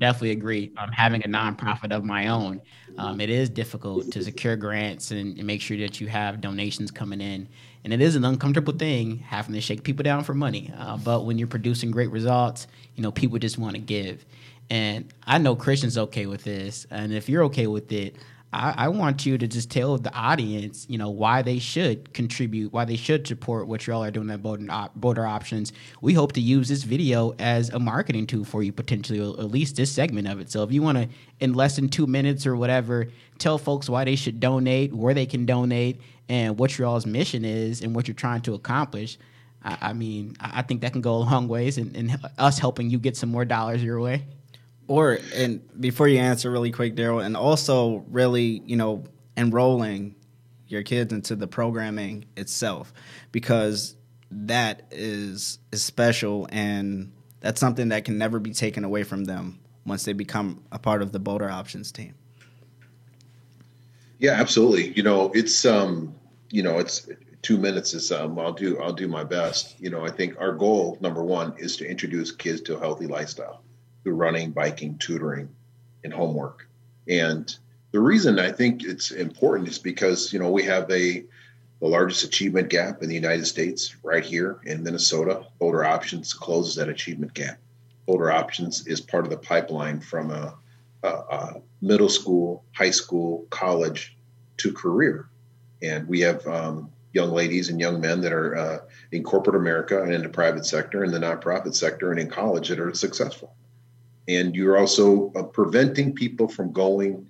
Definitely 0.01 0.31
agree. 0.31 0.73
Um, 0.79 0.91
having 0.91 1.23
a 1.23 1.29
nonprofit 1.29 1.93
of 1.93 2.05
my 2.05 2.29
own, 2.29 2.63
um, 2.97 3.21
it 3.21 3.29
is 3.29 3.51
difficult 3.51 4.11
to 4.13 4.25
secure 4.25 4.57
grants 4.57 5.11
and, 5.11 5.37
and, 5.37 5.47
make 5.47 5.61
sure 5.61 5.77
that 5.77 6.01
you 6.01 6.07
have 6.07 6.41
donations 6.41 6.91
coming 6.91 7.21
in. 7.21 7.47
And 7.85 7.93
it 7.93 8.01
is 8.01 8.17
an 8.17 8.25
uncomfortable 8.25 8.73
thing 8.73 9.19
having 9.19 9.55
to 9.55 9.61
shake 9.61 9.83
people 9.83 10.03
down 10.03 10.25
for 10.25 10.33
money. 10.33 10.73
Uh, 10.77 10.97
but 10.97 11.27
when 11.27 11.37
you're 11.37 11.49
producing 11.49 11.91
great 11.91 12.11
results, 12.11 12.67
you 12.97 13.03
know, 13.03 13.13
people 13.13 13.39
just 13.39 13.59
want 13.59 13.75
to 13.75 13.81
give. 13.81 14.25
And 14.71 15.13
I 15.27 15.37
know 15.37 15.55
Christian's 15.55 15.99
okay 15.99 16.25
with 16.25 16.45
this. 16.45 16.87
And 16.91 17.13
if 17.13 17.29
you're 17.29 17.45
okay 17.45 17.67
with 17.67 17.93
it, 17.93 18.17
I, 18.53 18.75
I, 18.77 18.89
want 18.89 19.27
you 19.27 19.39
to 19.39 19.47
just 19.47 19.71
tell 19.71 19.97
the 19.97 20.13
audience, 20.13 20.85
you 20.89 20.99
know, 20.99 21.11
why 21.11 21.43
they 21.43 21.61
should 21.61 22.13
contribute, 22.13 22.73
why 22.73 22.85
they 22.85 22.97
should 22.97 23.27
support 23.27 23.69
what 23.69 23.87
y'all 23.87 24.03
are 24.03 24.11
doing 24.11 24.29
at 24.29 24.43
Bolder, 24.43 25.27
Options. 25.27 25.73
We 26.01 26.15
hope 26.15 26.33
to 26.33 26.41
use 26.41 26.69
this 26.69 26.83
video 26.83 27.33
as 27.39 27.71
a 27.71 27.79
marketing 27.79 28.27
tool 28.27 28.45
for 28.45 28.65
you, 28.65 28.73
potentially, 28.73 29.21
or 29.21 29.39
at 29.39 29.51
least 29.51 29.77
this 29.77 29.93
segment 29.93 30.27
of 30.27 30.41
it. 30.41 30.51
So 30.51 30.65
if 30.65 30.73
you 30.73 30.83
want 30.83 30.99
to, 30.99 31.09
in 31.39 31.55
less 31.55 31.77
than 31.77 31.89
two 31.89 32.09
minutes 32.09 32.45
or 32.45 32.57
whatever, 32.57 33.09
tell 33.39 33.57
folks 33.57 33.89
why 33.89 34.05
they 34.05 34.17
should 34.17 34.41
donate, 34.41 34.93
where 34.93 35.15
they 35.15 35.27
can 35.27 35.47
donate, 35.47 36.01
and 36.29 36.59
what 36.59 36.77
your 36.77 36.89
all's 36.89 37.07
mission 37.07 37.45
is 37.45 37.83
and 37.83 37.95
what 37.95 38.09
you're 38.09 38.15
trying 38.17 38.41
to 38.43 38.55
accomplish. 38.55 39.17
I, 39.63 39.79
I 39.81 39.93
mean, 39.93 40.37
I 40.41 40.63
think 40.63 40.81
that 40.81 40.93
can 40.93 41.03
go 41.03 41.15
a 41.15 41.19
long 41.19 41.47
ways 41.47 41.79
in, 41.79 41.95
in 41.95 42.19
us 42.37 42.59
helping 42.59 42.91
you 42.91 42.99
get 42.99 43.17
some 43.17 43.31
more 43.31 43.45
dollars 43.45 43.83
your 43.83 44.01
way 44.01 44.25
or 44.91 45.21
and 45.37 45.63
before 45.81 46.09
you 46.09 46.19
answer 46.19 46.51
really 46.51 46.73
quick 46.73 46.97
darrell 46.97 47.21
and 47.21 47.37
also 47.37 48.05
really 48.09 48.61
you 48.67 48.75
know 48.75 49.05
enrolling 49.37 50.17
your 50.67 50.83
kids 50.83 51.13
into 51.13 51.37
the 51.37 51.47
programming 51.47 52.25
itself 52.37 52.93
because 53.31 53.95
that 54.33 54.83
is 54.91 55.61
is 55.71 55.83
special 55.83 56.49
and 56.51 57.13
that's 57.39 57.61
something 57.61 57.91
that 57.91 58.05
can 58.05 58.19
never 58.19 58.41
be 58.41 58.53
taken 58.53 58.85
away 58.85 59.05
from 59.05 59.25
them 59.25 59.61
once 59.87 60.05
they 60.05 60.13
become 60.13 60.61
a 60.73 60.79
part 60.79 61.03
of 61.03 61.13
the 61.13 61.19
bolder 61.19 61.49
options 61.49 61.91
team. 61.91 62.15
Yeah 64.19 64.33
absolutely. 64.33 64.93
You 64.93 65.05
know 65.05 65.31
it's 65.35 65.65
um 65.65 66.15
you 66.51 66.65
know 66.65 66.79
it's 66.79 67.09
two 67.43 67.59
minutes 67.59 67.95
is 67.95 68.11
um 68.11 68.39
i'll 68.41 68.53
do 68.53 68.79
i'll 68.81 68.93
do 68.93 69.07
my 69.07 69.23
best. 69.23 69.81
You 69.81 69.91
know 69.91 70.05
i 70.05 70.11
think 70.11 70.35
our 70.41 70.53
goal 70.53 70.99
number 71.01 71.23
one 71.23 71.55
is 71.59 71.77
to 71.77 71.89
introduce 71.89 72.33
kids 72.33 72.61
to 72.63 72.77
a 72.77 72.81
healthy 72.81 73.07
lifestyle 73.07 73.63
through 74.03 74.15
running, 74.15 74.51
biking, 74.51 74.99
tutoring, 74.99 75.49
and 76.05 76.13
homework. 76.13 76.67
And 77.09 77.55
the 77.93 78.01
reason 78.01 78.39
I 78.39 78.53
think 78.53 78.85
it's 78.85 79.11
important 79.11 79.69
is 79.69 79.79
because 79.79 80.33
you 80.33 80.39
know 80.39 80.51
we 80.51 80.63
have 80.65 80.91
a 80.91 81.25
the 81.81 81.89
largest 81.89 82.25
achievement 82.25 82.69
gap 82.69 83.03
in 83.03 83.09
the 83.09 83.15
United 83.15 83.47
States 83.47 83.97
right 84.03 84.25
here 84.25 84.61
in 84.65 84.83
Minnesota. 84.83 85.47
Bolder 85.59 85.85
Options 85.85 86.35
closes 86.35 86.75
that 86.75 86.91
achievement 86.91 87.33
gap. 87.33 87.59
Bolder 88.05 88.31
Options 88.31 88.87
is 88.87 89.01
part 89.01 89.25
of 89.25 89.31
the 89.31 89.39
pipeline 89.39 89.99
from 89.99 90.31
a, 90.31 90.55
a, 91.03 91.09
a 91.09 91.63
middle 91.81 92.11
school, 92.11 92.65
high 92.73 92.91
school, 92.91 93.47
college 93.49 94.15
to 94.59 94.73
career, 94.73 95.31
and 95.83 96.07
we 96.07 96.21
have 96.21 96.47
um, 96.47 96.91
young 97.15 97.31
ladies 97.31 97.71
and 97.71 97.81
young 97.81 97.99
men 97.99 98.21
that 98.21 98.33
are 98.33 98.57
uh, 98.57 98.79
in 99.13 99.25
corporate 99.25 99.57
America 99.57 100.03
and 100.03 100.13
in 100.13 100.23
the 100.23 100.29
private 100.29 100.67
sector, 100.67 101.03
in 101.03 101.11
the 101.11 101.19
nonprofit 101.19 101.75
sector, 101.75 102.11
and 102.11 102.21
in 102.21 102.29
college 102.29 102.69
that 102.69 102.79
are 102.79 102.93
successful 102.93 103.55
and 104.31 104.55
you're 104.55 104.79
also 104.79 105.33
uh, 105.35 105.43
preventing 105.43 106.15
people 106.15 106.47
from 106.47 106.73
going 106.73 107.29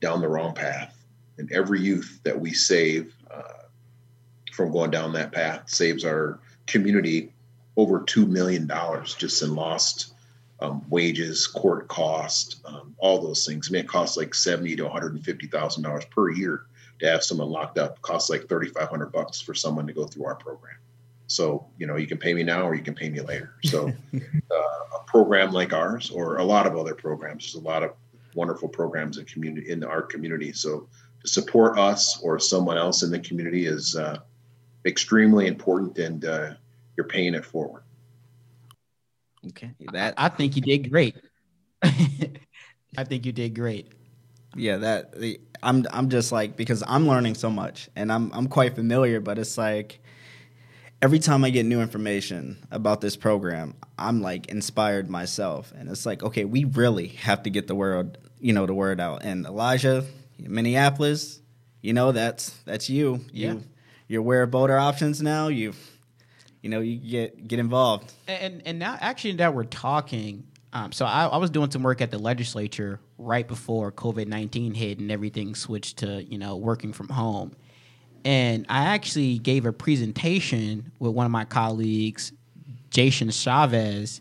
down 0.00 0.20
the 0.20 0.28
wrong 0.28 0.54
path. 0.54 0.92
And 1.38 1.50
every 1.52 1.80
youth 1.80 2.20
that 2.24 2.38
we 2.38 2.52
save 2.52 3.14
uh, 3.30 3.68
from 4.52 4.72
going 4.72 4.90
down 4.90 5.12
that 5.12 5.32
path 5.32 5.68
saves 5.70 6.04
our 6.04 6.40
community 6.66 7.32
over 7.76 8.00
two 8.00 8.26
million 8.26 8.66
dollars 8.66 9.14
just 9.14 9.42
in 9.42 9.54
lost 9.54 10.14
um, 10.60 10.82
wages, 10.88 11.46
court 11.46 11.86
cost, 11.88 12.56
um, 12.64 12.94
all 12.98 13.20
those 13.20 13.46
things. 13.46 13.68
I 13.68 13.72
mean, 13.72 13.84
it 13.84 13.88
costs 13.88 14.16
like 14.16 14.34
seventy 14.34 14.74
to 14.76 14.84
one 14.84 14.92
hundred 14.92 15.14
and 15.14 15.24
fifty 15.24 15.46
thousand 15.46 15.82
dollars 15.82 16.06
per 16.06 16.30
year 16.30 16.64
to 16.98 17.06
have 17.06 17.22
someone 17.22 17.50
locked 17.50 17.78
up. 17.78 17.96
It 17.96 18.02
costs 18.02 18.30
like 18.30 18.48
thirty 18.48 18.68
five 18.68 18.88
hundred 18.88 19.12
bucks 19.12 19.40
for 19.40 19.54
someone 19.54 19.86
to 19.86 19.92
go 19.92 20.06
through 20.06 20.24
our 20.24 20.34
program. 20.34 20.76
So 21.26 21.66
you 21.78 21.86
know, 21.86 21.96
you 21.96 22.06
can 22.06 22.18
pay 22.18 22.34
me 22.34 22.42
now 22.42 22.66
or 22.66 22.74
you 22.74 22.82
can 22.82 22.94
pay 22.94 23.08
me 23.08 23.20
later. 23.20 23.54
So 23.64 23.88
uh, 24.14 24.96
a 24.96 25.04
program 25.06 25.52
like 25.52 25.72
ours, 25.72 26.10
or 26.10 26.36
a 26.36 26.44
lot 26.44 26.66
of 26.66 26.76
other 26.76 26.94
programs, 26.94 27.44
there's 27.44 27.62
a 27.62 27.66
lot 27.66 27.82
of 27.82 27.92
wonderful 28.34 28.68
programs 28.68 29.18
in 29.18 29.24
community 29.24 29.70
in 29.70 29.82
our 29.82 30.02
community. 30.02 30.52
So 30.52 30.88
to 31.22 31.28
support 31.28 31.78
us 31.78 32.20
or 32.22 32.38
someone 32.38 32.76
else 32.76 33.02
in 33.02 33.10
the 33.10 33.18
community 33.18 33.66
is 33.66 33.96
uh, 33.96 34.18
extremely 34.84 35.46
important, 35.46 35.98
and 35.98 36.24
uh, 36.24 36.52
you're 36.96 37.08
paying 37.08 37.34
it 37.34 37.44
forward. 37.44 37.82
Okay, 39.48 39.72
that 39.92 40.14
I, 40.16 40.26
I 40.26 40.28
think 40.28 40.56
you 40.56 40.62
did 40.62 40.90
great. 40.90 41.16
I 41.82 43.04
think 43.04 43.26
you 43.26 43.32
did 43.32 43.54
great. 43.54 43.92
Yeah, 44.54 44.78
that 44.78 45.18
the, 45.18 45.40
I'm 45.62 45.84
I'm 45.90 46.08
just 46.08 46.32
like 46.32 46.56
because 46.56 46.82
I'm 46.86 47.06
learning 47.06 47.34
so 47.34 47.50
much 47.50 47.88
and 47.96 48.10
I'm 48.12 48.30
I'm 48.32 48.48
quite 48.48 48.74
familiar, 48.74 49.20
but 49.20 49.38
it's 49.38 49.58
like 49.58 50.00
every 51.02 51.18
time 51.18 51.44
I 51.44 51.50
get 51.50 51.66
new 51.66 51.80
information 51.80 52.56
about 52.70 53.00
this 53.00 53.16
program, 53.16 53.74
I'm 53.98 54.22
like 54.22 54.46
inspired 54.46 55.10
myself. 55.10 55.72
And 55.76 55.88
it's 55.88 56.06
like, 56.06 56.22
okay, 56.22 56.44
we 56.44 56.64
really 56.64 57.08
have 57.08 57.42
to 57.44 57.50
get 57.50 57.66
the 57.66 57.74
word, 57.74 58.18
you 58.40 58.52
know, 58.52 58.66
the 58.66 58.74
word 58.74 59.00
out. 59.00 59.22
And 59.22 59.46
Elijah, 59.46 60.04
Minneapolis, 60.38 61.40
you 61.82 61.92
know, 61.92 62.12
that's 62.12 62.50
that's 62.64 62.88
you. 62.88 63.20
Yeah. 63.32 63.52
You 63.52 63.62
you're 64.08 64.20
aware 64.20 64.42
of 64.42 64.50
Bolder 64.50 64.78
options 64.78 65.22
now. 65.22 65.48
You 65.48 65.72
you 66.62 66.70
know, 66.70 66.80
you 66.80 66.96
get 66.96 67.46
get 67.46 67.58
involved. 67.58 68.12
And 68.26 68.62
and 68.66 68.78
now 68.78 68.96
actually 69.00 69.34
that 69.34 69.54
we're 69.54 69.64
talking, 69.64 70.46
um, 70.72 70.92
so 70.92 71.04
I, 71.04 71.26
I 71.26 71.36
was 71.36 71.50
doing 71.50 71.70
some 71.70 71.82
work 71.82 72.00
at 72.00 72.10
the 72.10 72.18
legislature 72.18 73.00
right 73.18 73.46
before 73.46 73.92
COVID 73.92 74.26
nineteen 74.26 74.74
hit 74.74 74.98
and 74.98 75.10
everything 75.10 75.54
switched 75.54 75.98
to, 75.98 76.22
you 76.24 76.38
know, 76.38 76.56
working 76.56 76.92
from 76.92 77.08
home. 77.08 77.54
And 78.26 78.66
I 78.68 78.86
actually 78.86 79.38
gave 79.38 79.66
a 79.66 79.72
presentation 79.72 80.90
with 80.98 81.12
one 81.12 81.26
of 81.26 81.30
my 81.30 81.44
colleagues, 81.44 82.32
Jason 82.90 83.30
Chavez, 83.30 84.20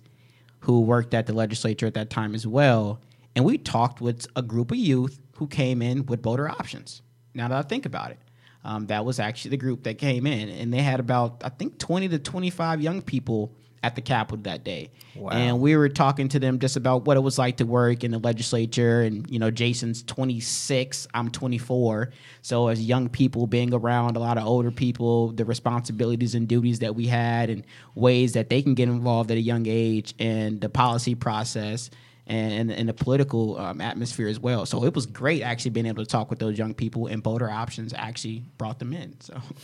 who 0.60 0.82
worked 0.82 1.16
at 1.16 1.26
the 1.26 1.34
legislature 1.34 1.88
at 1.88 1.96
that 1.96 2.12
time 2.12 2.36
as 2.36 2.46
well. 2.46 3.02
And 3.36 3.44
we 3.44 3.58
talked 3.58 4.02
with 4.02 4.28
a 4.36 4.44
group 4.44 4.70
of 4.70 4.78
youth 4.78 5.20
who 5.38 5.48
came 5.48 5.82
in 5.82 6.06
with 6.06 6.22
bolder 6.22 6.48
options. 6.48 7.02
Now 7.34 7.48
that 7.48 7.58
I 7.58 7.64
think 7.64 7.88
about 7.88 8.12
it, 8.12 8.20
um, 8.64 8.86
that 8.86 9.06
was 9.06 9.20
actually 9.20 9.50
the 9.50 9.58
group 9.58 9.82
that 9.86 9.98
came 9.98 10.28
in, 10.28 10.50
and 10.50 10.72
they 10.72 10.84
had 10.84 11.00
about 11.00 11.42
I 11.44 11.50
think 11.50 11.80
twenty 11.80 12.08
to 12.10 12.20
twenty 12.20 12.52
five 12.52 12.82
young 12.82 13.02
people 13.02 13.56
at 13.86 13.96
the 13.96 14.02
Capitol 14.02 14.42
that 14.44 14.64
day. 14.64 14.90
Wow. 15.16 15.30
And 15.30 15.60
we 15.60 15.76
were 15.76 15.90
talking 15.90 16.28
to 16.30 16.40
them 16.40 16.58
just 16.58 16.76
about 16.76 17.06
what 17.06 17.18
it 17.18 17.20
was 17.20 17.38
like 17.38 17.58
to 17.58 17.66
work 17.66 18.04
in 18.04 18.10
the 18.10 18.18
legislature. 18.18 19.04
And, 19.04 19.30
you 19.30 19.38
know, 19.38 19.52
Jason's 19.52 20.02
26, 20.02 21.08
I'm 21.14 21.30
24. 21.30 22.12
So, 22.42 22.68
as 22.68 22.84
young 22.84 23.10
people 23.10 23.46
being 23.46 23.76
around 23.76 24.18
a 24.18 24.20
lot 24.20 24.40
of 24.40 24.46
older 24.48 24.72
people, 24.72 25.34
the 25.34 25.46
responsibilities 25.46 26.34
and 26.34 26.48
duties 26.48 26.80
that 26.80 26.96
we 26.96 27.06
had, 27.06 27.52
and 27.52 27.64
ways 27.94 28.34
that 28.34 28.50
they 28.50 28.64
can 28.64 28.74
get 28.74 28.90
involved 28.90 29.30
at 29.30 29.38
a 29.38 29.42
young 29.42 29.68
age, 29.68 30.16
and 30.18 30.60
the 30.60 30.70
policy 30.70 31.14
process. 31.14 31.92
And 32.28 32.72
in 32.72 32.88
the 32.88 32.94
political 32.94 33.56
um, 33.60 33.82
atmosphere 33.82 34.28
as 34.28 34.40
well. 34.40 34.66
So 34.66 34.84
it 34.84 34.96
was 34.96 35.06
great 35.06 35.44
actually 35.44 35.72
being 35.72 35.86
able 35.86 36.04
to 36.04 36.10
talk 36.10 36.32
with 36.32 36.40
those 36.40 36.58
young 36.58 36.74
people, 36.74 37.06
and 37.06 37.22
Bolder 37.22 37.52
Options 37.52 37.94
actually 37.94 38.44
brought 38.58 38.80
them 38.80 38.94
in. 38.94 39.16
So 39.22 39.40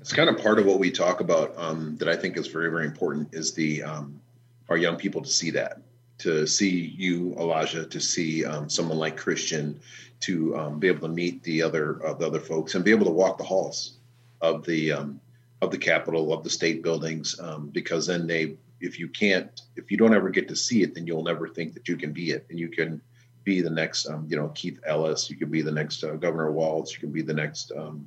it's 0.00 0.12
kind 0.12 0.28
of 0.28 0.36
part 0.36 0.58
of 0.58 0.66
what 0.66 0.78
we 0.78 0.90
talk 0.90 1.20
about 1.20 1.54
um, 1.56 1.96
that 1.96 2.08
I 2.08 2.16
think 2.16 2.36
is 2.36 2.48
very 2.48 2.70
very 2.70 2.84
important 2.84 3.32
is 3.32 3.54
the 3.54 3.82
um, 3.82 4.20
our 4.68 4.76
young 4.76 4.96
people 4.96 5.22
to 5.22 5.30
see 5.30 5.50
that, 5.52 5.80
to 6.18 6.46
see 6.46 6.94
you 6.98 7.34
Elijah, 7.38 7.86
to 7.86 8.00
see 8.00 8.44
um, 8.44 8.68
someone 8.68 8.98
like 8.98 9.16
Christian, 9.16 9.80
to 10.20 10.54
um, 10.58 10.78
be 10.78 10.86
able 10.86 11.08
to 11.08 11.14
meet 11.14 11.42
the 11.44 11.62
other 11.62 12.06
uh, 12.06 12.12
the 12.12 12.26
other 12.26 12.40
folks 12.40 12.74
and 12.74 12.84
be 12.84 12.90
able 12.90 13.06
to 13.06 13.12
walk 13.12 13.38
the 13.38 13.44
halls 13.44 13.94
of 14.42 14.66
the 14.66 14.92
um, 14.92 15.18
of 15.62 15.70
the 15.70 15.78
Capitol 15.78 16.30
of 16.34 16.44
the 16.44 16.50
state 16.50 16.82
buildings 16.82 17.40
because 17.72 18.06
then 18.06 18.26
they 18.26 18.56
if 18.80 18.98
you 18.98 19.08
can't 19.08 19.62
if 19.76 19.90
you 19.90 19.96
don't 19.96 20.14
ever 20.14 20.30
get 20.30 20.48
to 20.48 20.56
see 20.56 20.82
it 20.82 20.94
then 20.94 21.06
you'll 21.06 21.22
never 21.22 21.48
think 21.48 21.74
that 21.74 21.88
you 21.88 21.96
can 21.96 22.12
be 22.12 22.30
it. 22.30 22.46
And 22.50 22.58
you 22.58 22.68
can 22.68 23.00
be 23.44 23.60
the 23.60 23.70
next 23.70 24.08
um, 24.08 24.26
you 24.28 24.36
know 24.36 24.48
keith 24.54 24.80
ellis 24.86 25.30
you 25.30 25.36
can 25.36 25.50
be 25.50 25.62
the 25.62 25.72
next 25.72 26.04
uh, 26.04 26.14
governor 26.16 26.50
walz 26.50 26.92
you 26.92 26.98
can 26.98 27.10
be 27.10 27.22
the 27.22 27.34
next 27.34 27.72
um, 27.76 28.06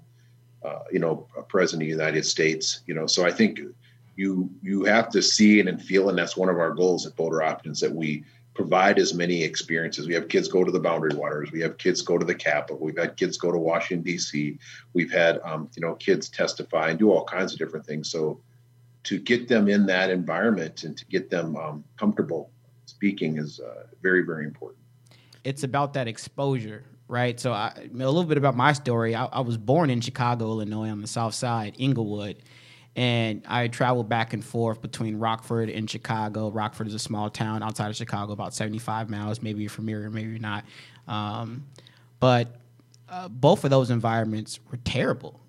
uh, 0.64 0.80
you 0.92 1.00
know 1.00 1.28
president 1.48 1.84
of 1.84 1.88
the 1.88 2.04
united 2.04 2.26
states 2.26 2.82
you 2.86 2.94
know. 2.94 3.08
So 3.08 3.26
i 3.26 3.32
think 3.32 3.60
you 4.16 4.50
you 4.62 4.84
have 4.86 5.10
to 5.10 5.22
see 5.22 5.60
it 5.60 5.68
and 5.68 5.82
feel 5.82 6.10
and 6.10 6.18
that's 6.18 6.38
one 6.38 6.50
of 6.50 6.58
our 6.58 6.72
goals 6.72 7.06
at 7.06 7.16
bolder 7.16 7.42
options 7.42 7.80
that 7.80 7.94
we 7.94 8.24
provide 8.54 9.00
as 9.00 9.16
many 9.16 9.44
experiences. 9.44 10.08
We 10.08 10.14
have 10.14 10.28
kids 10.28 10.48
go 10.48 10.64
to 10.64 10.72
the 10.72 10.80
boundary 10.80 11.16
waters 11.16 11.52
we 11.52 11.62
have 11.62 11.78
kids 11.78 12.02
go 12.02 12.18
to 12.18 12.26
the 12.26 12.36
capitol 12.36 12.78
we've 12.80 12.98
had 12.98 13.18
kids 13.18 13.38
go 13.38 13.52
to 13.52 13.58
washington 13.58 14.04
d.c 14.04 14.60
we've 14.94 15.12
had 15.12 15.40
um, 15.44 15.70
you 15.76 15.82
know 15.82 15.96
kids 15.96 16.30
testify 16.30 16.90
and 16.90 17.00
do 17.00 17.12
all 17.12 17.24
kinds 17.24 17.54
of 17.54 17.60
different 17.60 17.86
things. 17.86 18.12
So 18.12 18.40
to 19.04 19.20
get 19.20 19.48
them 19.48 19.68
in 19.68 19.86
that 19.86 20.10
environment 20.10 20.84
and 20.84 20.98
to 20.98 21.06
get 21.06 21.30
them 21.30 21.56
um, 21.58 21.84
comfortable 21.98 22.52
speaking 22.86 23.38
is 23.38 23.60
uh, 23.60 23.84
very 24.02 24.22
very 24.22 24.46
important. 24.46 24.80
It's 25.44 25.63
about 25.63 25.94
that 25.94 26.08
exposure 26.08 26.86
right? 27.08 27.39
So 27.39 27.52
I, 27.52 27.74
a 27.78 27.96
little 27.96 28.24
bit 28.24 28.38
about 28.38 28.56
my 28.56 28.74
story. 28.74 29.13
I, 29.13 29.26
I, 29.26 29.42
was 29.42 29.58
born 29.58 29.89
in 29.89 30.02
chicago 30.02 30.46
illinois 30.46 30.89
on 30.89 31.02
the 31.02 31.08
south 31.08 31.34
side 31.34 31.76
englewood 31.80 32.38
and 32.96 33.44
i 33.48 33.68
traveled 33.68 34.08
back 34.08 34.34
and 34.34 34.44
forth 34.44 34.82
between 34.82 35.18
rockford 35.18 35.70
and 35.70 35.89
chicago. 35.89 36.50
Rockford 36.50 36.88
is 36.88 36.94
a 36.94 37.00
small 37.00 37.30
town 37.30 37.63
outside 37.63 37.89
of 37.89 37.96
chicago 37.96 38.34
about 38.34 38.54
75 38.54 39.10
miles. 39.10 39.42
Maybe 39.42 39.62
you're 39.62 39.70
familiar 39.70 40.10
maybe 40.10 40.30
you're 40.30 40.39
not. 40.39 40.66
Um, 41.08 41.66
but 42.20 42.56
uh, 43.10 43.28
both 43.28 43.63
of 43.63 43.70
those 43.70 43.92
environments 43.92 44.60
were 44.72 44.78
terrible. 44.78 45.39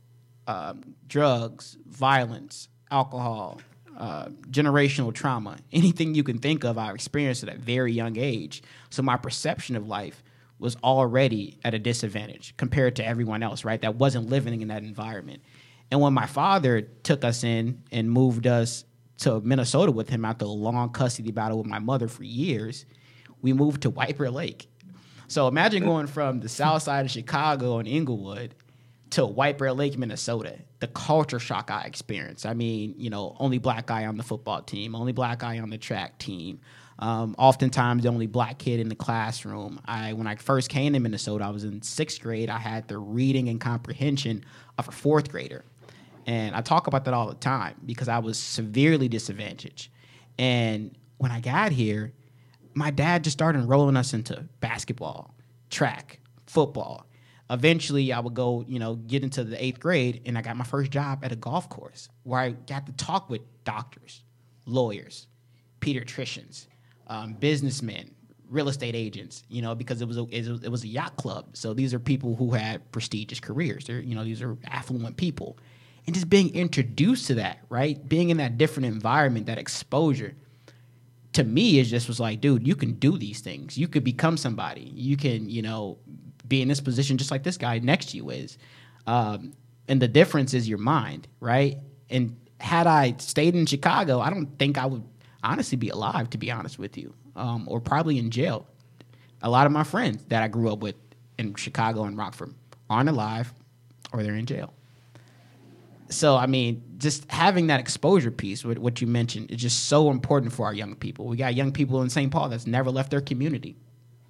Um, 0.47 0.95
drugs 1.07 1.79
violence 1.87 2.69
alcohol, 2.95 3.61
uh, 3.99 4.27
generational 4.51 5.13
trauma, 5.13 5.57
anything 5.73 6.15
you 6.15 6.23
can 6.23 6.39
think 6.39 6.65
of, 6.65 6.79
I've 6.79 6.95
experienced 6.95 7.43
at 7.43 7.55
a 7.55 7.59
very 7.59 7.93
young 7.93 8.17
age. 8.17 8.63
So 8.91 9.03
my 9.03 9.17
perception 9.17 9.75
of 9.77 9.89
life 9.89 10.23
was 10.59 10.77
already 10.83 11.59
at 11.65 11.75
a 11.75 11.79
disadvantage 11.79 12.55
compared 12.57 12.97
to 12.97 13.07
everyone 13.07 13.43
else, 13.43 13.65
right? 13.65 13.81
That 13.81 13.97
wasn't 13.97 14.31
living 14.31 14.63
in 14.63 14.69
that 14.69 14.83
environment. 14.85 15.43
And 15.91 16.01
when 16.01 16.15
my 16.15 16.27
father 16.27 16.83
took 17.03 17.25
us 17.25 17.45
in 17.45 17.83
and 17.91 18.11
moved 18.11 18.47
us 18.47 18.85
to 19.19 19.41
Minnesota 19.41 19.93
with 19.93 20.09
him 20.09 20.25
after 20.25 20.45
a 20.45 20.49
long 20.49 20.91
custody 20.91 21.33
battle 21.33 21.59
with 21.59 21.67
my 21.67 21.81
mother 21.81 22.09
for 22.09 22.25
years, 22.25 22.87
we 23.43 23.53
moved 23.53 23.83
to 23.83 23.91
White 23.91 24.17
Bear 24.17 24.31
Lake. 24.31 24.69
So 25.27 25.49
imagine 25.49 25.85
going 25.85 26.07
from 26.07 26.41
the 26.41 26.49
south 26.49 26.83
side 26.83 27.05
of 27.05 27.11
Chicago 27.11 27.79
and 27.79 27.89
Englewood 27.89 28.55
to 29.11 29.27
White 29.27 29.59
Bear 29.59 29.73
Lake, 29.73 29.99
Minnesota. 29.99 30.59
The 30.85 30.89
culture 30.89 31.39
shock 31.39 31.71
I 31.71 31.85
experienced. 31.85 32.45
I 32.45 32.53
mean, 32.53 32.95
you 32.99 33.09
know, 33.09 33.39
only 33.41 33.57
black 33.57 33.87
guy 33.87 34.05
on 34.05 34.19
the 34.19 34.23
football 34.23 34.61
team, 34.61 34.95
only 34.95 35.13
black 35.13 35.39
guy 35.39 35.59
on 35.59 35.71
the 35.71 35.79
track 35.79 36.19
team. 36.19 36.61
Um, 36.99 37.35
oftentimes, 37.39 38.03
the 38.03 38.11
only 38.11 38.27
black 38.27 38.59
kid 38.59 38.81
in 38.81 38.91
the 38.91 38.95
classroom. 38.95 39.81
I, 39.87 40.13
when 40.13 40.27
I 40.27 40.37
first 40.37 40.69
came 40.69 40.93
to 40.93 41.01
Minnesota, 41.01 41.43
I 41.43 41.49
was 41.49 41.65
in 41.65 41.81
sixth 41.81 42.21
grade. 42.21 42.51
I 42.51 42.59
had 42.59 42.87
the 42.87 42.99
reading 42.99 43.49
and 43.49 43.59
comprehension 43.59 44.45
of 44.77 44.87
a 44.87 44.93
fourth 44.93 45.31
grader, 45.31 45.65
and 46.27 46.55
I 46.55 46.61
talk 46.61 46.87
about 46.87 47.07
that 47.07 47.15
all 47.15 47.29
the 47.29 47.35
time 47.35 47.77
because 47.87 48.09
I 48.09 48.19
was 48.19 48.39
severely 48.39 49.09
disadvantaged. 49.09 49.89
And 50.39 50.95
when 51.17 51.31
I 51.31 51.41
got 51.41 51.73
here, 51.73 52.13
my 52.75 52.91
dad 52.91 53.25
just 53.25 53.39
started 53.39 53.61
enrolling 53.61 53.97
us 53.97 54.13
into 54.13 54.45
basketball, 54.61 55.35
track, 55.71 56.21
football 56.45 57.07
eventually 57.55 58.13
I 58.13 58.21
would 58.21 58.35
go, 58.35 58.65
you 58.69 58.79
know, 58.79 58.97
get 58.97 59.23
into 59.23 59.45
the 59.45 59.63
eighth 59.63 59.81
grade 59.81 60.23
and 60.27 60.37
I 60.37 60.43
got 60.43 60.57
my 60.57 60.65
first 60.65 60.91
job 60.91 61.25
at 61.25 61.33
a 61.33 61.37
golf 61.37 61.69
course 61.69 62.09
where 62.23 62.41
I 62.41 62.51
got 62.51 62.87
to 62.87 62.93
talk 62.93 63.31
with 63.31 63.43
doctors, 63.65 64.23
lawyers, 64.67 65.27
pediatricians, 65.81 66.67
um, 67.07 67.35
businessmen, 67.35 68.11
real 68.49 68.69
estate 68.69 68.95
agents, 68.95 69.45
you 69.49 69.63
know, 69.63 69.75
because 69.75 70.03
it 70.03 70.09
was 70.09 70.19
a 70.19 70.25
it 70.31 70.71
was 70.71 70.85
a 70.85 70.89
yacht 70.89 71.17
club. 71.17 71.57
So 71.57 71.75
these 71.75 71.95
are 71.95 71.99
people 71.99 72.37
who 72.37 72.53
had 72.53 72.91
prestigious 72.93 73.41
careers. 73.41 73.87
They're, 73.87 74.01
you 74.01 74.15
know, 74.15 74.25
these 74.25 74.43
are 74.43 74.57
affluent 74.67 75.17
people. 75.17 75.59
And 76.07 76.15
just 76.15 76.29
being 76.29 76.55
introduced 76.55 77.29
to 77.29 77.35
that, 77.37 77.61
right? 77.71 78.07
Being 78.07 78.29
in 78.29 78.37
that 78.37 78.59
different 78.59 78.87
environment, 78.87 79.47
that 79.47 79.57
exposure, 79.57 80.35
to 81.33 81.45
me, 81.45 81.79
it 81.79 81.85
just 81.85 82.09
was 82.09 82.21
like, 82.21 82.43
dude, 82.43 82.67
you 82.67 82.77
can 82.77 82.93
do 82.93 83.17
these 83.17 83.41
things. 83.41 83.79
You 83.79 83.89
could 83.89 84.05
become 84.05 84.37
somebody. 84.37 84.93
You 84.95 85.17
can, 85.17 85.49
you 85.49 85.63
know, 85.63 85.99
be 86.47 86.63
in 86.63 86.69
this 86.69 86.81
position 86.81 87.19
just 87.19 87.31
like 87.31 87.43
this 87.43 87.57
guy 87.57 87.79
next 87.79 88.11
to 88.11 88.17
you 88.17 88.31
is. 88.31 88.59
Um, 89.07 89.53
and 89.89 90.01
the 90.01 90.09
difference 90.09 90.55
is 90.55 90.69
your 90.69 90.79
mind, 90.79 91.29
right? 91.41 91.79
And 92.11 92.37
had 92.59 92.87
I 92.87 93.15
stayed 93.19 93.55
in 93.55 93.67
Chicago, 93.67 94.21
I 94.21 94.31
don't 94.31 94.59
think 94.59 94.79
I 94.79 94.87
would 94.87 95.05
honestly 95.43 95.77
be 95.77 95.91
alive, 95.91 96.31
to 96.31 96.39
be 96.39 96.51
honest 96.51 96.79
with 96.79 96.97
you, 96.97 97.15
um, 97.37 97.67
or 97.69 97.81
probably 97.81 98.19
in 98.19 98.31
jail. 98.31 98.67
A 99.43 99.51
lot 99.51 99.67
of 99.67 99.73
my 99.73 99.85
friends 99.85 100.25
that 100.29 100.43
I 100.43 100.49
grew 100.49 100.73
up 100.73 100.79
with 100.79 100.97
in 101.39 101.55
Chicago 101.55 102.05
and 102.05 102.17
Rockford 102.17 102.55
aren't 102.89 103.09
alive 103.09 103.53
or 104.13 104.23
they're 104.23 104.37
in 104.37 104.47
jail. 104.47 104.73
So, 106.09 106.37
I 106.37 106.47
mean, 106.47 106.83
just 106.99 107.31
having 107.31 107.67
that 107.69 107.81
exposure 107.81 108.31
piece, 108.31 108.65
what 108.65 109.01
you 109.01 109.07
mentioned, 109.07 109.51
is 109.51 109.61
just 109.61 109.87
so 109.87 110.11
important 110.11 110.53
for 110.53 110.67
our 110.67 110.75
young 110.75 110.95
people. 110.95 111.27
We 111.27 111.37
got 111.37 111.55
young 111.55 111.73
people 111.73 112.03
in 112.03 112.11
St. 112.11 112.31
Paul 112.31 112.49
that's 112.49 112.67
never 112.67 112.91
left 112.91 113.11
their 113.11 113.21
community. 113.21 113.77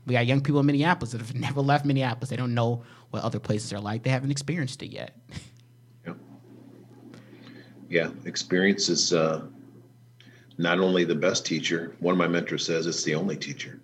We 0.07 0.15
got 0.15 0.27
young 0.27 0.41
people 0.41 0.61
in 0.61 0.67
Minneapolis 0.67 1.13
that 1.13 1.21
have 1.21 1.35
never 1.41 1.61
left 1.61 1.85
Minneapolis. 1.85 2.31
They 2.31 2.37
don't 2.37 2.55
know 2.55 2.83
what 3.11 3.23
other 3.23 3.39
places 3.39 3.73
are 3.73 3.81
like. 3.81 4.03
They 4.03 4.11
haven't 4.11 4.31
experienced 4.31 4.83
it 4.83 4.91
yet. 4.91 5.17
Yeah, 6.07 6.15
yeah. 7.89 8.11
Experience 8.25 8.89
is 8.89 9.13
uh, 9.13 9.43
not 10.59 10.79
only 10.79 11.05
the 11.05 11.15
best 11.15 11.47
teacher. 11.47 11.95
One 12.01 12.13
of 12.13 12.19
my 12.19 12.29
mentors 12.29 12.67
says 12.67 12.87
it's 12.87 13.05
the 13.05 13.15
only 13.15 13.37
teacher. 13.37 13.81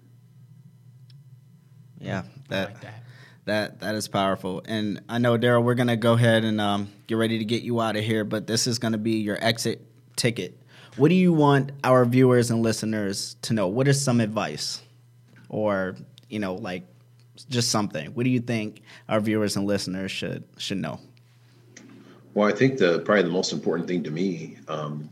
Yeah, 1.98 2.22
that 2.48 2.72
like 2.72 2.80
that. 2.80 3.02
that 3.44 3.80
that 3.80 3.94
is 3.94 4.08
powerful. 4.08 4.62
And 4.66 5.02
I 5.08 5.18
know 5.18 5.36
Darrell, 5.36 5.62
we're 5.62 5.74
gonna 5.74 5.96
go 5.96 6.14
ahead 6.14 6.44
and 6.44 6.60
um, 6.60 6.90
get 7.06 7.16
ready 7.16 7.38
to 7.38 7.44
get 7.44 7.62
you 7.62 7.80
out 7.80 7.96
of 7.96 8.04
here, 8.04 8.24
but 8.24 8.46
this 8.46 8.66
is 8.66 8.78
gonna 8.78 8.98
be 8.98 9.18
your 9.18 9.38
exit 9.42 9.86
ticket. 10.16 10.58
What 10.96 11.08
do 11.08 11.14
you 11.14 11.32
want 11.32 11.72
our 11.84 12.04
viewers 12.04 12.50
and 12.50 12.62
listeners 12.62 13.36
to 13.42 13.52
know? 13.54 13.68
What 13.68 13.86
is 13.86 14.02
some 14.02 14.20
advice? 14.20 14.82
or 15.50 15.96
you 16.30 16.38
know, 16.38 16.54
like 16.54 16.84
just 17.48 17.70
something. 17.70 18.08
What 18.14 18.24
do 18.24 18.30
you 18.30 18.40
think 18.40 18.82
our 19.08 19.20
viewers 19.20 19.56
and 19.56 19.66
listeners 19.66 20.10
should 20.10 20.44
should 20.58 20.78
know? 20.78 21.00
Well, 22.34 22.48
I 22.48 22.52
think 22.52 22.78
the 22.78 23.00
probably 23.00 23.24
the 23.24 23.30
most 23.30 23.52
important 23.52 23.88
thing 23.88 24.04
to 24.04 24.10
me, 24.10 24.58
um, 24.68 25.10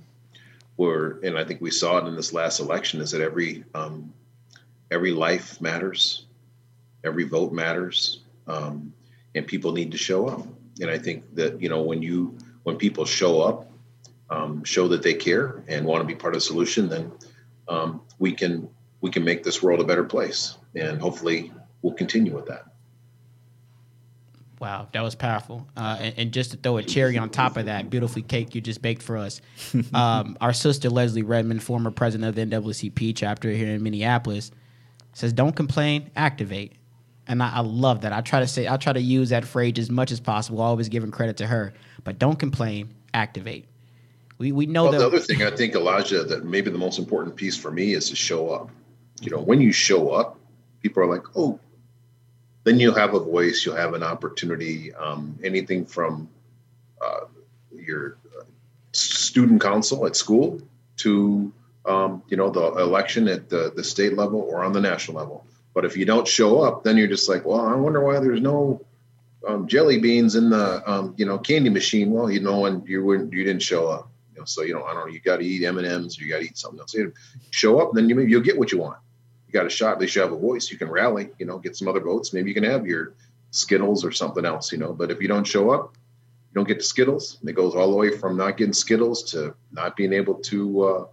were, 0.76 1.18
and 1.24 1.36
I 1.36 1.44
think 1.44 1.60
we 1.60 1.70
saw 1.70 1.98
it 1.98 2.06
in 2.06 2.14
this 2.14 2.32
last 2.32 2.60
election, 2.60 3.00
is 3.00 3.10
that 3.10 3.20
every 3.20 3.64
um, 3.74 4.12
every 4.90 5.12
life 5.12 5.60
matters, 5.60 6.26
every 7.04 7.24
vote 7.24 7.52
matters, 7.52 8.20
um, 8.46 8.92
and 9.34 9.46
people 9.46 9.72
need 9.72 9.90
to 9.92 9.98
show 9.98 10.28
up. 10.28 10.46
And 10.80 10.90
I 10.90 10.98
think 10.98 11.34
that 11.34 11.60
you 11.60 11.68
know 11.68 11.82
when 11.82 12.02
you 12.02 12.38
when 12.62 12.76
people 12.76 13.04
show 13.04 13.40
up, 13.40 13.70
um, 14.30 14.62
show 14.64 14.86
that 14.88 15.02
they 15.02 15.14
care 15.14 15.62
and 15.68 15.84
want 15.84 16.02
to 16.02 16.06
be 16.06 16.14
part 16.14 16.34
of 16.34 16.40
the 16.40 16.46
solution, 16.46 16.88
then 16.88 17.10
um, 17.68 18.00
we 18.18 18.32
can 18.32 18.68
we 19.00 19.10
can 19.10 19.24
make 19.24 19.42
this 19.44 19.62
world 19.62 19.80
a 19.80 19.84
better 19.84 20.04
place. 20.04 20.56
And 20.74 21.00
hopefully 21.00 21.52
we'll 21.82 21.94
continue 21.94 22.34
with 22.34 22.46
that. 22.46 22.64
Wow, 24.60 24.88
that 24.92 25.02
was 25.02 25.14
powerful. 25.14 25.68
Uh, 25.76 25.98
and, 26.00 26.14
and, 26.16 26.32
just 26.32 26.50
to 26.50 26.56
throw 26.56 26.78
a 26.78 26.82
cherry 26.82 27.16
on 27.16 27.30
top 27.30 27.56
of 27.56 27.66
that 27.66 27.90
beautifully 27.90 28.22
cake 28.22 28.56
you 28.56 28.60
just 28.60 28.82
baked 28.82 29.02
for 29.02 29.16
us, 29.16 29.40
um, 29.94 30.36
our 30.40 30.52
sister 30.52 30.90
Leslie 30.90 31.22
Redmond, 31.22 31.62
former 31.62 31.92
president 31.92 32.28
of 32.28 32.34
the 32.34 32.44
NAACP 32.44 33.14
chapter 33.14 33.50
here 33.50 33.68
in 33.68 33.82
Minneapolis, 33.84 34.50
says, 35.12 35.32
"Don't 35.32 35.54
complain, 35.54 36.10
activate." 36.16 36.72
And 37.28 37.40
I, 37.40 37.56
I, 37.56 37.60
love 37.60 38.00
that. 38.00 38.12
I 38.12 38.20
try 38.22 38.40
to 38.40 38.48
say, 38.48 38.66
I 38.66 38.78
try 38.78 38.94
to 38.94 39.00
use 39.00 39.28
that 39.28 39.44
phrase 39.44 39.78
as 39.78 39.90
much 39.90 40.10
as 40.10 40.18
possible, 40.18 40.62
always 40.62 40.88
giving 40.88 41.10
credit 41.10 41.36
to 41.36 41.46
her. 41.46 41.74
But 42.02 42.18
don't 42.18 42.38
complain, 42.38 42.94
activate. 43.14 43.66
We 44.38 44.50
we 44.50 44.66
know 44.66 44.84
well, 44.84 44.92
that. 44.92 44.98
The 44.98 45.06
other 45.06 45.20
thing 45.20 45.44
I 45.44 45.50
think, 45.50 45.76
Elijah, 45.76 46.24
that 46.24 46.44
maybe 46.44 46.70
the 46.70 46.78
most 46.78 46.98
important 46.98 47.36
piece 47.36 47.56
for 47.56 47.70
me 47.70 47.92
is 47.92 48.08
to 48.08 48.16
show 48.16 48.50
up 48.50 48.70
you 49.20 49.30
know, 49.30 49.40
when 49.40 49.60
you 49.60 49.72
show 49.72 50.10
up, 50.10 50.38
people 50.82 51.02
are 51.02 51.06
like, 51.06 51.24
oh, 51.36 51.58
then 52.64 52.78
you'll 52.78 52.94
have 52.94 53.14
a 53.14 53.20
voice, 53.20 53.64
you'll 53.64 53.76
have 53.76 53.94
an 53.94 54.02
opportunity. 54.02 54.94
Um, 54.94 55.38
anything 55.42 55.86
from 55.86 56.28
uh, 57.00 57.26
your 57.72 58.18
student 58.92 59.60
council 59.60 60.06
at 60.06 60.16
school 60.16 60.60
to 60.98 61.52
um, 61.88 62.22
you 62.28 62.36
know, 62.36 62.50
the 62.50 62.66
election 62.76 63.28
at 63.28 63.48
the, 63.48 63.72
the 63.74 63.82
state 63.82 64.16
level 64.16 64.40
or 64.40 64.62
on 64.62 64.72
the 64.72 64.80
national 64.80 65.16
level. 65.16 65.46
But 65.74 65.84
if 65.84 65.96
you 65.96 66.04
don't 66.04 66.28
show 66.28 66.60
up, 66.60 66.84
then 66.84 66.96
you're 66.96 67.08
just 67.08 67.28
like, 67.28 67.46
well, 67.46 67.60
I 67.60 67.74
wonder 67.74 68.04
why 68.04 68.20
there's 68.20 68.40
no 68.40 68.84
um, 69.46 69.66
jelly 69.66 69.98
beans 69.98 70.34
in 70.34 70.50
the 70.50 70.82
um, 70.90 71.14
you 71.16 71.24
know 71.24 71.38
candy 71.38 71.70
machine. 71.70 72.10
Well, 72.10 72.30
you 72.30 72.40
know, 72.40 72.66
and 72.66 72.86
you 72.86 73.04
wouldn't 73.04 73.32
you 73.32 73.44
didn't 73.44 73.62
show 73.62 73.88
up. 73.88 74.10
You 74.34 74.40
know, 74.40 74.44
so 74.44 74.62
you 74.62 74.74
know, 74.74 74.84
I 74.84 74.92
don't 74.92 75.06
know. 75.06 75.12
You 75.12 75.20
got 75.20 75.38
to 75.38 75.44
eat 75.44 75.64
M 75.64 75.78
and 75.78 75.86
M's. 75.86 76.18
or 76.18 76.24
You 76.24 76.32
got 76.32 76.40
to 76.40 76.44
eat 76.44 76.58
something 76.58 76.80
else. 76.80 76.94
You 76.94 77.12
show 77.50 77.80
up, 77.80 77.92
then 77.94 78.08
you 78.08 78.20
you'll 78.20 78.42
get 78.42 78.58
what 78.58 78.72
you 78.72 78.78
want. 78.78 78.98
You 79.48 79.52
got 79.52 79.66
a 79.66 79.70
shot. 79.70 79.94
At 79.94 80.00
least 80.00 80.14
you 80.14 80.22
have 80.22 80.32
a 80.32 80.38
voice. 80.38 80.70
You 80.70 80.78
can 80.78 80.90
rally. 80.90 81.30
You 81.38 81.46
know, 81.46 81.58
get 81.58 81.76
some 81.76 81.88
other 81.88 82.00
votes. 82.00 82.32
Maybe 82.32 82.50
you 82.50 82.54
can 82.54 82.64
have 82.64 82.86
your 82.86 83.14
Skittles 83.50 84.04
or 84.04 84.12
something 84.12 84.44
else. 84.44 84.70
You 84.70 84.78
know, 84.78 84.92
but 84.92 85.10
if 85.10 85.20
you 85.22 85.28
don't 85.28 85.46
show 85.46 85.70
up, 85.70 85.94
you 86.50 86.54
don't 86.54 86.68
get 86.68 86.78
the 86.78 86.84
Skittles. 86.84 87.38
And 87.40 87.48
it 87.48 87.54
goes 87.54 87.74
all 87.74 87.90
the 87.90 87.96
way 87.96 88.16
from 88.16 88.36
not 88.36 88.58
getting 88.58 88.74
Skittles 88.74 89.22
to 89.32 89.54
not 89.72 89.96
being 89.96 90.12
able 90.12 90.34
to 90.34 90.82
uh, 90.82 91.06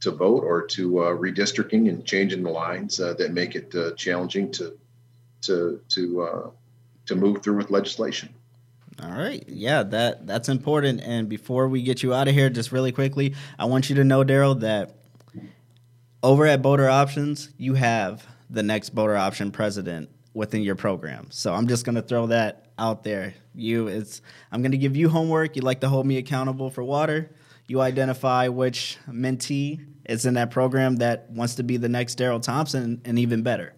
to 0.00 0.10
vote 0.10 0.42
or 0.42 0.66
to 0.66 0.98
uh, 1.00 1.10
redistricting 1.10 1.88
and 1.88 2.04
changing 2.04 2.42
the 2.42 2.50
lines 2.50 3.00
uh, 3.00 3.14
that 3.14 3.32
make 3.32 3.54
it 3.54 3.74
uh, 3.74 3.92
challenging 3.92 4.50
to 4.52 4.76
to 5.42 5.80
to 5.90 6.22
uh, 6.22 6.50
to 7.06 7.14
move 7.14 7.42
through 7.42 7.56
with 7.56 7.70
legislation. 7.70 8.34
All 9.02 9.10
right. 9.10 9.44
Yeah, 9.46 9.82
that 9.82 10.26
that's 10.26 10.48
important. 10.48 11.02
And 11.02 11.28
before 11.28 11.68
we 11.68 11.82
get 11.82 12.02
you 12.02 12.14
out 12.14 12.28
of 12.28 12.34
here, 12.34 12.48
just 12.48 12.72
really 12.72 12.92
quickly, 12.92 13.34
I 13.58 13.66
want 13.66 13.90
you 13.90 13.96
to 13.96 14.04
know, 14.04 14.24
Darrell, 14.24 14.54
that 14.56 14.95
over 16.22 16.46
at 16.46 16.62
Bolder 16.62 16.88
Options, 16.88 17.50
you 17.56 17.74
have 17.74 18.26
the 18.50 18.62
next 18.62 18.90
bolder 18.90 19.16
option 19.16 19.50
president 19.50 20.08
within 20.34 20.62
your 20.62 20.76
program. 20.76 21.28
So 21.30 21.52
I'm 21.52 21.66
just 21.66 21.84
gonna 21.84 22.02
throw 22.02 22.26
that 22.28 22.66
out 22.78 23.02
there. 23.02 23.34
You 23.54 23.88
it's 23.88 24.22
I'm 24.52 24.62
gonna 24.62 24.76
give 24.76 24.96
you 24.96 25.08
homework. 25.08 25.56
You'd 25.56 25.64
like 25.64 25.80
to 25.80 25.88
hold 25.88 26.06
me 26.06 26.18
accountable 26.18 26.70
for 26.70 26.84
water. 26.84 27.30
You 27.68 27.80
identify 27.80 28.48
which 28.48 28.98
mentee 29.08 29.84
is 30.04 30.24
in 30.24 30.34
that 30.34 30.50
program 30.50 30.96
that 30.96 31.30
wants 31.30 31.56
to 31.56 31.64
be 31.64 31.76
the 31.78 31.88
next 31.88 32.14
Darrell 32.14 32.38
Thompson 32.38 33.00
and 33.04 33.18
even 33.18 33.42
better. 33.42 33.72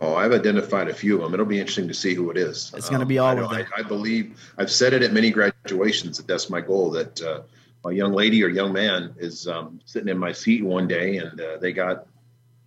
Oh, 0.00 0.14
I've 0.14 0.32
identified 0.32 0.88
a 0.88 0.94
few 0.94 1.16
of 1.16 1.22
them. 1.22 1.34
It'll 1.34 1.46
be 1.46 1.58
interesting 1.58 1.88
to 1.88 1.94
see 1.94 2.14
who 2.14 2.30
it 2.30 2.36
is. 2.36 2.72
It's 2.76 2.88
going 2.88 3.00
to 3.00 3.06
be 3.06 3.18
all 3.18 3.30
um, 3.30 3.38
of 3.38 3.50
them. 3.50 3.66
I, 3.74 3.80
I, 3.80 3.82
believe 3.82 4.38
I've 4.58 4.70
said 4.70 4.92
it 4.92 5.02
at 5.02 5.12
many 5.12 5.30
graduations 5.30 6.18
that 6.18 6.26
that's 6.26 6.50
my 6.50 6.60
goal. 6.60 6.90
That 6.90 7.22
uh, 7.22 7.40
a 7.88 7.92
young 7.92 8.12
lady 8.12 8.42
or 8.42 8.48
young 8.48 8.72
man 8.72 9.14
is 9.18 9.46
um, 9.46 9.80
sitting 9.84 10.08
in 10.08 10.18
my 10.18 10.32
seat 10.32 10.62
one 10.64 10.88
day, 10.88 11.18
and 11.18 11.40
uh, 11.40 11.56
they 11.58 11.72
got 11.72 12.06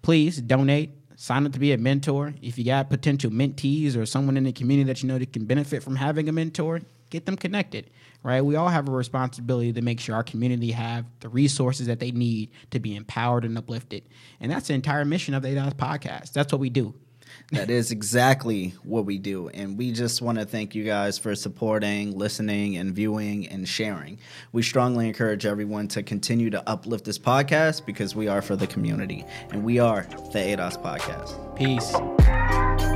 Please 0.00 0.40
donate, 0.40 0.90
sign 1.16 1.44
up 1.46 1.52
to 1.52 1.60
be 1.60 1.72
a 1.72 1.78
mentor. 1.78 2.34
If 2.42 2.58
you 2.58 2.64
got 2.64 2.90
potential 2.90 3.30
mentees 3.30 3.96
or 3.96 4.04
someone 4.06 4.36
in 4.36 4.42
the 4.44 4.52
community 4.52 4.86
that 4.88 5.02
you 5.02 5.08
know 5.08 5.18
that 5.18 5.32
can 5.32 5.44
benefit 5.44 5.82
from 5.82 5.96
having 5.96 6.28
a 6.28 6.32
mentor, 6.32 6.80
get 7.12 7.26
them 7.26 7.36
connected. 7.36 7.90
Right? 8.24 8.40
We 8.40 8.56
all 8.56 8.68
have 8.68 8.88
a 8.88 8.92
responsibility 8.92 9.72
to 9.72 9.82
make 9.82 10.00
sure 10.00 10.14
our 10.14 10.22
community 10.22 10.70
have 10.72 11.04
the 11.20 11.28
resources 11.28 11.86
that 11.88 12.00
they 12.00 12.12
need 12.12 12.50
to 12.70 12.80
be 12.80 12.96
empowered 12.96 13.44
and 13.44 13.56
uplifted. 13.58 14.04
And 14.40 14.50
that's 14.50 14.68
the 14.68 14.74
entire 14.74 15.04
mission 15.04 15.34
of 15.34 15.42
the 15.42 15.48
ADOS 15.48 15.74
podcast. 15.74 16.32
That's 16.32 16.52
what 16.52 16.60
we 16.60 16.70
do. 16.70 16.94
That 17.52 17.70
is 17.70 17.90
exactly 17.90 18.74
what 18.82 19.04
we 19.04 19.18
do. 19.18 19.48
And 19.48 19.76
we 19.76 19.92
just 19.92 20.22
want 20.22 20.38
to 20.38 20.46
thank 20.46 20.74
you 20.74 20.84
guys 20.84 21.18
for 21.18 21.34
supporting, 21.34 22.16
listening, 22.16 22.76
and 22.76 22.94
viewing 22.94 23.46
and 23.48 23.68
sharing. 23.68 24.18
We 24.52 24.62
strongly 24.62 25.06
encourage 25.06 25.44
everyone 25.44 25.88
to 25.88 26.02
continue 26.02 26.48
to 26.50 26.66
uplift 26.68 27.04
this 27.04 27.18
podcast 27.18 27.84
because 27.84 28.14
we 28.14 28.28
are 28.28 28.42
for 28.42 28.56
the 28.56 28.66
community 28.66 29.24
and 29.50 29.64
we 29.64 29.78
are 29.78 30.06
the 30.32 30.38
ADOS 30.38 30.82
podcast. 30.82 31.56
Peace. 31.56 32.91